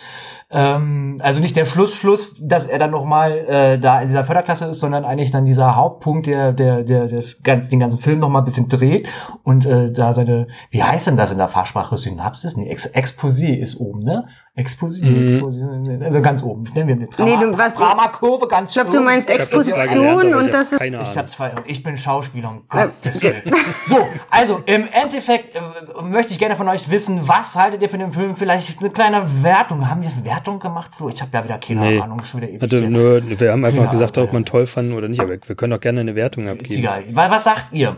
Ähm, 0.51 1.19
also 1.23 1.39
nicht 1.39 1.55
der 1.55 1.65
Schlussschluss, 1.65 2.35
dass 2.39 2.65
er 2.65 2.77
dann 2.77 2.91
nochmal 2.91 3.31
äh, 3.47 3.79
da 3.79 4.01
in 4.01 4.09
dieser 4.09 4.25
Förderklasse 4.25 4.65
ist, 4.65 4.79
sondern 4.79 5.05
eigentlich 5.05 5.31
dann 5.31 5.45
dieser 5.45 5.75
Hauptpunkt, 5.75 6.27
der, 6.27 6.53
der, 6.53 6.83
der, 6.83 7.07
der 7.07 7.23
den 7.43 7.79
ganzen 7.79 7.97
Film 7.97 8.19
nochmal 8.19 8.43
ein 8.43 8.45
bisschen 8.45 8.69
dreht 8.69 9.09
und 9.43 9.65
äh, 9.65 9.91
da 9.91 10.13
seine, 10.13 10.47
wie 10.69 10.83
heißt 10.83 11.07
denn 11.07 11.17
das 11.17 11.31
in 11.31 11.39
der 11.39 11.47
Fachsprache? 11.47 11.97
Synapsis? 11.97 12.55
Nee, 12.55 12.69
Ex 12.69 12.85
Exposé 13.07 13.55
ist 13.55 13.79
oben, 13.79 13.99
ne? 13.99 14.27
Exposé, 14.55 15.03
mhm. 15.05 15.27
Exposé 15.27 16.03
also 16.03 16.21
ganz 16.21 16.41
oben. 16.41 16.63
Nennen 16.73 16.87
wir 16.87 16.95
eine 16.95 17.07
Drama, 17.07 17.29
nee, 17.29 17.51
du, 17.51 17.57
was, 17.57 17.75
Dramakurve 17.75 18.47
ganz 18.47 18.71
Ich 18.71 18.73
glaube, 18.73 18.91
du 18.91 19.01
meinst 19.01 19.29
Exposition 19.29 20.33
und 20.33 20.51
das 20.51 20.71
ist. 20.71 20.81
Ich 20.81 21.17
habe 21.17 21.27
zwei 21.27 21.51
und 21.51 21.61
ich 21.67 21.83
bin 21.83 21.97
Schauspieler, 21.97 22.49
um 22.49 22.63
Gottes 22.67 23.21
Willen. 23.21 23.43
So, 23.85 23.97
also 24.29 24.63
im 24.65 24.85
Endeffekt 24.91 25.55
äh, 25.55 25.61
möchte 26.01 26.33
ich 26.33 26.39
gerne 26.39 26.55
von 26.55 26.67
euch 26.67 26.89
wissen, 26.89 27.27
was 27.27 27.55
haltet 27.55 27.81
ihr 27.81 27.89
von 27.89 27.99
dem 27.99 28.11
Film? 28.11 28.35
Vielleicht 28.35 28.79
eine 28.79 28.89
kleine 28.89 29.43
Wertung. 29.43 29.89
Haben 29.89 30.01
wir 30.01 30.11
Wertung 30.25 30.59
gemacht, 30.59 30.95
Flo? 30.95 31.09
Ich 31.09 31.21
habe 31.21 31.31
ja 31.33 31.43
wieder 31.43 31.59
keine 31.59 31.81
nee. 31.81 31.99
Ahnung, 31.99 32.23
schon 32.23 32.41
wieder 32.41 32.51
ewig. 32.51 32.61
Also 32.61 32.77
nur, 32.77 33.21
wir 33.39 33.51
haben 33.51 33.63
einfach 33.63 33.91
gesagt, 33.91 34.17
ob 34.17 34.33
man 34.33 34.43
toll 34.43 34.65
fand 34.65 34.93
oder 34.93 35.07
nicht, 35.07 35.21
aber 35.21 35.37
wir 35.41 35.55
können 35.55 35.73
auch 35.73 35.79
gerne 35.79 36.01
eine 36.01 36.15
Wertung 36.15 36.49
abgeben. 36.49 36.71
Ist 36.71 36.79
egal. 36.79 37.03
Was 37.11 37.43
sagt 37.43 37.71
ihr? 37.71 37.97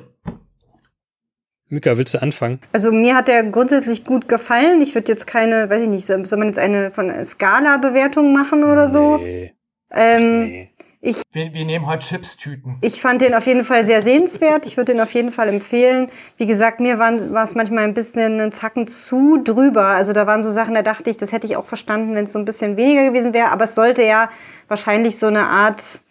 Mika, 1.70 1.98
willst 1.98 2.16
du 2.16 2.22
anfangen? 2.22 2.60
Also 2.74 2.92
mir 2.92 3.16
hat 3.16 3.28
der 3.28 3.44
grundsätzlich 3.44 4.04
gut 4.04 4.28
gefallen. 4.28 4.82
Ich 4.82 4.96
würde 4.96 5.12
jetzt 5.12 5.28
keine, 5.28 5.70
weiß 5.70 5.84
ich 5.84 5.90
nicht, 5.90 6.06
soll 6.06 6.26
man 6.38 6.48
jetzt 6.48 6.58
eine 6.58 6.92
von 6.92 7.12
Skala-Bewertung 7.24 8.34
machen 8.34 8.64
oder 8.64 8.90
so? 8.90 9.18
Nee. 9.18 9.54
Ähm, 9.92 10.46
nee. 10.46 10.70
ich, 11.02 11.22
wir, 11.32 11.54
wir 11.54 11.66
nehmen 11.66 11.86
heute 11.86 12.06
Chips-Tüten. 12.06 12.78
Ich 12.82 13.02
fand 13.02 13.22
den 13.22 13.36
auf 13.36 13.46
jeden 13.46 13.64
Fall 13.64 13.84
sehr 13.84 14.02
sehenswert. 14.02 14.66
Ich 14.66 14.78
würde 14.78 14.94
den 14.94 15.02
auf 15.02 15.14
jeden 15.14 15.32
Fall 15.32 15.48
empfehlen. 15.50 16.10
Wie 16.38 16.48
gesagt, 16.48 16.80
mir 16.80 16.98
waren, 16.98 17.32
war 17.34 17.44
es 17.44 17.54
manchmal 17.54 17.84
ein 17.84 17.94
bisschen 17.94 18.40
einen 18.40 18.52
Zacken 18.52 18.88
zu 18.88 19.42
drüber. 19.44 19.86
Also 19.86 20.12
da 20.14 20.26
waren 20.26 20.42
so 20.42 20.52
Sachen, 20.52 20.74
da 20.74 20.82
dachte 20.82 21.12
ich, 21.12 21.18
das 21.18 21.32
hätte 21.32 21.46
ich 21.46 21.56
auch 21.56 21.66
verstanden, 21.66 22.16
wenn 22.16 22.26
es 22.26 22.34
so 22.34 22.40
ein 22.40 22.46
bisschen 22.46 22.78
weniger 22.78 23.06
gewesen 23.06 23.34
wäre. 23.34 23.52
Aber 23.52 23.66
es 23.66 23.76
sollte 23.76 24.04
ja 24.04 24.32
wahrscheinlich 24.68 25.20
so 25.20 25.28
eine 25.28 25.48
Art 25.48 26.02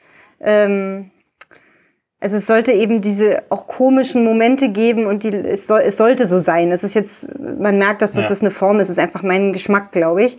ähm, 0.40 1.10
also 2.20 2.36
es 2.36 2.48
sollte 2.48 2.72
eben 2.72 3.00
diese 3.00 3.44
auch 3.48 3.68
komischen 3.68 4.24
Momente 4.24 4.70
geben 4.70 5.06
und 5.06 5.22
die, 5.22 5.28
es, 5.28 5.68
soll, 5.68 5.82
es 5.82 5.96
sollte 5.96 6.26
so 6.26 6.38
sein. 6.38 6.72
Es 6.72 6.82
ist 6.82 6.94
jetzt, 6.94 7.28
man 7.38 7.78
merkt, 7.78 8.02
dass 8.02 8.12
das, 8.12 8.24
ja. 8.24 8.28
das 8.28 8.40
eine 8.40 8.50
Form 8.50 8.80
ist. 8.80 8.86
Es 8.86 8.96
ist 8.96 9.02
einfach 9.02 9.22
mein 9.22 9.52
Geschmack, 9.52 9.92
glaube 9.92 10.24
ich. 10.24 10.38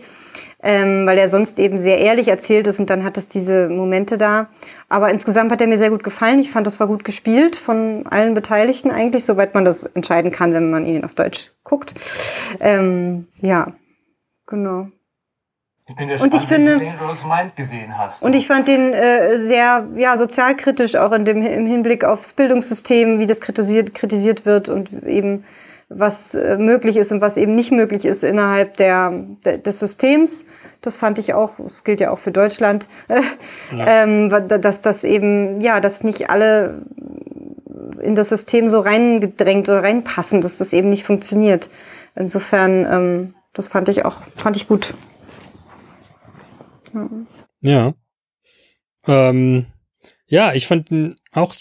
Ähm, 0.62 1.06
weil 1.06 1.16
er 1.16 1.28
sonst 1.28 1.58
eben 1.58 1.78
sehr 1.78 1.98
ehrlich 1.98 2.28
erzählt 2.28 2.66
ist 2.66 2.80
und 2.80 2.90
dann 2.90 3.02
hat 3.02 3.16
es 3.16 3.30
diese 3.30 3.70
Momente 3.70 4.18
da. 4.18 4.50
Aber 4.90 5.08
insgesamt 5.08 5.50
hat 5.50 5.62
er 5.62 5.66
mir 5.66 5.78
sehr 5.78 5.88
gut 5.88 6.04
gefallen. 6.04 6.38
Ich 6.38 6.50
fand, 6.50 6.66
das 6.66 6.78
war 6.80 6.86
gut 6.86 7.02
gespielt 7.02 7.56
von 7.56 8.04
allen 8.06 8.34
Beteiligten 8.34 8.90
eigentlich, 8.90 9.24
soweit 9.24 9.54
man 9.54 9.64
das 9.64 9.84
entscheiden 9.84 10.30
kann, 10.30 10.52
wenn 10.52 10.70
man 10.70 10.84
ihn 10.84 11.02
auf 11.02 11.14
Deutsch 11.14 11.52
guckt. 11.64 11.94
Ähm, 12.60 13.26
ja, 13.40 13.72
genau. 14.46 14.88
Ich 15.90 15.96
bin 15.96 16.06
gespannt, 16.06 16.34
und 16.34 16.40
ich 16.40 16.46
finde, 16.46 16.74
du 16.74 16.84
Dangerous 16.84 17.24
Mind 17.24 17.56
gesehen 17.56 17.98
hast. 17.98 18.22
Und 18.22 18.36
ich 18.36 18.46
fand 18.46 18.68
den 18.68 18.92
äh, 18.92 19.38
sehr 19.38 19.88
ja, 19.96 20.16
sozialkritisch, 20.16 20.94
auch 20.94 21.10
in 21.10 21.24
dem, 21.24 21.42
im 21.42 21.66
Hinblick 21.66 22.04
aufs 22.04 22.32
Bildungssystem, 22.32 23.18
wie 23.18 23.26
das 23.26 23.40
kritisiert, 23.40 23.92
kritisiert 23.92 24.46
wird 24.46 24.68
und 24.68 24.92
eben 25.04 25.44
was 25.88 26.36
äh, 26.36 26.56
möglich 26.58 26.96
ist 26.96 27.10
und 27.10 27.20
was 27.20 27.36
eben 27.36 27.56
nicht 27.56 27.72
möglich 27.72 28.04
ist 28.04 28.22
innerhalb 28.22 28.76
der, 28.76 29.12
der, 29.44 29.58
des 29.58 29.80
Systems. 29.80 30.46
Das 30.80 30.94
fand 30.94 31.18
ich 31.18 31.34
auch, 31.34 31.54
das 31.58 31.82
gilt 31.82 32.00
ja 32.00 32.12
auch 32.12 32.20
für 32.20 32.30
Deutschland, 32.30 32.86
äh, 33.08 33.22
ja. 33.76 34.04
ähm, 34.04 34.28
dass 34.28 34.82
das 34.82 35.02
eben, 35.02 35.60
ja, 35.60 35.80
dass 35.80 36.04
nicht 36.04 36.30
alle 36.30 36.82
in 38.00 38.14
das 38.14 38.28
System 38.28 38.68
so 38.68 38.78
reingedrängt 38.78 39.68
oder 39.68 39.82
reinpassen, 39.82 40.40
dass 40.40 40.58
das 40.58 40.72
eben 40.72 40.88
nicht 40.88 41.04
funktioniert. 41.04 41.68
Insofern, 42.14 42.86
ähm, 42.86 43.34
das 43.54 43.66
fand 43.66 43.88
ich 43.88 44.04
auch, 44.04 44.18
fand 44.36 44.56
ich 44.56 44.68
gut. 44.68 44.94
Ja. 47.60 47.94
Ähm, 49.06 49.66
ja, 50.26 50.52
ich 50.52 50.66
fand 50.66 50.90
ihn 50.90 51.16
auch 51.32 51.54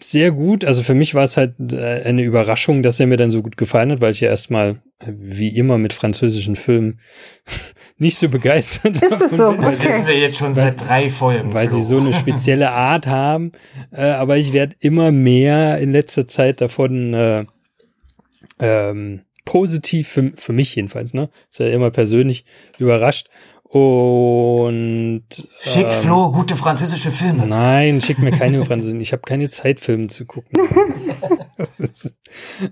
sehr 0.00 0.30
gut. 0.32 0.64
Also 0.64 0.82
für 0.82 0.94
mich 0.94 1.14
war 1.14 1.24
es 1.24 1.36
halt 1.36 1.54
äh, 1.72 2.02
eine 2.04 2.22
Überraschung, 2.22 2.82
dass 2.82 3.00
er 3.00 3.06
mir 3.06 3.16
dann 3.16 3.30
so 3.30 3.42
gut 3.42 3.56
gefallen 3.56 3.90
hat, 3.92 4.00
weil 4.00 4.12
ich 4.12 4.20
ja 4.20 4.28
erstmal, 4.28 4.82
wie 5.06 5.56
immer 5.56 5.78
mit 5.78 5.92
französischen 5.92 6.56
Filmen, 6.56 7.00
nicht 7.98 8.16
so 8.16 8.28
begeistert 8.28 9.00
Ist 9.00 9.12
das 9.12 9.36
so? 9.36 9.48
Okay. 9.50 9.70
sitzen 9.70 10.06
wir 10.06 10.18
jetzt 10.18 10.38
schon 10.38 10.54
seit 10.54 10.80
drei 10.80 11.08
Folgen. 11.08 11.54
Weil 11.54 11.70
sie 11.70 11.82
so 11.82 11.98
eine 11.98 12.12
spezielle 12.12 12.70
Art 12.70 13.06
haben. 13.06 13.52
Äh, 13.92 14.02
aber 14.02 14.36
ich 14.36 14.52
werde 14.52 14.76
immer 14.80 15.12
mehr 15.12 15.78
in 15.78 15.92
letzter 15.92 16.26
Zeit 16.26 16.60
davon 16.60 17.14
äh, 17.14 17.44
ähm, 18.58 19.22
positiv, 19.44 20.08
für, 20.08 20.32
für 20.36 20.52
mich 20.52 20.74
jedenfalls, 20.74 21.14
ne? 21.14 21.30
Ist 21.50 21.60
ja 21.60 21.68
immer 21.68 21.90
persönlich 21.90 22.44
überrascht. 22.78 23.28
Und 23.72 25.24
schick 25.62 25.84
ähm, 25.84 25.90
Flo 25.90 26.30
gute 26.30 26.58
französische 26.58 27.10
Filme. 27.10 27.46
Nein, 27.46 28.02
schick 28.02 28.18
mir 28.18 28.30
keine 28.30 28.62
französischen. 28.66 29.00
Ich 29.00 29.12
habe 29.12 29.22
keine 29.22 29.48
Zeit, 29.48 29.80
Filme 29.80 30.08
zu 30.08 30.26
gucken. 30.26 30.58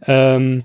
ähm, 0.06 0.64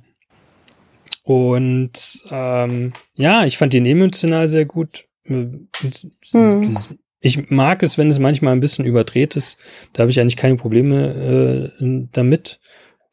und 1.24 2.22
ähm, 2.32 2.92
ja, 3.14 3.46
ich 3.46 3.58
fand 3.58 3.74
ihn 3.76 3.86
emotional 3.86 4.50
sehr 4.50 4.66
gut. 4.66 5.06
Hm. 5.24 5.70
Ich 7.22 7.50
mag 7.50 7.82
es, 7.82 7.98
wenn 7.98 8.10
es 8.10 8.20
manchmal 8.20 8.52
ein 8.52 8.60
bisschen 8.60 8.84
überdreht 8.84 9.38
ist. 9.38 9.58
Da 9.94 10.02
habe 10.02 10.12
ich 10.12 10.20
eigentlich 10.20 10.36
keine 10.36 10.58
Probleme 10.58 11.72
äh, 11.80 12.08
damit. 12.12 12.60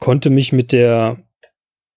Konnte 0.01 0.29
mich 0.29 0.53
mit 0.53 0.73
der 0.73 1.19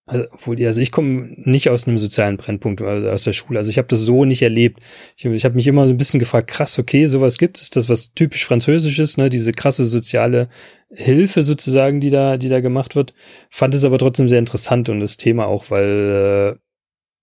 also, 0.07 0.27
also 0.51 0.81
ich 0.81 0.91
komme 0.91 1.33
nicht 1.37 1.69
aus 1.69 1.87
einem 1.87 1.97
sozialen 1.97 2.37
Brennpunkt, 2.37 2.81
also 2.81 3.09
aus 3.09 3.23
der 3.23 3.33
Schule. 3.33 3.57
Also 3.57 3.71
ich 3.71 3.79
habe 3.79 3.87
das 3.87 3.99
so 3.99 4.23
nicht 4.23 4.43
erlebt. 4.43 4.81
Ich, 5.17 5.25
ich 5.25 5.45
habe 5.45 5.55
mich 5.55 5.65
immer 5.65 5.87
so 5.87 5.93
ein 5.93 5.97
bisschen 5.97 6.19
gefragt, 6.19 6.47
krass, 6.47 6.77
okay, 6.77 7.07
sowas 7.07 7.39
gibt 7.39 7.57
es, 7.57 7.71
das 7.71 7.89
was 7.89 8.13
typisch 8.13 8.45
französisch 8.45 8.99
ist, 8.99 9.17
ne, 9.17 9.29
diese 9.29 9.51
krasse 9.51 9.85
soziale 9.85 10.47
Hilfe 10.89 11.41
sozusagen, 11.41 12.01
die 12.01 12.11
da, 12.11 12.37
die 12.37 12.49
da 12.49 12.59
gemacht 12.61 12.95
wird. 12.95 13.13
Fand 13.49 13.73
es 13.73 13.83
aber 13.83 13.97
trotzdem 13.97 14.29
sehr 14.29 14.39
interessant 14.39 14.89
und 14.89 14.99
das 14.99 15.17
Thema 15.17 15.47
auch, 15.47 15.71
weil 15.71 16.59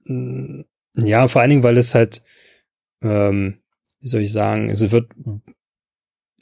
äh, 0.09 0.65
ja, 0.95 1.29
vor 1.29 1.41
allen 1.41 1.51
Dingen, 1.51 1.63
weil 1.63 1.79
es 1.79 1.95
halt, 1.95 2.23
ähm, 3.03 3.61
wie 4.01 4.09
soll 4.09 4.23
ich 4.23 4.33
sagen, 4.33 4.69
es 4.69 4.91
wird 4.91 5.07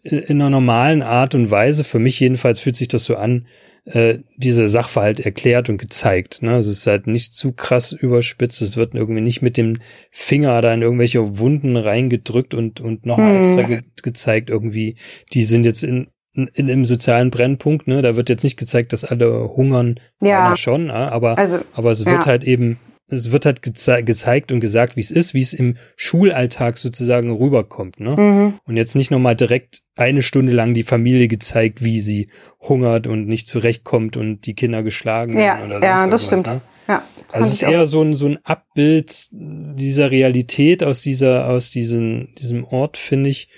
in 0.03 0.40
einer 0.40 0.48
normalen 0.48 1.03
Art 1.03 1.35
und 1.35 1.50
Weise, 1.50 1.85
für 1.85 1.98
mich 1.98 2.18
jedenfalls 2.18 2.61
fühlt 2.61 2.76
sich 2.76 2.88
das 2.88 3.05
so 3.05 3.16
an, 3.16 3.46
äh, 3.85 4.19
dieser 4.37 4.69
Sachverhalt 4.69 5.21
erklärt 5.21 5.69
und 5.69 5.79
gezeigt. 5.79 6.43
Ne? 6.43 6.57
Es 6.57 6.66
ist 6.66 6.87
halt 6.87 7.07
nicht 7.07 7.35
zu 7.35 7.53
krass 7.53 7.93
überspitzt, 7.93 8.62
es 8.62 8.77
wird 8.77 8.95
irgendwie 8.95 9.21
nicht 9.21 9.43
mit 9.43 9.57
dem 9.57 9.79
Finger 10.11 10.61
da 10.62 10.73
in 10.73 10.83
irgendwelche 10.83 11.38
Wunden 11.38 11.77
reingedrückt 11.77 12.55
und, 12.55 12.81
und 12.81 13.07
nochmal 13.07 13.35
hm. 13.35 13.38
extra 13.38 13.62
ge 13.62 13.83
gezeigt, 14.03 14.49
irgendwie, 14.49 14.97
die 15.35 15.45
sind 15.45 15.66
jetzt 15.66 15.83
in, 15.83 16.09
in, 16.33 16.47
in 16.49 16.71
einem 16.71 16.85
sozialen 16.87 17.31
Brennpunkt, 17.31 17.87
ne? 17.87 18.01
Da 18.01 18.16
wird 18.16 18.31
jetzt 18.31 18.45
nicht 18.45 18.57
gezeigt, 18.57 18.95
dass 18.95 19.05
alle 19.05 19.55
hungern, 19.55 20.01
ja. 20.23 20.57
schon, 20.57 20.90
aber, 20.90 21.37
also, 21.37 21.59
aber 21.75 21.90
es 21.90 22.07
wird 22.07 22.25
ja. 22.25 22.27
halt 22.27 22.45
eben 22.45 22.79
es 23.12 23.33
wird 23.33 23.46
halt 23.46 23.62
geze 23.62 24.03
gezeigt 24.03 24.53
und 24.53 24.61
gesagt, 24.61 24.96
wie 24.96 25.01
es 25.01 25.11
ist, 25.11 25.35
wie 25.35 25.40
es 25.40 25.53
im 25.53 25.77
Schulalltag 25.96 26.79
sozusagen 26.79 27.31
rüberkommt. 27.31 28.01
Ne? 28.01 28.16
Mhm. 28.16 28.61
Und 28.64 28.77
jetzt 28.77 28.94
nicht 28.96 29.11
nochmal 29.11 29.37
direkt 29.37 29.83
eine 29.96 30.23
Stunde 30.23 30.53
lang 30.53 30.75
die 30.75 30.83
Familie 30.83 31.29
gezeigt, 31.29 31.83
wie 31.83 32.01
sie 32.01 32.31
hungert 32.61 33.07
und 33.07 33.27
nicht 33.27 33.49
zurechtkommt 33.49 34.16
und 34.16 34.46
die 34.46 34.55
Kinder 34.55 34.83
geschlagen 34.83 35.35
ja, 35.35 35.59
werden 35.59 35.73
oder 35.73 35.83
Ja, 35.83 36.07
das 36.07 36.27
stimmt. 36.27 36.46
Ne? 36.46 36.61
Ja, 36.88 37.05
also 37.31 37.46
es 37.46 37.55
ist 37.55 37.62
eher 37.62 37.87
so 37.87 38.03
ein, 38.03 38.14
so 38.14 38.27
ein 38.27 38.38
Abbild 38.44 39.29
dieser 39.31 40.11
Realität 40.11 40.83
aus 40.83 41.03
dieser, 41.03 41.49
aus 41.49 41.70
diesen, 41.70 42.35
diesem 42.38 42.64
Ort, 42.64 42.96
finde 42.96 43.31
ich, 43.31 43.49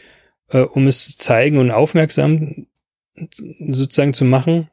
äh, 0.50 0.60
um 0.60 0.86
es 0.86 1.06
zu 1.06 1.18
zeigen 1.18 1.58
und 1.58 1.70
aufmerksam 1.70 2.66
sozusagen 3.68 4.14
zu 4.14 4.24
machen, 4.24 4.68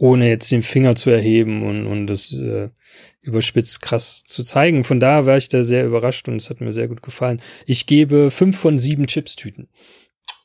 ohne 0.00 0.28
jetzt 0.28 0.50
den 0.50 0.62
Finger 0.62 0.96
zu 0.96 1.10
erheben 1.10 1.62
und, 1.62 1.86
und 1.86 2.06
das 2.06 2.32
äh, 2.32 2.70
überspitzt 3.20 3.82
krass 3.82 4.24
zu 4.24 4.42
zeigen. 4.42 4.84
Von 4.84 4.98
da 4.98 5.26
war 5.26 5.36
ich 5.36 5.50
da 5.50 5.62
sehr 5.62 5.84
überrascht 5.84 6.26
und 6.26 6.36
es 6.36 6.48
hat 6.48 6.62
mir 6.62 6.72
sehr 6.72 6.88
gut 6.88 7.02
gefallen. 7.02 7.42
Ich 7.66 7.86
gebe 7.86 8.30
fünf 8.30 8.58
von 8.58 8.78
sieben 8.78 9.06
Chips-Tüten. 9.06 9.68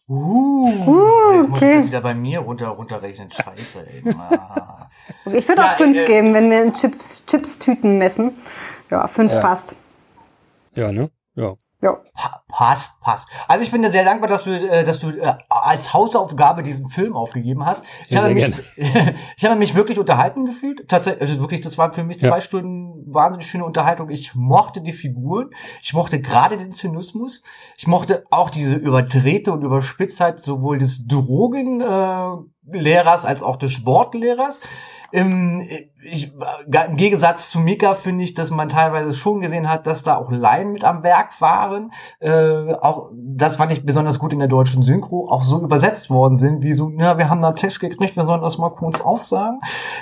Uh, 0.07 0.67
uh, 0.85 1.33
jetzt 1.37 1.49
muss 1.49 1.57
okay. 1.57 1.69
ich 1.69 1.75
das 1.77 1.87
wieder 1.87 2.01
bei 2.01 2.13
mir 2.13 2.39
runter, 2.39 2.67
runterrechnen. 2.67 3.31
Scheiße, 3.31 3.87
ey. 3.87 4.03
ich 5.37 5.47
würde 5.47 5.61
ja, 5.61 5.71
auch 5.71 5.77
fünf 5.77 5.97
äh, 5.97 6.05
geben, 6.05 6.33
wenn 6.33 6.51
wir 6.51 6.61
in 6.61 6.73
Chips, 6.73 7.23
Chips-Tüten 7.25 7.97
messen. 7.97 8.33
Ja, 8.91 9.07
fünf 9.07 9.31
ja. 9.31 9.41
passt. 9.41 9.73
Ja, 10.75 10.91
ne? 10.91 11.09
Ja. 11.35 11.55
Ja. 11.81 11.97
Pa 12.13 12.41
passt, 12.47 13.01
passt. 13.01 13.27
Also 13.49 13.63
ich 13.63 13.71
bin 13.71 13.81
dir 13.81 13.91
sehr 13.91 14.05
dankbar, 14.05 14.29
dass 14.29 14.45
du, 14.45 14.51
äh, 14.51 14.85
dass 14.85 14.99
du 14.99 15.09
äh, 15.09 15.33
als 15.49 15.93
Hausaufgabe 15.93 16.63
diesen 16.63 16.87
Film 16.87 17.13
aufgegeben 17.13 17.65
hast. 17.65 17.83
Ich, 18.07 18.15
habe, 18.15 18.33
mich, 18.33 18.49
ich 19.37 19.45
habe 19.45 19.57
mich 19.57 19.75
wirklich 19.75 19.99
unterhalten 19.99 20.45
gefühlt. 20.45 20.87
Tatsächlich, 20.87 21.21
also 21.21 21.41
wirklich, 21.41 21.59
das 21.61 21.77
waren 21.77 21.91
für 21.91 22.05
mich 22.05 22.21
zwei 22.21 22.37
ja. 22.37 22.41
Stunden 22.41 23.13
wahnsinnig 23.13 23.47
schöne 23.47 23.65
Unterhaltung. 23.65 24.09
Ich 24.09 24.35
mochte 24.35 24.79
die 24.81 24.93
Figuren. 24.93 25.49
Ich 25.81 25.93
mochte 25.93 26.21
gerade 26.21 26.55
den 26.57 26.71
Zynismus. 26.71 27.43
Ich 27.77 27.87
mochte 27.87 28.23
auch 28.31 28.49
diese 28.49 28.75
überdrehte 28.75 29.51
und 29.51 29.63
Überspitztheit 29.63 30.39
sowohl 30.39 30.77
des 30.77 31.05
Drogenlehrers 31.05 33.25
äh, 33.25 33.27
als 33.27 33.43
auch 33.43 33.57
des 33.57 33.73
Sportlehrers. 33.73 34.61
Im, 35.11 35.61
ich, 36.05 36.33
Im 36.87 36.97
Gegensatz 36.97 37.49
zu 37.49 37.59
Mika 37.59 37.93
finde 37.93 38.23
ich, 38.23 38.33
dass 38.33 38.51
man 38.51 38.69
teilweise 38.69 39.13
schon 39.13 39.41
gesehen 39.41 39.69
hat, 39.69 39.87
dass 39.87 40.03
da 40.03 40.17
auch 40.17 40.31
Laien 40.31 40.71
mit 40.71 40.83
am 40.83 41.03
Werk 41.03 41.39
waren. 41.41 41.91
Äh, 42.19 42.73
auch 42.73 43.09
das 43.13 43.55
fand 43.55 43.71
ich 43.71 43.85
besonders 43.85 44.19
gut 44.19 44.33
in 44.33 44.39
der 44.39 44.47
deutschen 44.47 44.83
Synchro, 44.83 45.27
auch 45.29 45.41
so 45.41 45.61
übersetzt 45.61 46.09
worden 46.09 46.37
sind, 46.37 46.63
wie 46.63 46.73
so, 46.73 46.89
ja, 46.97 47.17
wir 47.17 47.29
haben 47.29 47.41
da 47.41 47.47
einen 47.47 47.55
Text 47.55 47.79
gekriegt, 47.79 48.15
wir 48.15 48.25
sollen 48.25 48.41
das 48.41 48.57
mal 48.57 48.69
kurz 48.69 49.01
aufsagen. 49.01 49.59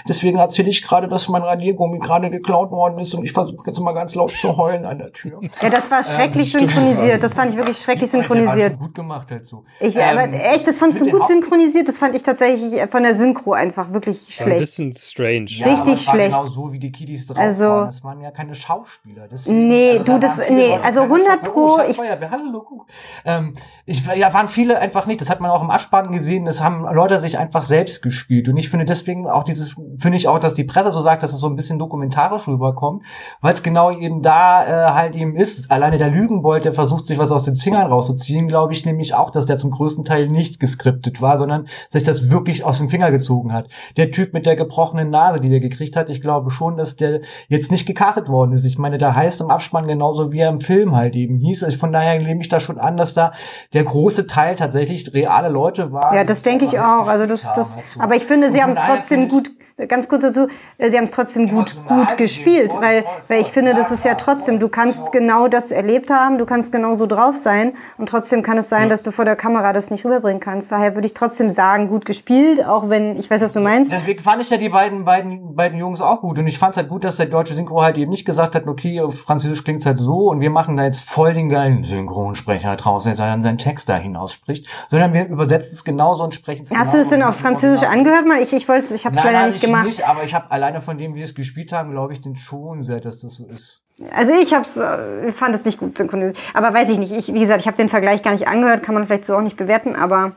Deswegen 0.07 0.37
erzähle 0.37 0.69
ich 0.69 0.83
gerade, 0.83 1.07
dass 1.07 1.29
mein 1.29 1.43
Radiergummi 1.43 1.99
gerade 1.99 2.29
geklaut 2.29 2.71
worden 2.71 2.99
ist 2.99 3.13
und 3.13 3.23
ich 3.23 3.31
versuche 3.31 3.67
jetzt 3.67 3.79
mal 3.79 3.93
ganz 3.93 4.15
laut 4.15 4.31
zu 4.31 4.57
heulen 4.57 4.85
an 4.85 4.97
der 4.97 5.11
Tür. 5.11 5.39
Ja, 5.61 5.69
das 5.69 5.89
war 5.89 6.03
schrecklich 6.03 6.53
ähm, 6.53 6.61
synchronisiert. 6.61 7.23
Das 7.23 7.33
fand 7.33 7.51
ich 7.51 7.57
wirklich 7.57 7.77
schrecklich 7.77 8.09
synchronisiert. 8.09 8.77
gut 8.77 8.95
gemacht 8.95 9.31
dazu. 9.31 9.63
Ich, 9.79 9.95
ähm, 9.95 10.03
aber 10.11 10.33
echt, 10.33 10.67
das 10.67 10.79
fandst 10.79 11.01
du 11.01 11.09
gut 11.09 11.27
synchronisiert. 11.27 11.87
Das 11.87 11.97
fand 11.97 12.15
ich 12.15 12.23
tatsächlich 12.23 12.81
von 12.89 13.03
der 13.03 13.15
Synchro 13.15 13.53
einfach 13.53 13.93
wirklich 13.93 14.19
schlecht. 14.33 14.51
Ein 14.51 14.59
bisschen 14.59 14.93
strange. 14.93 15.45
Ja, 15.47 15.67
Richtig 15.67 15.92
nicht 15.93 16.07
war 16.07 16.13
schlecht. 16.15 16.31
Genau 16.35 16.45
so 16.45 16.71
wie 16.73 16.79
die 16.79 16.91
Kiddies 16.91 17.27
drauf 17.27 17.37
Also- 17.37 17.65
waren. 17.65 17.85
Das 17.87 18.03
waren 18.03 18.21
ja 18.21 18.31
keine 18.31 18.55
Schauspieler. 18.55 19.27
Deswegen, 19.31 19.67
Nee, 19.67 19.91
also 19.93 20.03
du, 20.05 20.11
da 20.13 20.17
das- 20.19 20.49
nee, 20.49 20.69
Leute 20.69 20.83
also 20.83 20.99
keine 21.01 21.13
100 21.13 21.27
Schauspieler. 21.45 21.51
Pro, 21.53 21.77
Oh, 21.77 21.89
ich- 21.89 21.95
Feuerwehr, 21.97 22.31
hallo. 22.31 22.85
Ähm, 23.25 23.53
ich, 23.85 24.05
ja, 24.05 24.33
waren 24.33 24.49
viele 24.49 24.79
einfach 24.79 25.05
nicht. 25.05 25.21
Das 25.21 25.29
hat 25.29 25.39
man 25.41 25.51
auch 25.51 25.61
im 25.61 25.69
Abspann 25.69 26.11
gesehen. 26.11 26.45
Das 26.45 26.61
haben 26.61 26.83
Leute 26.93 27.19
sich 27.19 27.37
einfach 27.37 27.63
selbst 27.63 28.01
gespielt. 28.01 28.47
Und 28.49 28.57
ich 28.57 28.69
finde 28.69 28.85
deswegen 28.85 29.27
auch 29.29 29.43
dieses, 29.43 29.75
finde 29.97 30.17
ich 30.17 30.27
auch, 30.27 30.39
dass 30.39 30.53
die 30.55 30.63
Presse 30.63 30.91
so 30.91 31.01
sagt, 31.01 31.23
dass 31.23 31.33
es 31.33 31.39
so 31.39 31.47
ein 31.47 31.55
bisschen 31.55 31.79
dokumentarisch 31.79 32.47
rüberkommt, 32.47 33.03
weil 33.41 33.53
es 33.53 33.63
genau 33.63 33.91
eben 33.91 34.21
da 34.21 34.63
äh, 34.65 34.91
halt 34.93 35.15
eben 35.15 35.35
ist. 35.35 35.71
Alleine 35.71 35.97
der 35.97 36.09
Lügenbold, 36.09 36.65
der 36.65 36.73
versucht 36.73 37.05
sich 37.05 37.17
was 37.17 37.31
aus 37.31 37.45
den 37.45 37.55
Fingern 37.55 37.87
rauszuziehen, 37.87 38.47
glaube 38.47 38.73
ich 38.73 38.85
nämlich 38.85 39.13
auch, 39.15 39.29
dass 39.31 39.45
der 39.45 39.57
zum 39.57 39.71
größten 39.71 40.03
Teil 40.05 40.27
nicht 40.29 40.59
geskriptet 40.59 41.21
war, 41.21 41.37
sondern 41.37 41.67
sich 41.89 42.03
das 42.03 42.29
wirklich 42.31 42.63
aus 42.63 42.77
dem 42.79 42.89
Finger 42.89 43.11
gezogen 43.11 43.53
hat. 43.53 43.67
Der 43.97 44.11
Typ 44.11 44.33
mit 44.33 44.45
der 44.45 44.55
gebrochenen 44.55 45.09
Nase, 45.09 45.39
die 45.39 45.49
der 45.49 45.59
gekriegt 45.59 45.82
hat, 45.91 46.09
ich 46.09 46.21
glaube 46.21 46.51
schon, 46.51 46.77
dass 46.77 46.95
der 46.95 47.21
jetzt 47.47 47.71
nicht 47.71 47.85
gecastet 47.85 48.29
worden 48.29 48.53
ist. 48.53 48.65
Ich 48.65 48.77
meine, 48.77 48.97
der 48.97 49.15
heißt 49.15 49.41
im 49.41 49.49
Abspann 49.49 49.87
genauso 49.87 50.31
wie 50.31 50.39
er 50.39 50.49
im 50.49 50.61
Film 50.61 50.95
halt 50.95 51.15
eben 51.15 51.37
hieß. 51.37 51.63
Also 51.63 51.77
von 51.77 51.91
daher 51.91 52.19
nehme 52.19 52.41
ich 52.41 52.49
da 52.49 52.59
schon 52.59 52.79
an, 52.79 52.97
dass 52.97 53.13
da 53.13 53.33
der 53.73 53.83
große 53.83 54.27
Teil 54.27 54.55
tatsächlich 54.55 55.13
reale 55.13 55.49
Leute 55.49 55.91
waren. 55.91 56.15
Ja, 56.15 56.23
das 56.23 56.43
denke 56.43 56.65
ich 56.65 56.79
auch. 56.79 57.07
Also 57.07 57.25
das, 57.25 57.51
das, 57.53 57.77
aber 57.99 58.15
ich 58.15 58.23
finde, 58.23 58.49
sie 58.49 58.61
haben 58.61 58.71
es 58.71 58.79
trotzdem 58.79 59.27
gut, 59.27 59.51
ganz 59.87 60.07
kurz 60.07 60.21
dazu, 60.21 60.47
äh, 60.77 60.89
sie 60.89 60.97
haben 60.97 61.05
es 61.05 61.11
trotzdem 61.11 61.49
gut, 61.49 61.75
gut 61.87 62.17
gespielt, 62.17 62.73
weil, 62.79 63.03
weil 63.27 63.41
ich 63.41 63.47
finde, 63.47 63.73
das 63.73 63.91
ist 63.91 64.05
ja 64.05 64.15
trotzdem, 64.15 64.59
du 64.59 64.69
kannst 64.69 64.99
Also- 64.99 65.11
genau 65.11 65.47
das 65.47 65.71
erlebt 65.71 66.11
haben, 66.11 66.37
du 66.37 66.45
kannst 66.45 66.71
genau 66.71 66.95
so 66.95 67.07
drauf 67.07 67.35
sein 67.35 67.73
und 67.97 68.07
trotzdem 68.07 68.43
kann 68.43 68.57
es 68.57 68.69
sein, 68.69 68.89
dass 68.89 69.03
du 69.03 69.11
vor 69.11 69.25
der 69.25 69.35
Kamera 69.35 69.73
das 69.73 69.89
nicht 69.91 70.05
rüberbringen 70.05 70.39
kannst. 70.39 70.71
Daher 70.71 70.95
würde 70.95 71.07
ich 71.07 71.13
trotzdem 71.13 71.49
sagen, 71.49 71.89
gut 71.89 72.05
gespielt, 72.05 72.65
auch 72.65 72.89
wenn, 72.89 73.17
ich 73.17 73.29
weiß, 73.29 73.41
was 73.41 73.53
du 73.53 73.59
meinst. 73.61 73.91
Deswegen 73.91 74.21
fand 74.21 74.41
ich 74.41 74.49
ja 74.49 74.57
die 74.57 74.69
beiden, 74.69 75.05
beiden, 75.05 75.55
beiden 75.55 75.77
Jungs 75.79 76.01
auch 76.01 76.21
gut. 76.21 76.37
Und 76.37 76.47
ich 76.47 76.59
fand 76.59 76.71
es 76.73 76.77
halt 76.77 76.89
gut, 76.89 77.03
dass 77.03 77.17
der 77.17 77.25
deutsche 77.25 77.53
Synchro 77.55 77.81
halt 77.81 77.97
eben 77.97 78.11
nicht 78.11 78.25
gesagt 78.25 78.55
hat, 78.55 78.67
okay, 78.67 79.01
auf 79.01 79.19
Französisch 79.19 79.63
klingt's 79.63 79.85
halt 79.85 79.99
so 79.99 80.29
und 80.29 80.39
wir 80.39 80.49
machen 80.49 80.77
da 80.77 80.83
jetzt 80.83 81.07
voll 81.09 81.33
den 81.33 81.49
geilen 81.49 81.83
Synchronsprecher 81.83 82.75
draus, 82.75 83.05
der 83.05 83.15
dann 83.15 83.41
seinen 83.41 83.57
Text 83.57 83.89
da 83.89 83.95
hinausspricht, 83.95 84.67
sondern 84.87 85.13
wir 85.13 85.27
übersetzen 85.27 85.73
es 85.73 85.83
genauso 85.83 86.23
und 86.23 86.33
sprechen 86.33 86.63
es 86.63 86.71
Hast 86.71 86.93
du 86.93 86.97
es 86.97 87.09
denn 87.09 87.23
auf 87.23 87.35
Französisch 87.35 87.87
angehört 87.87 88.27
mal? 88.27 88.41
Ich, 88.41 88.53
ich 88.53 88.67
wollte 88.69 88.85
es, 88.85 88.91
ich 88.91 89.05
habe 89.05 89.15
es 89.15 89.23
leider 89.23 89.45
nicht 89.47 89.62
ich 89.62 89.62
gemacht. 89.67 89.85
nicht, 89.85 90.07
aber 90.07 90.23
ich 90.23 90.33
habe 90.33 90.51
alleine 90.51 90.81
von 90.81 90.97
dem, 90.97 91.13
wie 91.13 91.19
wir 91.19 91.25
es 91.25 91.35
gespielt 91.35 91.71
haben, 91.71 91.91
glaube 91.91 92.13
ich, 92.13 92.21
den 92.21 92.35
schon 92.35 92.81
sehr, 92.81 92.99
dass 92.99 93.19
das 93.19 93.35
so 93.35 93.47
ist. 93.47 93.83
Also 94.11 94.33
ich 94.33 94.53
hab's, 94.53 94.75
äh, 94.75 95.31
fand 95.33 95.55
es 95.55 95.65
nicht 95.65 95.79
gut 95.79 95.97
synchronisiert. 95.97 96.37
Aber 96.53 96.73
weiß 96.73 96.89
ich 96.89 96.97
nicht. 96.97 97.11
Ich, 97.11 97.33
wie 97.33 97.39
gesagt, 97.39 97.61
ich 97.61 97.67
habe 97.67 97.77
den 97.77 97.89
Vergleich 97.89 98.23
gar 98.23 98.31
nicht 98.31 98.47
angehört, 98.47 98.83
kann 98.83 98.95
man 98.95 99.05
vielleicht 99.05 99.25
so 99.25 99.35
auch 99.35 99.41
nicht 99.41 99.57
bewerten, 99.57 99.95
aber 99.95 100.35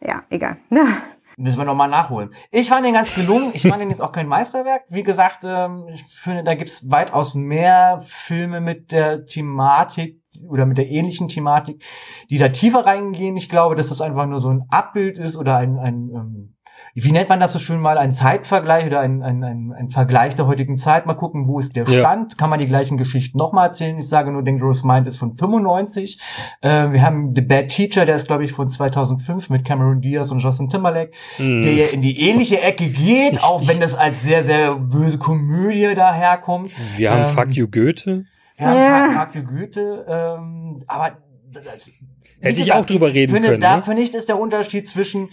ja, 0.00 0.22
egal. 0.30 0.56
Müssen 1.36 1.58
wir 1.58 1.64
nochmal 1.64 1.88
nachholen. 1.88 2.30
Ich 2.50 2.68
fand 2.68 2.84
den 2.84 2.92
ganz 2.92 3.14
gelungen. 3.14 3.50
Ich 3.54 3.62
fand 3.62 3.80
den 3.80 3.88
jetzt 3.88 4.02
auch 4.02 4.12
kein 4.12 4.28
Meisterwerk. 4.28 4.82
Wie 4.88 5.02
gesagt, 5.02 5.40
ähm, 5.44 5.86
ich 5.92 6.04
finde, 6.04 6.44
da 6.44 6.54
gibt's 6.54 6.90
weitaus 6.90 7.34
mehr 7.34 8.02
Filme 8.04 8.60
mit 8.60 8.92
der 8.92 9.24
Thematik 9.24 10.20
oder 10.48 10.66
mit 10.66 10.78
der 10.78 10.88
ähnlichen 10.88 11.28
Thematik, 11.28 11.82
die 12.28 12.38
da 12.38 12.50
tiefer 12.50 12.84
reingehen. 12.84 13.36
Ich 13.36 13.48
glaube, 13.48 13.76
dass 13.76 13.88
das 13.88 14.02
einfach 14.02 14.26
nur 14.26 14.40
so 14.40 14.50
ein 14.50 14.64
Abbild 14.68 15.18
ist 15.18 15.36
oder 15.36 15.56
ein, 15.56 15.78
ein 15.78 16.10
ähm, 16.14 16.54
wie 16.94 17.10
nennt 17.12 17.28
man 17.30 17.40
das 17.40 17.52
so 17.54 17.58
schön 17.58 17.80
mal, 17.80 17.96
ein 17.96 18.12
Zeitvergleich 18.12 18.84
oder 18.86 19.00
ein, 19.00 19.22
ein, 19.22 19.42
ein, 19.42 19.72
ein 19.72 19.88
Vergleich 19.88 20.36
der 20.36 20.46
heutigen 20.46 20.76
Zeit. 20.76 21.06
Mal 21.06 21.14
gucken, 21.14 21.48
wo 21.48 21.58
ist 21.58 21.74
der 21.74 21.88
Ja. 21.88 22.00
Stand. 22.00 22.36
Kann 22.36 22.50
man 22.50 22.58
die 22.58 22.66
gleichen 22.66 22.98
Geschichten 22.98 23.38
nochmal 23.38 23.68
erzählen? 23.68 23.98
Ich 23.98 24.08
sage 24.08 24.30
nur, 24.30 24.42
Dangerous 24.42 24.84
Mind 24.84 25.06
ist 25.06 25.16
von 25.18 25.32
95. 25.34 26.20
Äh, 26.60 26.92
wir 26.92 27.02
haben 27.02 27.34
The 27.34 27.40
Bad 27.40 27.68
Teacher, 27.68 28.04
der 28.04 28.16
ist, 28.16 28.26
glaube 28.26 28.44
ich, 28.44 28.52
von 28.52 28.68
2005 28.68 29.48
mit 29.48 29.64
Cameron 29.64 30.00
Diaz 30.02 30.30
und 30.30 30.38
Justin 30.40 30.68
Timberlake, 30.68 31.12
Mhm. 31.38 31.62
der 31.62 31.72
ja 31.72 31.86
in 31.86 32.02
die 32.02 32.20
ähnliche 32.20 32.60
Ecke 32.60 32.88
geht, 32.88 33.42
auch 33.42 33.66
wenn 33.66 33.80
das 33.80 33.94
als 33.94 34.22
sehr, 34.22 34.44
sehr 34.44 34.74
böse 34.74 35.16
Komödie 35.18 35.94
daherkommt. 35.94 36.72
Wir 36.96 37.10
haben 37.12 37.20
Ähm, 37.22 37.26
Fuck 37.28 37.52
You 37.52 37.68
Goethe. 37.68 38.24
Wir 38.58 38.66
haben 38.66 38.76
Ja. 38.76 39.08
Fuck- 39.08 39.32
Fuck 39.32 39.34
you 39.34 39.42
Goethe, 39.44 40.04
ähm, 40.08 40.84
aber 40.86 41.16
das, 41.52 41.90
Hätte 42.40 42.60
ich 42.60 42.72
auch 42.72 42.84
drüber 42.84 43.06
reden 43.14 43.32
finde, 43.32 43.48
können, 43.50 43.60
Da 43.60 43.76
ne? 43.76 43.82
finde 43.82 44.02
ich, 44.02 44.12
ist 44.12 44.28
der 44.28 44.38
Unterschied 44.38 44.88
zwischen 44.88 45.28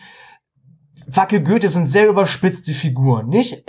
You 1.32 1.42
Goethe 1.42 1.70
sind 1.70 1.88
sehr 1.88 2.08
überspitzte 2.08 2.74
Figuren, 2.74 3.30
nicht? 3.30 3.64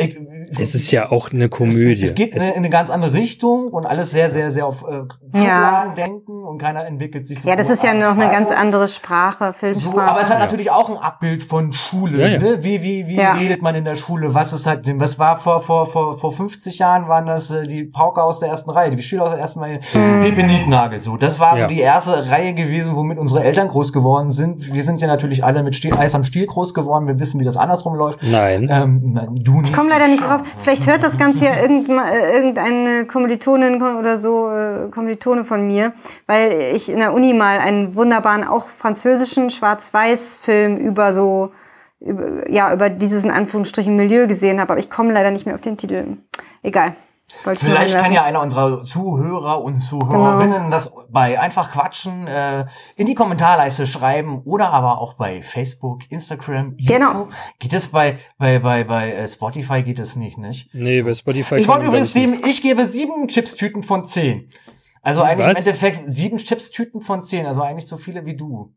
Es 0.58 0.74
ist 0.74 0.90
ja 0.90 1.10
auch 1.12 1.30
eine 1.32 1.48
Komödie. 1.48 2.02
Es, 2.02 2.10
es 2.10 2.14
geht 2.14 2.32
in, 2.32 2.36
Es- 2.38 2.42
eine- 2.44 2.52
in 2.52 2.58
eine 2.58 2.70
ganz 2.70 2.90
andere 2.90 3.12
Richtung 3.14 3.68
und 3.68 3.86
alles 3.86 4.10
sehr, 4.10 4.28
sehr, 4.28 4.50
sehr 4.50 4.66
auf 4.66 4.82
äh, 4.88 5.02
Ja. 5.38 5.40
Schubladen 5.40 5.94
denken 5.94 6.42
und 6.44 6.58
keiner 6.58 6.84
entwickelt 6.86 7.26
sich 7.28 7.40
so 7.40 7.48
Ja, 7.48 7.56
das 7.56 7.70
ist 7.70 7.82
ja 7.84 7.94
noch 7.94 8.16
eine 8.18 8.30
ganz 8.32 8.50
andere 8.50 8.88
Sprache, 8.88 9.52
So, 9.52 9.58
Filmsprache. 9.60 10.10
aber 10.10 10.20
es 10.20 10.26
hat 10.28 10.34
Ja. 10.34 10.38
natürlich 10.40 10.70
auch 10.70 10.88
ein 10.90 10.96
Abbild 10.96 11.42
von 11.42 11.72
Schule. 11.72 12.20
Ja, 12.20 12.28
ja. 12.28 12.38
Ne? 12.38 12.64
Wie, 12.64 12.82
wie, 12.82 13.06
wie 13.06 13.16
Ja. 13.16 13.34
redet 13.34 13.62
man 13.62 13.74
in 13.74 13.84
der 13.84 13.94
Schule? 13.96 14.34
Was 14.34 14.52
ist 14.52 14.66
halt, 14.66 14.90
was 15.00 15.18
war 15.18 15.36
vor, 15.38 15.60
vor, 15.60 15.86
vor, 15.86 16.18
vor 16.18 16.32
50 16.32 16.78
Jahren 16.78 17.08
waren 17.08 17.26
das 17.26 17.50
äh, 17.50 17.62
die 17.64 17.84
Pauker 17.84 18.24
aus 18.24 18.40
der 18.40 18.48
ersten 18.48 18.70
Reihe, 18.70 18.90
die 18.90 19.02
Schüler 19.02 19.24
aus 19.24 19.30
der 19.30 19.38
ersten 19.38 19.60
Reihe, 19.60 19.80
Mhm. 19.94 20.20
Pepe 20.22 20.46
Nietnagel. 20.46 21.00
So, 21.00 21.16
das 21.16 21.38
war 21.38 21.56
Ja. 21.56 21.64
so 21.64 21.68
die 21.68 21.80
erste 21.80 22.28
Reihe 22.28 22.54
gewesen, 22.54 22.96
womit 22.96 23.18
unsere 23.18 23.44
Eltern 23.44 23.68
groß 23.68 23.92
geworden 23.92 24.30
sind. 24.30 24.72
Wir 24.72 24.82
sind 24.82 25.00
ja 25.00 25.06
natürlich 25.06 25.44
alle 25.44 25.62
mit 25.62 25.76
Stiel, 25.76 25.96
Eis 25.96 26.14
am 26.14 26.24
Stiel 26.24 26.46
groß 26.46 26.74
geworden. 26.74 27.06
Wir 27.06 27.18
wissen, 27.18 27.38
wie 27.40 27.44
das 27.44 27.56
andersrum 27.56 27.94
läuft. 27.94 28.22
Nein. 28.22 28.68
Ähm, 28.70 29.12
nein, 29.12 29.28
du 29.36 29.60
nicht. 29.60 29.70
Ich 29.70 29.76
komme 29.76 29.90
leider 29.90 30.08
nicht 30.08 30.26
drauf. 30.26 30.39
Vielleicht 30.62 30.86
hört 30.86 31.02
das 31.02 31.18
Ganze 31.18 31.46
ja 31.46 31.52
äh, 31.52 31.62
irgendeine 31.62 33.06
Kommilitonin 33.06 33.82
oder 33.82 34.16
so, 34.16 34.50
äh, 34.50 34.88
Kommilitone 34.90 35.44
von 35.44 35.66
mir, 35.66 35.92
weil 36.26 36.72
ich 36.74 36.88
in 36.88 36.98
der 36.98 37.12
Uni 37.12 37.32
mal 37.32 37.58
einen 37.58 37.94
wunderbaren, 37.94 38.44
auch 38.44 38.68
französischen 38.68 39.50
Schwarz-Weiß-Film 39.50 40.76
über 40.76 41.12
so, 41.12 41.52
über, 42.00 42.50
ja, 42.50 42.72
über 42.72 42.90
dieses 42.90 43.24
in 43.24 43.30
Anführungsstrichen 43.30 43.96
Milieu 43.96 44.26
gesehen 44.26 44.60
habe, 44.60 44.72
aber 44.72 44.80
ich 44.80 44.90
komme 44.90 45.12
leider 45.12 45.30
nicht 45.30 45.46
mehr 45.46 45.54
auf 45.54 45.60
den 45.60 45.76
Titel. 45.76 46.18
Egal. 46.62 46.94
Wollte 47.44 47.64
Vielleicht 47.64 47.94
kann 47.98 48.12
ja 48.12 48.24
einer 48.24 48.40
unserer 48.40 48.84
Zuhörer 48.84 49.62
und 49.62 49.80
Zuhörerinnen 49.80 50.70
das 50.70 50.92
bei 51.10 51.40
einfach 51.40 51.72
quatschen 51.72 52.26
äh, 52.26 52.66
in 52.96 53.06
die 53.06 53.14
Kommentarleiste 53.14 53.86
schreiben 53.86 54.42
oder 54.44 54.70
aber 54.72 55.00
auch 55.00 55.14
bei 55.14 55.42
Facebook, 55.42 56.00
Instagram, 56.10 56.74
YouTube. 56.76 56.86
Genau. 56.98 57.28
Geht 57.58 57.72
es 57.72 57.88
bei 57.88 58.18
bei 58.38 58.58
bei 58.58 58.84
bei 58.84 59.12
äh, 59.12 59.28
Spotify 59.28 59.82
geht 59.82 59.98
es 59.98 60.16
nicht, 60.16 60.38
nicht? 60.38 60.70
Nee, 60.74 61.02
bei 61.02 61.14
Spotify 61.14 61.56
Ich 61.56 61.68
wollte 61.68 61.86
übrigens 61.86 62.12
glaub 62.12 62.24
ich, 62.26 62.40
dem, 62.40 62.48
ich 62.50 62.62
gebe 62.62 62.86
sieben 62.86 63.28
Chipstüten 63.28 63.82
von 63.82 64.06
zehn. 64.06 64.48
Also 65.02 65.22
Sie- 65.22 65.26
eigentlich 65.28 65.46
was? 65.46 65.52
im 65.52 65.58
Endeffekt 65.72 66.02
sieben 66.10 66.36
Chipstüten 66.38 67.00
von 67.00 67.22
zehn, 67.22 67.46
also 67.46 67.62
eigentlich 67.62 67.86
so 67.86 67.96
viele 67.96 68.26
wie 68.26 68.36
du. 68.36 68.74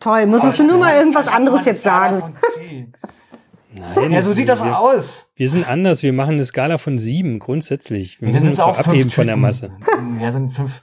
Toll, 0.00 0.26
musstest 0.26 0.60
du 0.60 0.66
nur 0.66 0.78
mal 0.78 0.96
irgendwas 0.96 1.28
anderes 1.28 1.66
jetzt 1.66 1.82
sagen. 1.82 2.34
Von 3.74 3.82
10. 3.94 4.02
Nein, 4.02 4.12
Ja, 4.12 4.22
so 4.22 4.32
sieht 4.32 4.48
das 4.48 4.64
wir, 4.64 4.78
aus. 4.78 5.26
Wir 5.36 5.48
sind 5.48 5.68
anders. 5.68 6.02
Wir 6.02 6.12
machen 6.12 6.34
eine 6.34 6.44
Skala 6.44 6.78
von 6.78 6.98
sieben, 6.98 7.38
grundsätzlich. 7.38 8.20
Wir 8.20 8.28
Ja, 8.28 8.34
müssen 8.34 8.48
uns 8.50 8.58
doch 8.58 8.78
abheben 8.78 9.10
von 9.10 9.26
der. 9.26 9.36
Masse. 9.36 9.70
Ja, 10.20 10.32
sind 10.32 10.50
fünf. 10.52 10.82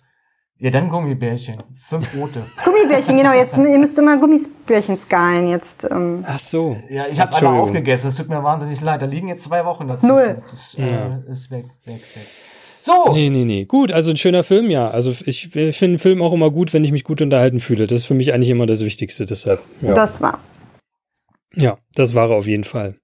Ja, 0.60 0.72
dann 0.72 0.88
Gummibärchen. 0.90 1.58
Fünf 1.78 2.10
rote. 2.18 2.42
Gummibärchen, 2.64 3.16
genau, 3.18 3.32
jetzt 3.34 3.56
ihr 3.58 3.78
müsst 3.78 4.00
immer 4.00 4.18
Gummibärchen 4.18 4.98
skalen 4.98 5.50
jetzt. 5.50 5.84
Ähm. 5.90 6.24
Ach 6.26 6.40
so. 6.40 6.78
Ja, 6.90 7.06
ich 7.08 7.20
habe 7.20 7.30
alle 7.30 7.38
Entschuldigung. 7.40 7.60
aufgegessen. 7.60 8.08
Es 8.10 8.16
tut 8.16 8.30
mir 8.30 8.44
wahnsinnig 8.44 8.82
leid. 8.82 9.02
Da 9.02 9.06
liegen 9.06 9.28
jetzt 9.28 9.44
zwei 9.44 9.64
Wochen 9.66 9.88
dazu. 9.88 10.08
Null. 10.08 10.42
Das 10.50 10.76
äh, 10.80 10.90
Ja. 10.90 11.12
ist 11.32 11.52
weg, 11.52 11.66
weg, 11.86 12.02
weg. 12.16 12.26
So. 12.82 13.12
Nee, 13.14 13.30
nee, 13.30 13.44
nee. 13.46 13.66
Gut, 13.66 13.92
also 13.92 14.10
ein 14.12 14.18
schöner 14.18 14.44
Film, 14.44 14.72
ja. 14.72 14.90
Also 14.90 15.12
ich, 15.26 15.54
ich 15.56 15.78
finde 15.78 15.84
einen 15.94 16.00
Film 16.00 16.22
auch 16.24 16.32
immer 16.34 16.50
gut, 16.50 16.74
wenn 16.74 16.84
ich 16.86 16.92
mich 16.92 17.04
gut 17.04 17.22
unterhalten 17.22 17.60
fühle. 17.60 17.86
Das 17.86 18.02
ist 18.02 18.06
für 18.08 18.14
mich 18.16 18.34
eigentlich 18.34 18.50
immer 18.50 18.66
das 18.66 18.84
Wichtigste, 18.84 19.26
deshalb. 19.28 19.62
Ja, 19.82 19.94
das, 19.94 20.14
Das 20.14 20.22
war. 20.22 20.40
Ja, 21.56 21.78
das 21.96 22.14
war 22.16 22.30
er 22.30 22.36
auf 22.38 22.48
jeden 22.48 22.64
Fall. 22.64 22.96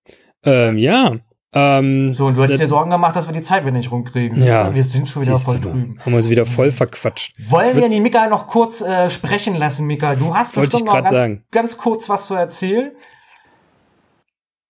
Ähm, 0.45 0.77
ja. 0.77 1.15
Ähm, 1.55 2.15
So, 2.15 2.25
und 2.25 2.35
du 2.35 2.41
hattest 2.41 2.59
das- 2.59 2.67
dir 2.67 2.69
Sorgen 2.69 2.89
gemacht, 2.89 3.15
dass 3.15 3.27
wir 3.27 3.33
die 3.33 3.41
Zeit 3.41 3.63
wieder 3.63 3.77
nicht 3.77 3.91
rumkriegen. 3.91 4.43
Ja. 4.43 4.73
Wir 4.73 4.83
sind 4.83 5.07
schon 5.07 5.21
wieder 5.21 5.37
voll 5.37 5.59
drüben. 5.59 5.99
Haben 5.99 6.11
wir 6.11 6.17
uns 6.17 6.29
wieder 6.29 6.45
voll 6.45 6.71
verquatscht. 6.71 7.35
Wollen 7.49 7.75
wir 7.75 7.87
die 7.87 7.99
Mika 7.99 8.27
noch 8.27 8.47
kurz 8.47 8.81
äh, 8.81 9.09
sprechen 9.09 9.55
lassen, 9.55 9.85
Mika? 9.85 10.15
Du 10.15 10.35
hast 10.35 10.55
bestimmt 10.55 10.81
ich 10.81 10.85
noch 10.85 10.93
ganz, 10.95 11.09
sagen. 11.11 11.43
ganz 11.51 11.77
kurz 11.77 12.09
was 12.09 12.27
zu 12.27 12.33
erzählen. 12.33 12.91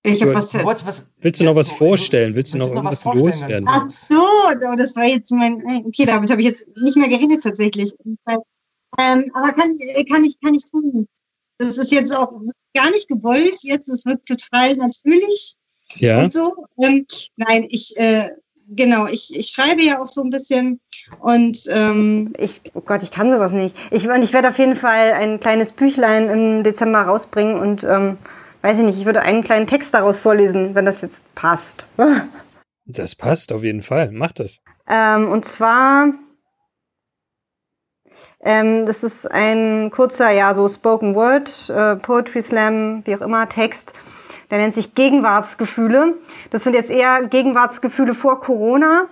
Ich 0.06 0.22
habe 0.22 0.36
was. 0.36 0.54
Was 0.66 1.08
Willst 1.22 1.40
du 1.40 1.46
noch 1.46 1.56
was 1.56 1.72
vorstellen? 1.72 2.36
Willst 2.36 2.54
du 2.54 2.58
noch 2.58 2.68
was 2.68 2.76
irgendwas 2.76 3.04
vorstellen 3.04 3.64
loswerden? 3.64 3.68
Ach 3.70 3.90
so, 3.90 4.76
das 4.76 4.98
war 4.98 5.06
jetzt 5.06 5.32
mein. 5.32 5.64
Okay, 5.86 6.06
damit 6.06 6.30
habe 6.30 6.42
ich 6.42 6.48
jetzt 6.48 6.68
nicht 6.76 6.98
mehr 6.98 7.08
geredet 7.08 7.42
tatsächlich. 7.44 7.94
Ähm, 9.00 9.32
aber 9.34 9.54
kann, 9.54 9.72
kann 10.12 10.24
ich, 10.26 10.40
kann 10.42 10.54
ich 10.54 10.70
tun. 10.70 11.08
Das 11.58 11.78
ist 11.78 11.92
jetzt 11.92 12.16
auch 12.16 12.32
gar 12.76 12.90
nicht 12.92 13.08
gewollt. 13.08 13.60
Jetzt, 13.64 13.88
es 13.90 14.06
wird 14.06 14.26
total 14.26 14.76
natürlich 14.76 15.56
Ja. 15.96 16.20
und 16.20 16.32
so. 16.34 16.66
Ähm, 16.82 17.06
nein, 17.36 17.66
ich, 17.70 17.94
äh, 17.98 18.30
genau, 18.70 19.06
ich, 19.08 19.38
ich 19.38 19.48
schreibe 19.50 19.84
ja 19.84 20.02
auch 20.02 20.08
so 20.08 20.22
ein 20.24 20.30
bisschen 20.30 20.80
und 21.20 21.58
ähm, 21.70 22.34
Ich, 22.38 22.62
oh 22.74 22.82
Gott, 22.82 23.04
ich 23.04 23.12
kann 23.12 23.32
sowas 23.32 23.52
nicht. 23.52 23.76
Ich, 23.92 24.08
und 24.08 24.24
ich 24.24 24.34
werde 24.34 24.50
auf 24.50 24.58
jeden 24.58 24.76
Fall 24.76 25.14
ein 25.14 25.40
kleines 25.40 25.72
Büchlein 25.72 26.30
im 26.30 26.64
Dezember 26.64 27.02
rausbringen 27.02 27.58
und 27.60 27.84
ähm, 27.84 28.18
weiß 28.62 28.80
ich 28.80 28.86
nicht, 28.86 28.98
ich 28.98 29.06
würde 29.06 29.22
einen 29.22 29.44
kleinen 29.44 29.68
Text 29.68 29.94
daraus 29.94 30.18
vorlesen, 30.18 30.74
wenn 30.76 30.86
das 30.86 31.02
jetzt 31.02 31.22
passt. 31.36 31.86
Das 32.86 33.16
passt 33.16 33.54
auf 33.54 33.64
jeden 33.64 33.82
Fall. 33.82 34.12
Mach 34.12 34.34
das. 34.34 34.60
Ähm, 34.90 35.30
und 35.30 35.46
zwar 35.46 36.14
Ähm, 38.44 38.86
das 38.86 39.04
ist 39.04 39.30
ein 39.30 39.90
kurzer, 39.92 40.32
ja, 40.32 40.54
so 40.54 40.68
Spoken 40.68 41.16
Word, 41.16 41.70
äh, 41.70 41.96
Poetry 41.96 42.42
Slam, 42.42 43.06
wie 43.06 43.16
auch 43.16 43.22
immer, 43.22 43.48
Text. 43.48 43.94
Der 44.52 44.58
nennt 44.58 44.74
sich 44.74 44.94
Gegenwartsgefühle. 44.94 46.16
Das 46.52 46.64
sind 46.64 46.74
jetzt 46.74 46.92
eher 46.92 47.24
Gegenwartsgefühle 47.24 48.14
vor 48.14 48.42
Corona. 48.42 49.08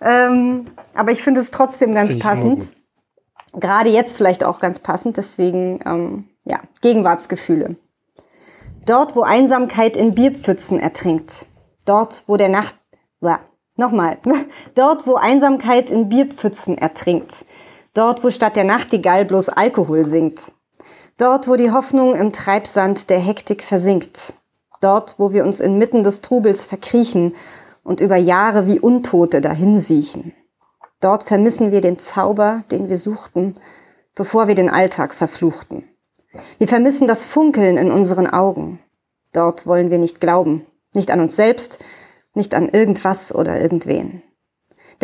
Ähm, 0.00 0.66
aber 0.94 1.12
ich 1.12 1.22
finde 1.22 1.40
es 1.40 1.50
trotzdem 1.50 1.94
ganz 1.94 2.18
passend. 2.18 2.70
Gerade 3.54 3.88
jetzt 3.88 4.16
vielleicht 4.16 4.44
auch 4.44 4.60
ganz 4.60 4.78
passend. 4.78 5.16
Deswegen, 5.16 5.80
ähm, 5.86 6.28
ja, 6.44 6.60
Gegenwartsgefühle. 6.82 7.76
Dort, 8.84 9.16
wo 9.16 9.22
Einsamkeit 9.22 9.96
in 9.96 10.14
Bierpfützen 10.14 10.78
ertrinkt. 10.78 11.46
Dort, 11.86 12.24
wo 12.26 12.36
der 12.36 12.50
Nacht, 12.50 12.76
ja, 13.20 13.40
nochmal. 13.76 14.18
Dort, 14.74 15.06
wo 15.06 15.14
Einsamkeit 15.14 15.90
in 15.90 16.10
Bierpfützen 16.10 16.76
ertrinkt. 16.76 17.46
Dort, 17.94 18.24
wo 18.24 18.30
statt 18.30 18.56
der 18.56 18.64
Nachtigall 18.64 19.24
bloß 19.24 19.50
Alkohol 19.50 20.04
singt. 20.04 20.52
Dort, 21.16 21.46
wo 21.46 21.54
die 21.54 21.70
Hoffnung 21.70 22.16
im 22.16 22.32
Treibsand 22.32 23.08
der 23.08 23.20
Hektik 23.20 23.62
versinkt. 23.62 24.34
Dort, 24.80 25.14
wo 25.18 25.32
wir 25.32 25.44
uns 25.44 25.60
inmitten 25.60 26.02
des 26.02 26.20
Trubels 26.20 26.66
verkriechen 26.66 27.36
und 27.84 28.00
über 28.00 28.16
Jahre 28.16 28.66
wie 28.66 28.80
Untote 28.80 29.40
dahinsiechen. 29.40 30.34
Dort 31.00 31.22
vermissen 31.22 31.70
wir 31.70 31.80
den 31.80 32.00
Zauber, 32.00 32.64
den 32.72 32.88
wir 32.88 32.96
suchten, 32.96 33.54
bevor 34.16 34.48
wir 34.48 34.56
den 34.56 34.70
Alltag 34.70 35.14
verfluchten. 35.14 35.84
Wir 36.58 36.66
vermissen 36.66 37.06
das 37.06 37.24
Funkeln 37.24 37.76
in 37.76 37.92
unseren 37.92 38.26
Augen. 38.26 38.80
Dort 39.32 39.68
wollen 39.68 39.90
wir 39.90 39.98
nicht 39.98 40.20
glauben, 40.20 40.66
nicht 40.94 41.12
an 41.12 41.20
uns 41.20 41.36
selbst, 41.36 41.84
nicht 42.34 42.54
an 42.54 42.68
irgendwas 42.68 43.32
oder 43.32 43.60
irgendwen 43.60 44.24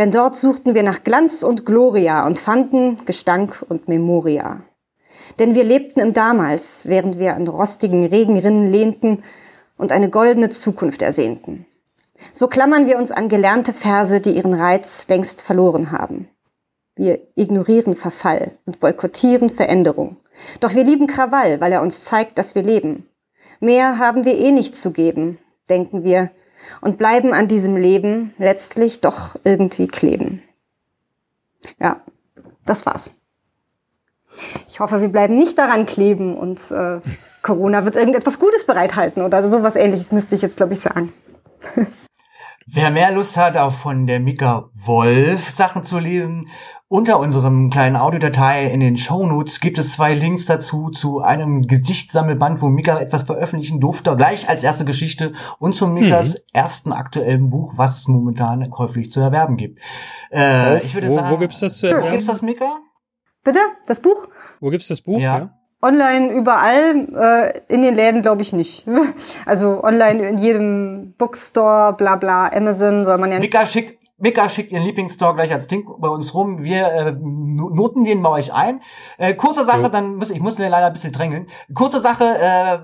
denn 0.01 0.13
dort 0.13 0.35
suchten 0.35 0.75
wir 0.75 0.83
nach 0.83 1.05
Glanz 1.05 1.43
und 1.43 1.67
Gloria 1.67 2.27
und 2.27 2.39
fanden 2.39 3.05
Gestank 3.05 3.63
und 3.69 3.87
Memoria. 3.87 4.63
Denn 5.39 5.55
wir 5.55 5.63
lebten 5.63 6.01
im 6.01 6.15
Damals, 6.15 6.89
während 6.89 7.19
wir 7.19 7.37
an 7.37 7.47
rostigen 7.47 8.07
Regenrinnen 8.07 8.73
lehnten 8.73 9.23
und 9.77 9.93
eine 9.93 10.09
goldene 10.09 10.49
Zukunft 10.49 11.03
ersehnten. 11.03 11.67
So 12.33 12.49
klammern 12.49 12.87
wir 12.87 12.97
uns 12.97 13.11
an 13.13 13.29
gelernte 13.29 13.75
Verse, 13.75 14.23
die 14.23 14.31
ihren 14.31 14.55
Reiz 14.55 15.07
längst 15.09 15.43
verloren 15.43 15.93
haben. 15.93 16.31
Wir 16.97 17.21
ignorieren 17.35 17.95
Verfall 17.95 18.53
und 18.65 18.81
boykottieren 18.81 19.51
Veränderung. 19.51 20.17
Doch 20.61 20.75
wir 20.75 20.85
lieben 20.85 21.09
Krawall, 21.09 21.61
weil 21.61 21.73
er 21.73 21.83
uns 21.83 22.05
zeigt, 22.05 22.39
dass 22.39 22.55
wir 22.55 22.63
leben. 22.63 23.07
Mehr 23.61 23.99
haben 23.99 24.25
wir 24.25 24.39
eh 24.39 24.51
nicht 24.51 24.77
zu 24.77 24.93
geben, 24.93 25.39
denken 25.69 26.05
wir, 26.05 26.31
und 26.81 26.99
bleiben 26.99 27.33
an 27.33 27.49
diesem 27.49 27.77
Leben 27.77 28.35
letztlich 28.39 29.01
doch 29.01 29.37
irgendwie 29.45 29.87
kleben. 29.87 30.43
Ja, 31.79 32.01
das 32.67 32.87
war's. 32.87 33.13
Ich 34.69 34.81
hoffe, 34.81 35.01
wir 35.01 35.09
bleiben 35.09 35.37
nicht 35.37 35.59
daran 35.59 35.87
kleben 35.87 36.37
und 36.37 36.71
äh, 36.71 37.01
Corona 37.43 37.85
wird 37.85 37.97
irgendetwas 37.97 38.39
Gutes 38.39 38.65
bereithalten 38.65 39.23
oder 39.23 39.43
sowas 39.43 39.77
ähnliches 39.77 40.13
müsste 40.13 40.35
ich 40.35 40.43
jetzt, 40.43 40.57
glaube 40.57 40.75
ich, 40.75 40.81
sagen. 40.81 41.13
Wer 42.67 42.91
mehr 42.91 43.11
Lust 43.11 43.37
hat, 43.37 43.57
auch 43.57 43.73
von 43.73 44.07
der 44.07 44.21
Mika 44.21 44.71
Wolf 44.75 45.51
Sachen 45.51 45.83
zu 45.83 45.99
lesen 45.99 46.49
unter 46.91 47.21
unserem 47.21 47.71
kleinen 47.71 47.95
Audiodatei 47.95 48.67
in 48.67 48.81
den 48.81 48.99
Shownotes 48.99 49.61
gibt 49.61 49.79
es 49.79 49.93
zwei 49.93 50.13
Links 50.13 50.47
dazu, 50.47 50.91
zu 50.91 51.21
einem 51.21 51.63
Gedichtsammelband, 51.63 52.61
wo 52.63 52.67
Mika 52.67 52.99
etwas 52.99 53.23
veröffentlichen 53.23 53.79
durfte, 53.79 54.17
gleich 54.17 54.49
als 54.49 54.65
erste 54.65 54.85
Geschichte 54.85 55.33
und 55.61 55.77
zu 55.77 55.87
Mikas 55.87 56.35
mhm. 56.35 56.39
ersten 56.53 56.93
aktuellen 56.93 57.49
Buch, 57.49 57.75
was 57.77 57.99
es 57.99 58.09
momentan 58.09 58.69
käuflich 58.71 59.13
zu 59.13 59.21
erwerben 59.21 59.57
gibt. 59.57 59.79
Äh, 60.33 60.79
ich 60.79 60.93
würde 60.93 61.11
wo, 61.11 61.15
sagen, 61.15 61.31
wo 61.31 61.37
gibt's 61.37 61.61
das 61.61 61.79
zu 61.79 61.87
erwerben? 61.87 62.09
Wo 62.09 62.11
gibt's 62.11 62.27
das, 62.27 62.43
Mika? 62.43 62.81
Bitte? 63.45 63.61
Das 63.87 64.01
Buch? 64.01 64.27
Wo 64.59 64.71
gibt's 64.71 64.89
das 64.89 65.01
Buch? 65.01 65.21
ja? 65.21 65.39
ja? 65.39 65.57
Online 65.83 66.33
überall, 66.33 67.09
äh, 67.17 67.73
in 67.73 67.83
den 67.83 67.95
Läden 67.95 68.21
glaube 68.23 68.43
ich 68.43 68.53
nicht. 68.53 68.85
Also 69.47 69.83
online 69.83 70.29
in 70.29 70.39
jedem 70.39 71.15
Bookstore, 71.17 71.95
bla 71.97 72.17
bla, 72.17 72.49
Amazon 72.53 73.05
soll 73.05 73.17
man 73.17 73.31
ja 73.31 73.39
nicht. 73.39 73.53
Mika 73.55 73.65
schickt, 73.65 74.00
Mika 74.21 74.49
schickt 74.49 74.71
ihren 74.71 74.85
Lieblingsstore 74.85 75.35
gleich 75.35 75.53
als 75.53 75.67
Ding 75.67 75.89
bei 75.99 76.09
uns 76.09 76.35
rum. 76.35 76.63
Wir 76.63 76.87
äh, 76.93 77.13
noten 77.13 78.05
den 78.05 78.23
bei 78.23 78.31
euch 78.31 78.53
ein. 78.53 78.83
Äh, 79.19 79.35
kurze 79.35 79.65
Sache, 79.65 79.83
ja. 79.83 79.89
dann 79.89 80.17
muss 80.17 80.31
ich 80.31 80.41
muss 80.41 80.59
mir 80.59 80.69
leider 80.69 80.87
ein 80.87 80.93
bisschen 80.93 81.13
drängeln. 81.13 81.47
Kurze 81.75 82.01
Sache, 82.01 82.25
äh, 82.25 82.79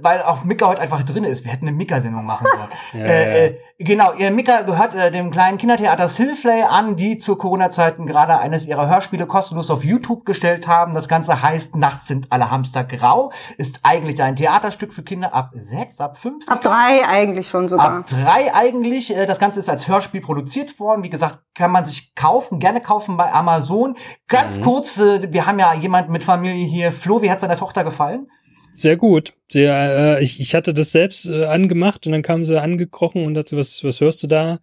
weil 0.00 0.22
auch 0.22 0.44
Mika 0.44 0.66
heute 0.66 0.80
einfach 0.80 1.02
drin 1.02 1.24
ist. 1.24 1.44
Wir 1.44 1.52
hätten 1.52 1.66
eine 1.66 1.76
Mika-Sendung 1.76 2.24
machen 2.24 2.46
sollen. 2.50 2.68
ja, 3.04 3.10
äh, 3.10 3.46
äh, 3.46 3.58
genau, 3.78 4.12
ihr 4.14 4.30
Mika 4.30 4.62
gehört 4.62 4.94
äh, 4.94 5.10
dem 5.10 5.30
kleinen 5.30 5.58
Kindertheater 5.58 6.08
Silflay 6.08 6.62
an, 6.62 6.96
die 6.96 7.18
zu 7.18 7.36
Corona-Zeiten 7.36 8.06
gerade 8.06 8.38
eines 8.38 8.66
ihrer 8.66 8.88
Hörspiele 8.88 9.26
kostenlos 9.26 9.70
auf 9.70 9.84
YouTube 9.84 10.24
gestellt 10.24 10.68
haben. 10.68 10.94
Das 10.94 11.08
Ganze 11.08 11.42
heißt 11.42 11.76
Nachts 11.76 12.06
sind 12.06 12.30
alle 12.30 12.50
Hamster 12.50 12.84
grau. 12.84 13.32
Ist 13.58 13.80
eigentlich 13.82 14.22
ein 14.22 14.36
Theaterstück 14.36 14.92
für 14.92 15.02
Kinder 15.02 15.34
ab 15.34 15.50
sechs, 15.54 16.00
ab 16.00 16.16
fünf? 16.16 16.48
Ab 16.48 16.60
drei 16.60 17.06
eigentlich 17.08 17.48
schon 17.48 17.68
sogar. 17.68 17.98
Ab 17.98 18.06
drei 18.06 18.54
eigentlich. 18.54 19.16
Äh, 19.16 19.26
das 19.26 19.38
Ganze 19.38 19.60
ist 19.60 19.70
als 19.70 19.88
Hörspiel 19.88 20.20
produziert 20.20 20.78
worden. 20.80 21.02
Wie 21.02 21.10
gesagt, 21.10 21.40
kann 21.54 21.70
man 21.70 21.84
sich 21.84 22.14
kaufen, 22.14 22.58
gerne 22.58 22.80
kaufen 22.80 23.16
bei 23.16 23.32
Amazon. 23.32 23.96
Ganz 24.28 24.58
mhm. 24.58 24.64
kurz, 24.64 24.98
äh, 24.98 25.32
wir 25.32 25.46
haben 25.46 25.58
ja 25.58 25.74
jemanden 25.74 26.12
mit 26.12 26.24
Familie 26.24 26.66
hier. 26.66 26.92
Flo, 26.92 27.22
wie 27.22 27.30
hat 27.30 27.40
seiner 27.40 27.56
Tochter 27.56 27.84
gefallen? 27.84 28.28
Sehr 28.72 28.96
gut. 28.96 29.34
Sehr, 29.50 30.16
äh, 30.18 30.22
ich, 30.22 30.40
ich 30.40 30.54
hatte 30.54 30.72
das 30.72 30.92
selbst 30.92 31.26
äh, 31.26 31.44
angemacht 31.44 32.06
und 32.06 32.12
dann 32.12 32.22
kam 32.22 32.44
sie 32.44 32.60
angekrochen 32.60 33.24
und 33.24 33.36
hat 33.36 33.48
sie, 33.48 33.56
was, 33.56 33.84
was 33.84 34.00
hörst 34.00 34.22
du 34.22 34.26
da? 34.26 34.58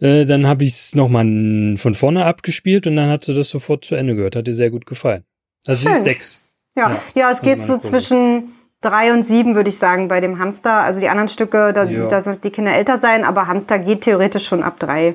Äh, 0.00 0.24
dann 0.24 0.46
habe 0.46 0.64
ich 0.64 0.72
es 0.72 0.94
nochmal 0.94 1.76
von 1.76 1.94
vorne 1.94 2.24
abgespielt 2.24 2.86
und 2.86 2.96
dann 2.96 3.08
hat 3.08 3.24
sie 3.24 3.34
das 3.34 3.48
sofort 3.48 3.84
zu 3.84 3.94
Ende 3.94 4.14
gehört. 4.14 4.36
Hat 4.36 4.48
ihr 4.48 4.54
sehr 4.54 4.70
gut 4.70 4.86
gefallen. 4.86 5.24
Also 5.66 5.82
Schön. 5.82 5.92
sie 5.92 5.98
ist 5.98 6.04
sechs. 6.04 6.52
Ja, 6.76 6.90
ja, 6.90 7.02
ja 7.14 7.30
es 7.30 7.40
geht 7.40 7.62
so 7.62 7.78
zwischen 7.78 8.52
drei 8.82 9.12
und 9.12 9.22
sieben, 9.22 9.54
würde 9.54 9.70
ich 9.70 9.78
sagen, 9.78 10.08
bei 10.08 10.20
dem 10.20 10.38
Hamster. 10.38 10.82
Also 10.82 11.00
die 11.00 11.08
anderen 11.08 11.28
Stücke, 11.28 11.72
da, 11.72 11.84
ja. 11.84 12.08
da 12.08 12.20
sollten 12.20 12.42
die 12.42 12.50
Kinder 12.50 12.74
älter 12.74 12.98
sein, 12.98 13.24
aber 13.24 13.46
Hamster 13.46 13.78
geht 13.78 14.02
theoretisch 14.02 14.46
schon 14.46 14.62
ab 14.62 14.78
drei. 14.78 15.14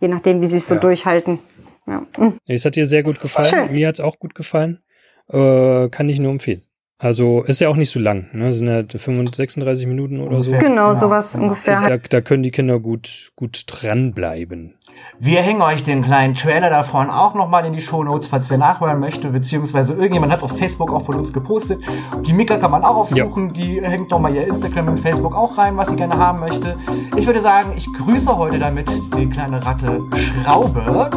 Je 0.00 0.08
nachdem, 0.08 0.40
wie 0.40 0.46
sie 0.46 0.58
es 0.58 0.68
so 0.68 0.74
ja. 0.74 0.80
durchhalten. 0.80 1.40
Ja. 1.86 2.06
Mhm. 2.16 2.38
Es 2.46 2.64
hat 2.64 2.76
ihr 2.76 2.86
sehr 2.86 3.02
gut 3.02 3.20
gefallen. 3.20 3.50
Schön. 3.50 3.72
Mir 3.72 3.88
hat 3.88 3.94
es 3.96 4.00
auch 4.00 4.18
gut 4.18 4.34
gefallen. 4.34 4.80
Äh, 5.28 5.88
kann 5.88 6.08
ich 6.08 6.20
nur 6.20 6.32
empfehlen. 6.32 6.62
Also 7.02 7.42
ist 7.44 7.60
ja 7.60 7.70
auch 7.70 7.76
nicht 7.76 7.88
so 7.88 7.98
lang, 7.98 8.26
ne? 8.34 8.52
Sind 8.52 8.66
ja 8.66 8.82
35, 8.84 9.34
36 9.34 9.86
Minuten 9.86 10.20
oder 10.20 10.42
so. 10.42 10.52
Genau, 10.58 10.92
sowas 10.92 11.32
genau. 11.32 11.44
ungefähr. 11.44 11.78
Da, 11.78 11.96
da, 11.96 12.20
können 12.20 12.42
die 12.42 12.50
Kinder 12.50 12.78
gut, 12.78 13.32
gut 13.36 13.64
dranbleiben. 13.66 14.74
Wir 15.18 15.40
hängen 15.40 15.62
euch 15.62 15.82
den 15.82 16.02
kleinen 16.02 16.34
Trailer 16.34 16.68
davon 16.68 17.08
auch 17.08 17.34
nochmal 17.34 17.64
in 17.64 17.72
die 17.72 17.80
Show 17.80 18.04
Notes, 18.04 18.28
falls 18.28 18.50
wer 18.50 18.58
nachhören 18.58 19.00
möchte, 19.00 19.28
beziehungsweise 19.28 19.94
irgendjemand 19.94 20.30
hat 20.30 20.42
auf 20.42 20.58
Facebook 20.58 20.92
auch 20.92 21.02
von 21.02 21.14
uns 21.14 21.32
gepostet. 21.32 21.80
Die 22.26 22.34
Mika 22.34 22.58
kann 22.58 22.70
man 22.70 22.84
auch 22.84 22.96
aufsuchen, 22.96 23.54
ja. 23.54 23.62
die 23.62 23.80
hängt 23.80 24.10
nochmal 24.10 24.34
ihr 24.34 24.46
Instagram 24.46 24.88
und 24.88 25.00
Facebook 25.00 25.34
auch 25.34 25.56
rein, 25.56 25.78
was 25.78 25.88
sie 25.88 25.96
gerne 25.96 26.18
haben 26.18 26.40
möchte. 26.40 26.76
Ich 27.16 27.24
würde 27.24 27.40
sagen, 27.40 27.72
ich 27.76 27.86
grüße 27.94 28.36
heute 28.36 28.58
damit 28.58 28.90
die 29.16 29.26
kleine 29.26 29.64
Ratte 29.64 30.00
Schraube 30.16 31.10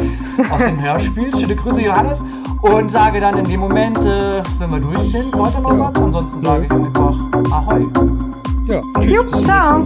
aus 0.50 0.64
dem 0.64 0.82
Hörspiel. 0.82 1.36
Schöne 1.38 1.58
Grüße, 1.58 1.82
Johannes 1.82 2.24
und 2.64 2.92
sage 2.92 3.20
dann 3.20 3.38
in 3.38 3.46
dem 3.46 3.60
Moment, 3.60 3.98
äh, 4.00 4.42
wenn 4.58 4.72
wir 4.72 4.80
durch 4.80 5.00
sind, 5.00 5.34
wollt 5.38 5.54
ihr 5.54 5.60
noch 5.60 5.78
ja. 5.78 5.80
was? 5.80 6.02
Ansonsten 6.02 6.44
ja. 6.44 6.50
sage 6.50 6.66
ich 6.66 6.72
einfach 6.72 7.16
Ahoi. 7.52 7.86
Ja, 8.66 8.82
tschüss. 9.02 9.44
Ciao. 9.44 9.86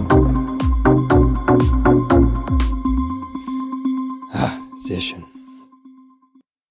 Ah, 4.32 4.50
sehr 4.76 5.00
schön. 5.00 5.27